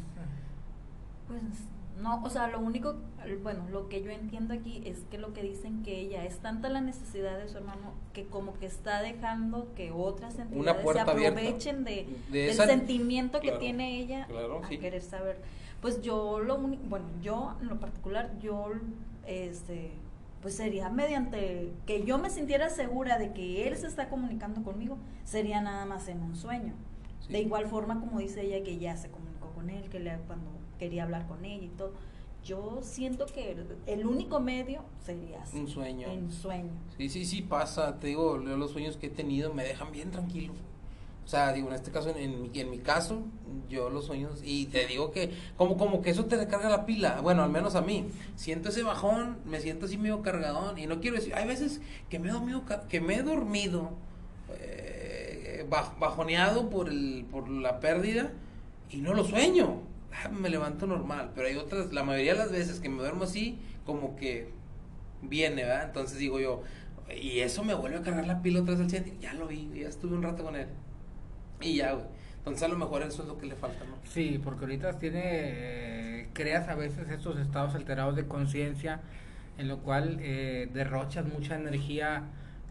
Pues 1.28 1.41
no, 2.02 2.24
o 2.24 2.30
sea, 2.30 2.47
lo 2.47 2.60
único, 2.60 2.95
bueno, 3.43 3.66
lo 3.70 3.89
que 3.89 4.02
yo 4.02 4.10
entiendo 4.12 4.54
aquí 4.54 4.82
es 4.86 5.00
que 5.12 5.18
lo 5.18 5.34
que 5.34 5.41
dicen 5.43 5.84
que 5.84 6.00
ella 6.00 6.24
es 6.26 6.39
tanta 6.39 6.70
la 6.70 6.82
necesidad 6.82 7.38
de 7.38 7.47
su 7.50 7.58
hermano 7.58 7.93
que 8.14 8.26
como 8.26 8.54
que 8.58 8.66
está 8.66 9.02
dejando 9.02 9.74
que 9.76 9.91
otras 9.91 10.39
entidades 10.39 10.82
se 10.93 11.00
aprovechen 11.00 11.84
de, 11.84 12.08
De 12.30 12.39
del 12.39 12.50
esa- 12.52 12.66
sentimiento 12.68 13.39
que 13.41 13.52
tiene 13.54 14.00
ella 14.00 14.26
claro, 14.28 14.62
a 14.64 14.68
sí. 14.68 14.78
querer 14.78 15.02
saber. 15.02 15.41
Pues 15.82 16.02
yo 16.02 16.39
lo 16.39 16.56
único, 16.56 16.84
bueno, 16.88 17.06
yo 17.22 17.56
en 17.62 17.68
lo 17.68 17.80
particular, 17.80 18.32
yo 18.41 18.70
este 19.26 19.91
pues 20.41 20.56
sería 20.56 20.89
mediante 20.89 21.74
que 21.86 22.04
yo 22.06 22.18
me 22.18 22.30
sintiera 22.30 22.70
segura 22.70 23.18
de 23.18 23.34
que 23.34 23.68
él 23.68 23.76
se 23.76 23.88
está 23.88 24.08
comunicando 24.08 24.64
conmigo, 24.64 24.97
sería 25.26 25.60
nada 25.60 25.86
más 25.86 26.08
en 26.08 26.22
un 26.22 26.36
sueño. 26.36 26.74
Sí. 27.20 27.34
De 27.34 27.41
igual 27.41 27.68
forma 27.68 28.00
como 28.00 28.20
dice 28.20 28.41
ella 28.45 28.64
que 28.64 28.78
ya 28.78 28.95
se 28.95 29.10
comunicó 29.12 29.50
con 29.50 29.70
él, 29.70 29.89
que 29.89 30.00
le, 30.00 30.18
cuando 30.28 30.50
quería 30.80 31.03
hablar 31.03 31.27
con 31.27 31.45
ella 31.45 31.65
y 31.65 31.69
todo. 31.77 31.91
Yo 32.43 32.80
siento 32.82 33.25
que 33.25 33.51
el, 33.51 33.65
el 33.86 34.05
único 34.07 34.39
medio 34.39 34.82
sería 35.05 35.41
así, 35.43 35.57
Un 35.59 35.67
sueño. 35.67 36.07
En 36.07 36.32
sueño. 36.32 36.71
Sí, 36.97 37.09
sí, 37.09 37.25
sí 37.25 37.41
pasa, 37.41 37.99
te 37.99 38.07
digo, 38.07 38.38
los 38.38 38.71
sueños 38.71 38.95
que 38.97 39.07
he 39.07 39.09
tenido 39.11 39.53
me 39.53 39.63
dejan 39.65 39.91
bien 39.91 40.09
tranquilo. 40.09 40.53
O 41.25 41.27
sea, 41.30 41.53
digo, 41.53 41.67
en 41.67 41.75
este 41.75 41.91
caso, 41.91 42.09
en, 42.09 42.17
en 42.17 42.41
mi, 42.41 42.49
en 42.59 42.71
mi 42.71 42.80
caso, 42.80 43.21
yo 43.69 43.89
los 43.91 44.05
sueños, 44.05 44.41
y 44.43 44.65
te 44.67 44.88
digo 44.88 45.11
que 45.11 45.32
como, 45.57 45.77
como 45.77 46.01
que 46.01 46.09
eso 46.09 46.25
te 46.25 46.38
recarga 46.38 46.69
la 46.69 46.88
pila, 46.88 47.19
bueno, 47.21 47.43
al 47.43 47.51
menos 47.51 47.75
a 47.75 47.82
mí, 47.82 48.05
siento 48.36 48.69
ese 48.69 48.82
bajón, 48.82 49.38
me 49.45 49.59
siento 49.59 49.86
así 49.86 49.97
medio 49.99 50.23
cargadón, 50.23 50.80
y 50.80 50.88
no 50.88 51.01
quiero 51.01 51.17
decir, 51.17 51.36
hay 51.36 51.45
veces 51.47 51.82
que 52.09 52.17
me 52.17 52.30
he 52.30 52.32
dormido, 52.32 52.63
que 52.88 52.99
me 53.01 53.15
he 53.15 53.21
dormido 53.21 53.91
eh, 54.59 55.65
baj- 55.69 55.99
bajoneado 55.99 56.69
por, 56.69 56.89
el, 56.89 57.25
por 57.30 57.47
la 57.49 57.80
pérdida, 57.80 58.32
y 58.89 58.97
no 58.97 59.13
lo 59.13 59.23
sueño, 59.23 59.82
Ah, 60.14 60.30
me 60.32 60.49
levanto 60.49 60.88
normal, 60.88 61.32
pero 61.36 61.47
hay 61.47 61.55
otras, 61.55 61.93
la 61.93 62.03
mayoría 62.03 62.34
de 62.34 62.39
las 62.39 62.51
veces 62.51 62.80
que 62.80 62.89
me 62.89 62.97
duermo 62.97 63.24
así, 63.24 63.60
como 63.86 64.16
que 64.16 64.49
viene, 65.22 65.64
¿verdad? 65.64 65.86
Entonces 65.86 66.18
digo 66.18 66.39
yo, 66.39 66.64
y 67.22 67.39
eso 67.39 67.64
me 67.64 67.74
vuelve 67.74 67.97
a 67.97 68.01
cargar 68.01 68.28
la 68.28 68.41
pila 68.41 68.62
otra 68.62 68.74
vez 68.74 68.82
al 68.82 68.89
100, 68.89 69.03
digo, 69.03 69.18
ya 69.20 69.34
lo 69.34 69.47
vi, 69.47 69.70
ya 69.74 69.89
estuve 69.89 70.16
un 70.16 70.24
rato 70.24 70.43
con 70.43 70.55
él. 70.55 70.68
Y 71.62 71.78
ya, 71.78 71.93
güey. 71.93 72.05
Entonces 72.38 72.64
a 72.64 72.68
lo 72.68 72.78
mejor 72.78 73.01
eso 73.01 73.24
es 73.24 73.28
lo 73.28 73.38
que 73.38 73.47
le 73.47 73.55
falta, 73.55 73.84
¿no? 73.86 73.97
Sí, 74.05 74.39
porque 74.43 74.66
ahorita 74.66 74.97
tiene, 74.97 75.22
eh, 75.24 76.30
creas 76.34 76.70
a 76.70 76.76
veces 76.76 77.10
estos 77.10 77.38
estados 77.38 77.76
alterados 77.76 78.16
de 78.16 78.28
conciencia 78.28 79.01
en 79.57 79.68
lo 79.68 79.80
cual 79.80 80.18
eh, 80.22 80.70
derrochas 80.74 81.26
mucha 81.26 81.55
energía 81.55 82.24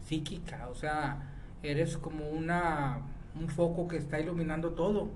psíquica, 0.07 0.67
o 0.71 0.75
sea, 0.75 1.29
eres 1.61 1.97
como 1.97 2.27
una 2.29 3.01
un 3.39 3.47
foco 3.47 3.87
que 3.87 3.97
está 3.97 4.19
iluminando 4.19 4.71
todo. 4.71 5.09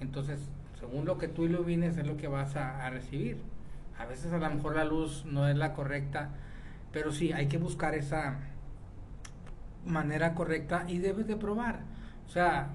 Entonces, 0.00 0.40
según 0.80 1.04
lo 1.04 1.18
que 1.18 1.28
tú 1.28 1.44
ilumines 1.44 1.96
es 1.96 2.06
lo 2.06 2.16
que 2.16 2.26
vas 2.28 2.56
a, 2.56 2.84
a 2.86 2.90
recibir. 2.90 3.36
A 3.98 4.06
veces 4.06 4.32
a 4.32 4.38
lo 4.38 4.50
mejor 4.50 4.74
la 4.76 4.84
luz 4.84 5.24
no 5.26 5.46
es 5.46 5.56
la 5.56 5.74
correcta, 5.74 6.30
pero 6.90 7.12
sí, 7.12 7.32
hay 7.32 7.46
que 7.48 7.58
buscar 7.58 7.94
esa 7.94 8.38
manera 9.86 10.34
correcta 10.34 10.84
y 10.88 10.98
debes 10.98 11.26
de 11.26 11.36
probar. 11.36 11.80
O 12.26 12.30
sea, 12.30 12.68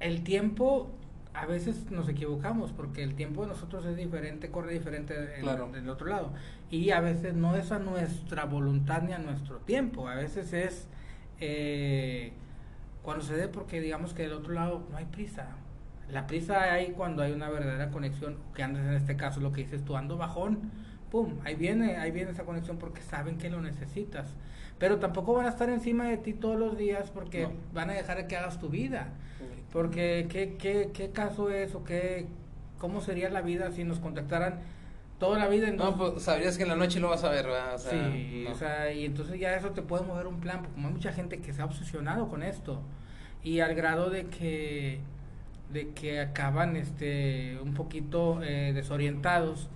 el 0.00 0.22
tiempo 0.24 0.90
a 1.34 1.44
veces 1.46 1.90
nos 1.90 2.08
equivocamos 2.08 2.72
porque 2.72 3.02
el 3.02 3.14
tiempo 3.14 3.42
de 3.42 3.48
nosotros 3.48 3.84
es 3.84 3.96
diferente, 3.96 4.50
corre 4.50 4.72
diferente 4.72 5.14
en- 5.36 5.42
Claro. 5.42 5.68
del 5.70 5.88
otro 5.88 6.06
lado. 6.06 6.32
Y 6.70 6.90
a 6.90 7.00
veces 7.00 7.34
no 7.34 7.54
es 7.56 7.72
a 7.72 7.78
nuestra 7.78 8.44
voluntad 8.46 9.02
ni 9.02 9.12
a 9.12 9.18
nuestro 9.18 9.58
tiempo, 9.58 10.08
a 10.08 10.14
veces 10.14 10.52
es 10.52 10.88
eh, 11.40 12.32
cuando 13.02 13.22
se 13.24 13.36
dé 13.36 13.48
porque 13.48 13.80
digamos 13.82 14.14
que 14.14 14.22
del 14.22 14.32
otro 14.32 14.54
lado 14.54 14.86
no 14.90 14.96
hay 14.96 15.04
prisa. 15.04 15.48
La 16.10 16.26
prisa 16.26 16.72
hay 16.72 16.92
cuando 16.92 17.22
hay 17.22 17.32
una 17.32 17.48
verdadera 17.50 17.90
conexión, 17.90 18.36
que 18.54 18.62
andes 18.62 18.84
en 18.84 18.94
este 18.94 19.16
caso 19.16 19.40
lo 19.40 19.52
que 19.52 19.62
dices 19.62 19.84
tú, 19.84 19.96
ando 19.96 20.16
bajón, 20.16 20.70
pum, 21.10 21.34
ahí 21.44 21.54
viene, 21.56 21.96
ahí 21.96 22.10
viene 22.10 22.30
esa 22.30 22.44
conexión 22.44 22.78
porque 22.78 23.00
saben 23.02 23.38
que 23.38 23.50
lo 23.50 23.60
necesitas. 23.60 24.28
Pero 24.78 24.98
tampoco 24.98 25.32
van 25.34 25.46
a 25.46 25.48
estar 25.48 25.68
encima 25.70 26.04
de 26.08 26.18
ti 26.18 26.32
todos 26.34 26.58
los 26.58 26.76
días 26.76 27.10
porque 27.10 27.42
No. 27.44 27.52
van 27.72 27.90
a 27.90 27.94
dejar 27.94 28.26
que 28.26 28.36
hagas 28.36 28.58
tu 28.60 28.68
vida. 28.68 29.08
Porque 29.72 30.26
¿qué, 30.30 30.56
qué, 30.58 30.90
qué 30.94 31.10
caso 31.10 31.50
es 31.50 31.74
o 31.74 31.82
qué, 31.84 32.26
cómo 32.78 33.00
sería 33.00 33.28
la 33.30 33.40
vida 33.42 33.70
si 33.72 33.84
nos 33.84 33.98
contactaran 33.98 34.60
toda 35.18 35.38
la 35.38 35.48
vida 35.48 35.68
en 35.68 35.76
No, 35.76 35.96
pues 35.96 36.22
sabrías 36.22 36.56
que 36.56 36.62
en 36.62 36.68
la 36.68 36.76
noche 36.76 37.00
lo 37.00 37.08
vas 37.08 37.24
a 37.24 37.30
ver, 37.30 37.46
¿verdad? 37.46 37.74
O 37.74 37.78
sea, 37.78 37.90
sí, 38.12 38.44
no. 38.44 38.52
o 38.52 38.54
sea, 38.54 38.92
y 38.92 39.04
entonces 39.06 39.40
ya 39.40 39.56
eso 39.56 39.70
te 39.70 39.82
puede 39.82 40.04
mover 40.04 40.26
un 40.26 40.40
plan, 40.40 40.58
porque 40.58 40.74
como 40.74 40.88
hay 40.88 40.94
mucha 40.94 41.12
gente 41.12 41.40
que 41.40 41.52
se 41.52 41.62
ha 41.62 41.64
obsesionado 41.64 42.28
con 42.28 42.42
esto 42.42 42.80
y 43.42 43.60
al 43.60 43.74
grado 43.74 44.10
de 44.10 44.26
que 44.26 45.00
de 45.72 45.90
que 45.90 46.20
acaban 46.20 46.76
este 46.76 47.58
un 47.62 47.74
poquito 47.74 48.40
eh, 48.42 48.72
desorientados 48.74 49.68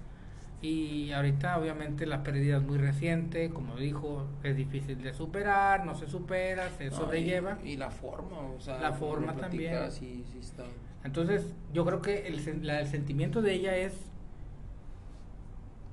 y 0.63 1.11
ahorita 1.13 1.59
obviamente 1.59 2.05
la 2.07 2.23
pérdida 2.23 2.59
es 2.59 2.63
muy 2.63 2.77
reciente, 2.79 3.51
como 3.51 3.77
dijo, 3.77 4.27
es 4.43 4.57
difícil 4.57 5.03
de 5.03 5.15
superar, 5.15 5.87
no 5.87 5.95
se 5.95 6.07
supera, 6.07 6.69
se 6.77 6.91
No, 6.91 6.97
sobrelleva. 6.97 7.59
Y, 7.65 7.71
y 7.71 7.77
la 7.79 7.91
forma, 7.91 8.39
o 8.41 8.61
sea, 8.61 8.79
La 8.81 8.93
forma 8.93 9.35
también. 9.35 9.91
Sí, 9.91 10.23
sí 10.31 10.39
está. 10.39 10.65
Entonces, 11.03 11.47
yo 11.73 11.87
creo 11.87 12.03
que 12.03 12.27
el, 12.27 12.67
la- 12.67 12.81
el 12.81 12.87
sentimiento 12.89 13.41
de 13.41 13.55
ella 13.55 13.77
es, 13.77 13.95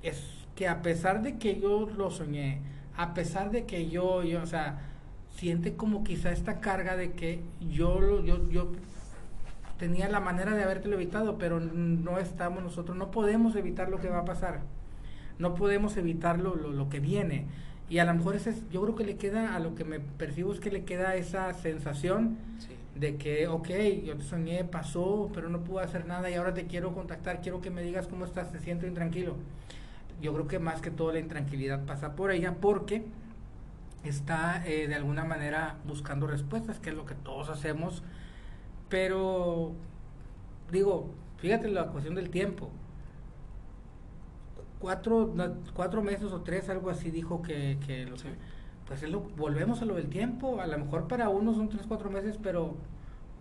es 0.03 0.23
que 0.55 0.67
a 0.67 0.81
pesar 0.81 1.21
de 1.21 1.37
que 1.37 1.59
yo 1.59 1.89
lo 1.89 2.11
soñé, 2.11 2.59
a 2.95 3.13
pesar 3.13 3.51
de 3.51 3.65
que 3.65 3.89
yo, 3.89 4.23
yo, 4.23 4.41
o 4.41 4.45
sea, 4.45 4.79
siente 5.35 5.75
como 5.75 6.03
quizá 6.03 6.31
esta 6.31 6.59
carga 6.59 6.95
de 6.97 7.11
que 7.13 7.41
yo, 7.69 7.99
lo- 7.99 8.23
yo, 8.25 8.49
yo 8.49 8.71
tenía 9.77 10.09
la 10.09 10.19
manera 10.19 10.55
de 10.55 10.63
habértelo 10.63 10.95
evitado, 10.95 11.37
pero 11.37 11.59
no 11.59 12.17
estamos 12.19 12.63
nosotros, 12.63 12.97
no 12.97 13.11
podemos 13.11 13.55
evitar 13.55 13.89
lo 13.89 13.99
que 13.99 14.09
va 14.09 14.19
a 14.19 14.25
pasar, 14.25 14.61
no 15.39 15.53
podemos 15.55 15.97
evitar 15.97 16.39
lo, 16.39 16.55
lo, 16.55 16.71
lo 16.71 16.89
que 16.89 16.99
viene. 16.99 17.45
Y 17.89 17.99
a 17.99 18.05
lo 18.05 18.13
mejor 18.13 18.35
ese 18.35 18.49
es, 18.49 18.69
yo 18.69 18.81
creo 18.81 18.95
que 18.95 19.05
le 19.05 19.15
queda, 19.15 19.55
a 19.55 19.59
lo 19.59 19.73
que 19.75 19.85
me 19.85 19.99
percibo 19.99 20.51
es 20.51 20.59
que 20.59 20.71
le 20.71 20.83
queda 20.83 21.15
esa 21.15 21.53
sensación 21.53 22.37
Sí. 22.59 22.75
de 22.99 23.15
que, 23.15 23.47
ok, 23.47 23.69
yo 24.03 24.17
te 24.17 24.23
soñé, 24.23 24.63
pasó, 24.65 25.29
pero 25.33 25.47
no 25.47 25.61
pude 25.61 25.83
hacer 25.83 26.05
nada 26.05 26.29
y 26.29 26.33
ahora 26.33 26.53
te 26.53 26.65
quiero 26.65 26.93
contactar, 26.93 27.39
quiero 27.41 27.61
que 27.61 27.69
me 27.69 27.81
digas 27.83 28.07
cómo 28.07 28.25
estás, 28.25 28.51
te 28.51 28.59
siento 28.59 28.87
intranquilo. 28.87 29.35
Yo 30.21 30.33
creo 30.33 30.47
que 30.47 30.57
más 30.59 30.81
que 30.81 30.89
todo 30.91 31.13
la 31.13 31.19
intranquilidad 31.19 31.85
pasa 31.85 32.15
por 32.15 32.31
ella 32.31 32.55
porque 32.59 33.05
está 34.03 34.65
eh, 34.65 34.87
de 34.87 34.95
alguna 34.95 35.23
manera 35.25 35.75
buscando 35.85 36.27
respuestas, 36.27 36.79
que 36.79 36.89
es 36.89 36.95
lo 36.95 37.05
que 37.05 37.15
todos 37.15 37.49
hacemos, 37.49 38.03
pero 38.89 39.73
digo, 40.71 41.09
fíjate 41.37 41.67
la 41.69 41.87
cuestión 41.87 42.15
del 42.15 42.29
tiempo. 42.29 42.69
Cuatro, 44.79 45.33
cuatro 45.73 46.03
meses 46.03 46.31
o 46.31 46.41
tres, 46.41 46.69
algo 46.69 46.89
así 46.91 47.09
dijo 47.09 47.41
que, 47.41 47.79
que 47.87 48.05
lo 48.05 48.15
Sí. 48.17 48.27
pues 48.87 49.01
es 49.01 49.09
lo, 49.09 49.21
volvemos 49.21 49.81
a 49.81 49.85
lo 49.85 49.95
del 49.95 50.07
tiempo. 50.09 50.61
A 50.61 50.67
lo 50.67 50.77
mejor 50.77 51.07
para 51.07 51.29
uno 51.29 51.53
son 51.55 51.67
tres, 51.69 51.85
cuatro 51.87 52.09
meses, 52.11 52.37
pero 52.41 52.75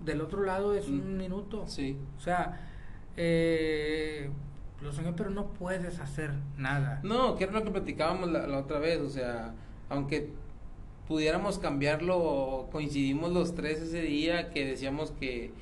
del 0.04 0.22
otro 0.22 0.42
lado 0.44 0.74
es 0.74 0.88
un 0.88 1.14
Mm, 1.14 1.18
minuto. 1.18 1.64
Sí. 1.66 1.98
O 2.16 2.20
sea, 2.20 2.58
eh, 3.18 4.30
lo 4.80 4.92
soñé, 4.92 5.12
pero 5.12 5.28
no 5.30 5.48
puedes 5.48 6.00
hacer 6.00 6.32
nada. 6.56 7.00
No, 7.02 7.36
que 7.36 7.44
era 7.44 7.52
lo 7.52 7.64
que 7.64 7.70
platicábamos 7.70 8.30
la, 8.30 8.46
la 8.46 8.58
otra 8.58 8.78
vez, 8.78 9.00
o 9.00 9.10
sea, 9.10 9.52
aunque 9.90 10.32
pudiéramos 11.08 11.58
cambiarlo, 11.58 12.68
coincidimos 12.72 13.32
los 13.32 13.54
tres 13.54 13.80
ese 13.80 14.02
día 14.02 14.50
que 14.50 14.64
decíamos 14.64 15.12
que 15.12 15.52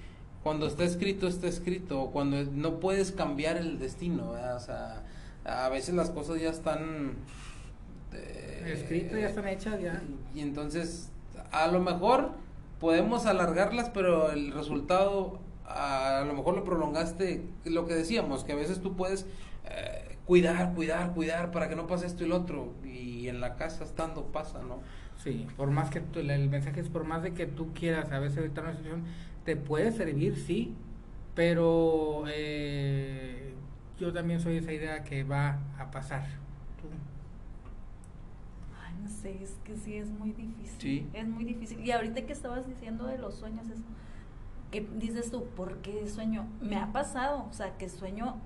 cuando 0.42 0.66
está 0.66 0.84
escrito, 0.84 1.26
está 1.26 1.47
escrito, 1.47 2.11
cuando 2.12 2.42
no 2.45 2.80
puedes 2.80 3.12
cambiar 3.12 3.57
el 3.57 3.78
destino, 3.78 4.32
¿verdad? 4.32 4.57
o 4.57 4.61
sea, 4.61 5.03
a 5.45 5.68
veces 5.70 5.95
las 5.95 6.11
cosas 6.11 6.40
ya 6.40 6.51
están... 6.51 7.14
eh, 8.12 8.62
Escrito, 8.66 9.16
ya 9.18 9.28
están 9.28 9.49
hechas, 9.49 9.80
ya. 9.80 10.03
Y 10.34 10.40
entonces, 10.40 11.11
a 11.51 11.66
lo 11.68 11.80
mejor 11.80 12.32
podemos 12.80 13.26
alargarlas, 13.26 13.90
pero 13.90 14.30
el 14.32 14.53
resultado, 14.53 15.38
a 15.66 16.24
lo 16.26 16.34
mejor 16.34 16.57
lo 16.57 16.64
prolongaste, 16.64 17.42
lo 17.64 17.86
que 17.86 17.95
decíamos, 17.95 18.45
que 18.45 18.53
a 18.53 18.57
veces 18.57 18.80
tú 18.80 18.97
puedes 18.97 19.26
eh, 19.70 20.16
cuidar, 20.26 20.74
cuidar, 20.74 21.12
cuidar 21.14 21.51
para 21.51 21.68
que 21.68 21.76
no 21.76 21.86
pase 21.86 22.07
esto 22.07 22.24
y 22.24 22.28
lo 22.28 22.36
otro, 22.36 22.74
y 22.84 23.28
en 23.28 23.40
la 23.40 23.57
casa 23.57 23.84
estando 23.84 24.26
pasa, 24.26 24.61
¿no? 24.62 24.80
Sí, 25.24 25.46
por 25.56 25.70
más 25.70 25.90
que 25.90 26.00
tú- 26.00 26.20
el 26.20 26.48
mensaje 26.50 26.80
es 26.80 26.88
por 26.90 27.04
más 27.04 27.22
de 27.22 27.32
que 27.32 27.46
tú 27.46 27.72
quieras 27.74 28.12
a 28.12 28.18
veces 28.18 28.38
evitar 28.38 28.64
una 28.64 28.74
situación, 28.74 29.04
te 29.44 29.56
puede 29.56 29.90
servir, 29.92 30.36
sí, 30.36 30.74
pero 31.34 32.24
eh, 32.28 33.54
yo 33.98 34.12
también 34.12 34.40
soy 34.40 34.58
esa 34.58 34.72
idea 34.72 35.02
que 35.02 35.24
va 35.24 35.58
a 35.78 35.90
pasar. 35.90 36.24
Tú. 36.80 36.88
Ay, 38.86 38.94
no 39.02 39.08
sé, 39.08 39.42
es 39.42 39.58
que 39.64 39.76
sí 39.76 39.96
es 39.96 40.10
muy 40.10 40.32
difícil. 40.32 40.78
Sí. 40.78 41.06
Es 41.14 41.26
muy 41.26 41.44
difícil. 41.44 41.80
Y 41.84 41.90
ahorita 41.92 42.22
que 42.26 42.32
estabas 42.32 42.66
diciendo 42.68 43.06
de 43.06 43.18
los 43.18 43.34
sueños, 43.36 43.66
eso, 43.68 43.82
que 44.70 44.86
dices 44.98 45.30
tú, 45.30 45.44
¿por 45.56 45.78
qué 45.78 46.06
sueño? 46.08 46.46
Me 46.60 46.76
ha 46.76 46.92
pasado, 46.92 47.46
o 47.48 47.52
sea, 47.52 47.76
que 47.78 47.88
sueño 47.88 48.36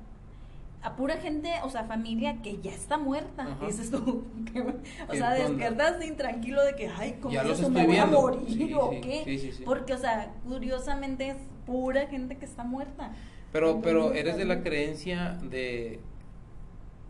a 0.83 0.95
pura 0.97 1.17
gente, 1.17 1.51
o 1.65 1.71
sea, 1.71 1.85
familia 1.85 2.41
que 2.43 2.59
ya 2.61 2.71
está 2.73 2.99
muerta. 2.99 3.43
Ajá. 3.45 3.67
Dices 3.67 3.91
tú, 3.91 4.25
que- 4.53 4.61
o 4.61 4.67
¿Qué 5.11 5.17
sea, 5.19 5.31
onda? 5.33 5.35
despiertas 5.35 5.99
de 5.99 6.07
intranquilo 6.07 6.65
de 6.65 6.75
que, 6.77 6.89
ay, 6.89 7.19
¿cómo 7.21 7.35
Ya 7.35 7.43
los 7.43 7.59
estoy 7.61 7.75
me 7.75 7.87
voy 7.87 7.97
a 7.97 8.07
morir 8.07 8.41
Sí, 8.49 8.73
o 8.75 8.91
sí, 8.91 9.01
qué? 9.01 9.23
sí, 9.25 9.39
sí, 9.39 9.53
sí. 9.53 9.63
Porque, 9.65 9.95
o 9.95 9.99
sea, 9.99 10.33
curiosamente 10.47 11.31
es 11.31 11.37
pura 11.67 12.07
gente 12.07 12.37
que 12.37 12.45
está 12.45 12.65
muerta. 12.65 13.13
Pero, 13.53 13.81
pero 13.81 13.99
Entonces, 14.01 14.21
eres 14.21 14.37
de 14.37 14.45
la 14.45 14.63
creencia 14.63 15.39
de 15.43 16.01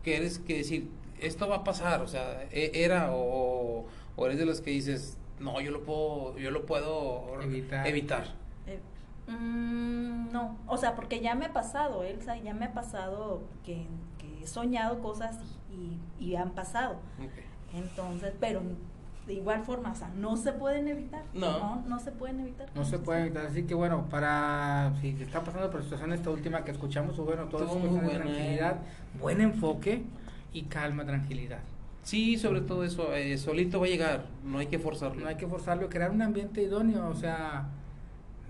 que 0.02 0.16
eres 0.16 0.38
que 0.38 0.58
decir, 0.58 0.88
esto 1.20 1.48
va 1.48 1.56
a 1.56 1.64
pasar, 1.64 2.00
o 2.00 2.08
sea, 2.08 2.44
e- 2.52 2.70
era 2.74 3.10
o, 3.12 3.86
o 4.16 4.26
eres 4.26 4.38
de 4.38 4.46
los 4.46 4.60
que 4.60 4.70
dices, 4.70 5.18
no, 5.40 5.60
yo 5.60 5.70
lo 5.72 5.82
puedo, 5.82 6.38
yo 6.38 6.50
lo 6.50 6.64
puedo 6.64 7.40
Evitar. 7.42 7.86
evitar. 7.86 8.24
Mm, 9.28 10.32
no, 10.32 10.56
o 10.66 10.76
sea, 10.76 10.94
porque 10.94 11.20
ya 11.20 11.34
me 11.34 11.46
ha 11.46 11.52
pasado, 11.52 12.02
Elsa, 12.02 12.36
ya 12.38 12.54
me 12.54 12.66
ha 12.66 12.72
pasado 12.72 13.42
que, 13.64 13.86
que 14.18 14.42
he 14.42 14.46
soñado 14.46 15.00
cosas 15.00 15.38
y, 15.70 15.74
y- 16.24 16.30
y 16.30 16.36
han 16.36 16.50
pasado. 16.50 16.96
Entonces, 17.74 18.32
pero 18.40 18.62
de 19.26 19.34
igual 19.34 19.62
forma, 19.62 19.92
o 19.92 19.94
sea, 19.94 20.08
no 20.16 20.36
se 20.38 20.52
pueden 20.52 20.88
evitar. 20.88 21.22
No. 21.34 21.58
No, 21.58 21.82
no 21.86 21.98
se 22.00 22.10
pueden 22.12 22.40
evitar. 22.40 22.68
No 22.74 22.84
se 22.84 22.98
puede 22.98 23.20
evitar, 23.26 23.44
así 23.46 23.64
que 23.64 23.74
bueno, 23.74 24.06
para 24.08 24.94
si 25.02 25.12
te 25.12 25.24
está 25.24 25.42
pasando 25.44 25.70
por 25.70 25.82
situación 25.82 26.12
esta 26.14 26.30
última 26.30 26.64
que 26.64 26.70
escuchamos, 26.70 27.18
o 27.18 27.24
bueno, 27.24 27.44
todo 27.44 27.64
eso 27.64 27.78
muy 27.78 27.88
buena, 28.00 28.24
tranquilidad, 28.24 28.76
eh. 28.76 29.18
buen 29.20 29.40
enfoque 29.42 30.02
y 30.54 30.62
calma, 30.62 31.04
tranquilidad. 31.04 31.58
Sí, 32.02 32.38
sobre 32.38 32.62
todo 32.62 32.84
eso, 32.84 33.12
eh, 33.14 33.36
solito 33.36 33.80
va 33.80 33.84
a 33.86 33.90
llegar, 33.90 34.24
no 34.42 34.58
hay 34.60 34.66
que 34.68 34.78
forzarlo. 34.78 35.20
No 35.20 35.28
hay 35.28 35.36
que 35.36 35.46
forzarlo, 35.46 35.90
crear 35.90 36.10
un 36.10 36.22
ambiente 36.22 36.62
idóneo, 36.62 37.06
o 37.08 37.14
sea, 37.14 37.68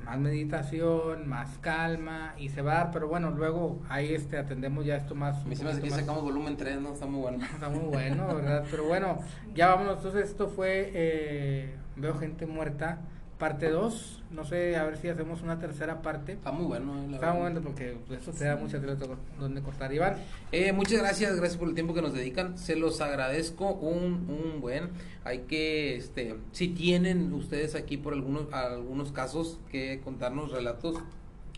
más 0.08 0.18
meditación, 0.18 1.28
más 1.28 1.58
calma 1.58 2.34
y 2.38 2.48
se 2.48 2.62
va 2.62 2.72
a 2.72 2.84
dar, 2.84 2.92
pero 2.92 3.08
bueno, 3.08 3.30
luego 3.30 3.82
ahí 3.90 4.14
este 4.14 4.38
atendemos 4.38 4.86
ya 4.86 4.96
esto 4.96 5.14
más. 5.14 5.44
Me 5.44 5.54
que 5.54 5.90
sacamos 5.90 6.22
volumen 6.22 6.56
3, 6.56 6.80
¿no? 6.80 6.94
Está 6.94 7.04
muy 7.04 7.20
bueno. 7.20 7.44
Está 7.44 7.68
muy 7.68 7.84
bueno, 7.84 8.26
¿verdad? 8.34 8.64
Pero 8.70 8.84
bueno, 8.84 9.18
ya 9.54 9.68
vámonos. 9.68 9.98
Entonces, 9.98 10.30
esto 10.30 10.48
fue 10.48 10.90
eh, 10.94 11.74
Veo 11.96 12.14
Gente 12.14 12.46
Muerta, 12.46 13.00
parte 13.38 13.70
2. 13.70 14.22
No 14.30 14.44
sé, 14.44 14.76
a 14.76 14.84
ver 14.84 14.98
si 14.98 15.08
hacemos 15.08 15.42
una 15.42 15.58
tercera 15.58 16.02
parte. 16.02 16.32
Está 16.32 16.52
muy 16.52 16.66
bueno. 16.66 16.94
eh, 16.98 17.06
la 17.08 17.14
Está 17.14 17.26
verdad. 17.28 17.40
bueno 17.40 17.60
porque 17.62 17.96
eso 18.10 18.32
te 18.32 18.44
da 18.44 18.56
mucha 18.56 18.80
tela 18.80 18.96
donde 19.38 19.62
cortar. 19.62 19.92
Iván, 19.94 20.16
Eh, 20.52 20.72
muchas 20.72 20.98
gracias, 20.98 21.36
gracias 21.36 21.56
por 21.58 21.68
el 21.68 21.74
tiempo 21.74 21.94
que 21.94 22.02
nos 22.02 22.12
dedican. 22.12 22.58
Se 22.58 22.76
los 22.76 23.00
agradezco 23.00 23.72
un, 23.72 24.26
un 24.28 24.60
buen. 24.60 24.90
Hay 25.24 25.40
que, 25.40 25.96
este, 25.96 26.36
si 26.52 26.68
tienen 26.68 27.32
ustedes 27.32 27.74
aquí 27.74 27.96
por 27.96 28.12
algunos, 28.12 28.52
algunos 28.52 29.12
casos 29.12 29.58
que 29.70 30.00
contarnos 30.04 30.50
relatos, 30.52 30.96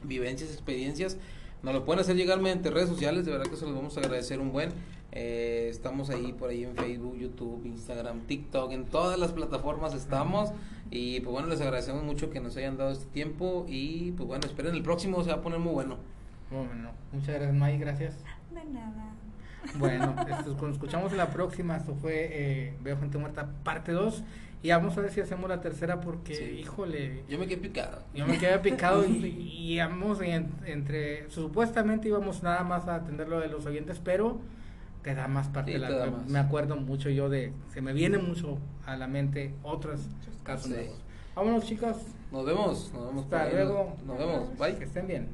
vivencias, 0.04 0.50
experiencias, 0.52 1.16
nos 1.62 1.74
lo 1.74 1.84
pueden 1.84 2.00
hacer 2.00 2.16
llegar 2.16 2.40
mediante 2.40 2.70
redes 2.70 2.88
sociales. 2.88 3.24
De 3.26 3.32
verdad 3.32 3.46
que 3.50 3.56
se 3.56 3.64
los 3.66 3.74
vamos 3.74 3.96
a 3.96 4.00
agradecer 4.00 4.38
un 4.40 4.52
buen. 4.52 4.70
Eh, 5.12 5.66
estamos 5.70 6.08
ahí 6.10 6.32
por 6.32 6.50
ahí 6.50 6.62
en 6.62 6.76
Facebook, 6.76 7.18
YouTube, 7.18 7.64
Instagram, 7.66 8.20
TikTok, 8.20 8.70
en 8.70 8.84
todas 8.84 9.18
las 9.18 9.32
plataformas 9.32 9.92
estamos. 9.94 10.50
Y 10.90 11.20
pues 11.20 11.32
bueno, 11.32 11.48
les 11.48 11.60
agradecemos 11.60 12.02
mucho 12.02 12.30
que 12.30 12.40
nos 12.40 12.56
hayan 12.56 12.76
dado 12.76 12.90
este 12.90 13.06
tiempo. 13.06 13.64
Y 13.68 14.12
pues 14.12 14.26
bueno, 14.26 14.46
esperen 14.46 14.74
el 14.74 14.82
próximo, 14.82 15.22
se 15.22 15.30
va 15.30 15.36
a 15.36 15.40
poner 15.42 15.58
muy 15.58 15.72
bueno. 15.72 15.96
bueno, 16.50 16.90
muchas 17.12 17.28
gracias, 17.36 17.54
May, 17.54 17.78
gracias. 17.78 18.16
De 18.52 18.64
nada. 18.64 19.12
Bueno, 19.78 20.14
esto, 20.28 20.56
nos 20.60 20.72
escuchamos 20.72 21.12
la 21.12 21.30
próxima. 21.30 21.76
Esto 21.76 21.94
fue 21.94 22.28
eh, 22.32 22.74
Veo 22.82 22.98
Gente 22.98 23.18
Muerta, 23.18 23.48
parte 23.62 23.92
2. 23.92 24.24
Y 24.62 24.70
vamos 24.70 24.96
a 24.98 25.00
ver 25.00 25.10
si 25.10 25.20
hacemos 25.22 25.48
la 25.48 25.60
tercera 25.62 26.00
porque, 26.02 26.34
Sí. 26.34 26.44
híjole, 26.60 27.22
Yo 27.30 27.38
me 27.38 27.46
quedé 27.46 27.56
picado. 27.62 28.02
yo 28.14 28.26
me 28.26 28.36
quedé 28.36 28.58
picado 28.58 29.06
y, 29.06 29.10
y 29.26 29.72
íbamos 29.74 30.20
en- 30.20 30.50
entre, 30.66 31.30
supuestamente 31.30 32.08
íbamos 32.08 32.42
nada 32.42 32.62
más 32.62 32.86
a 32.86 32.96
atender 32.96 33.26
lo 33.28 33.40
de 33.40 33.48
los 33.48 33.64
oyentes, 33.64 34.00
pero 34.04 34.38
te 35.02 35.14
da 35.14 35.28
más 35.28 35.48
parte. 35.48 35.72
De 35.72 35.78
la, 35.78 36.06
más. 36.10 36.26
Me 36.28 36.38
acuerdo 36.38 36.76
mucho 36.76 37.10
yo 37.10 37.28
de, 37.28 37.52
se 37.72 37.80
me 37.80 37.92
viene 37.92 38.18
mucho 38.18 38.58
a 38.86 38.96
la 38.96 39.06
mente 39.06 39.54
otros 39.62 40.00
casos 40.42 40.66
sí. 40.66 40.72
nuevos. 40.72 41.00
Vámonos 41.34 41.64
chicas. 41.64 41.96
Nos 42.32 42.44
vemos. 42.44 42.90
Nos 42.92 43.06
vemos. 43.06 43.24
Hasta 43.24 43.50
luego. 43.50 43.96
Nos, 43.98 44.06
nos 44.06 44.18
vemos. 44.18 44.58
Bye. 44.58 44.76
Que 44.76 44.84
estén 44.84 45.06
bien. 45.06 45.28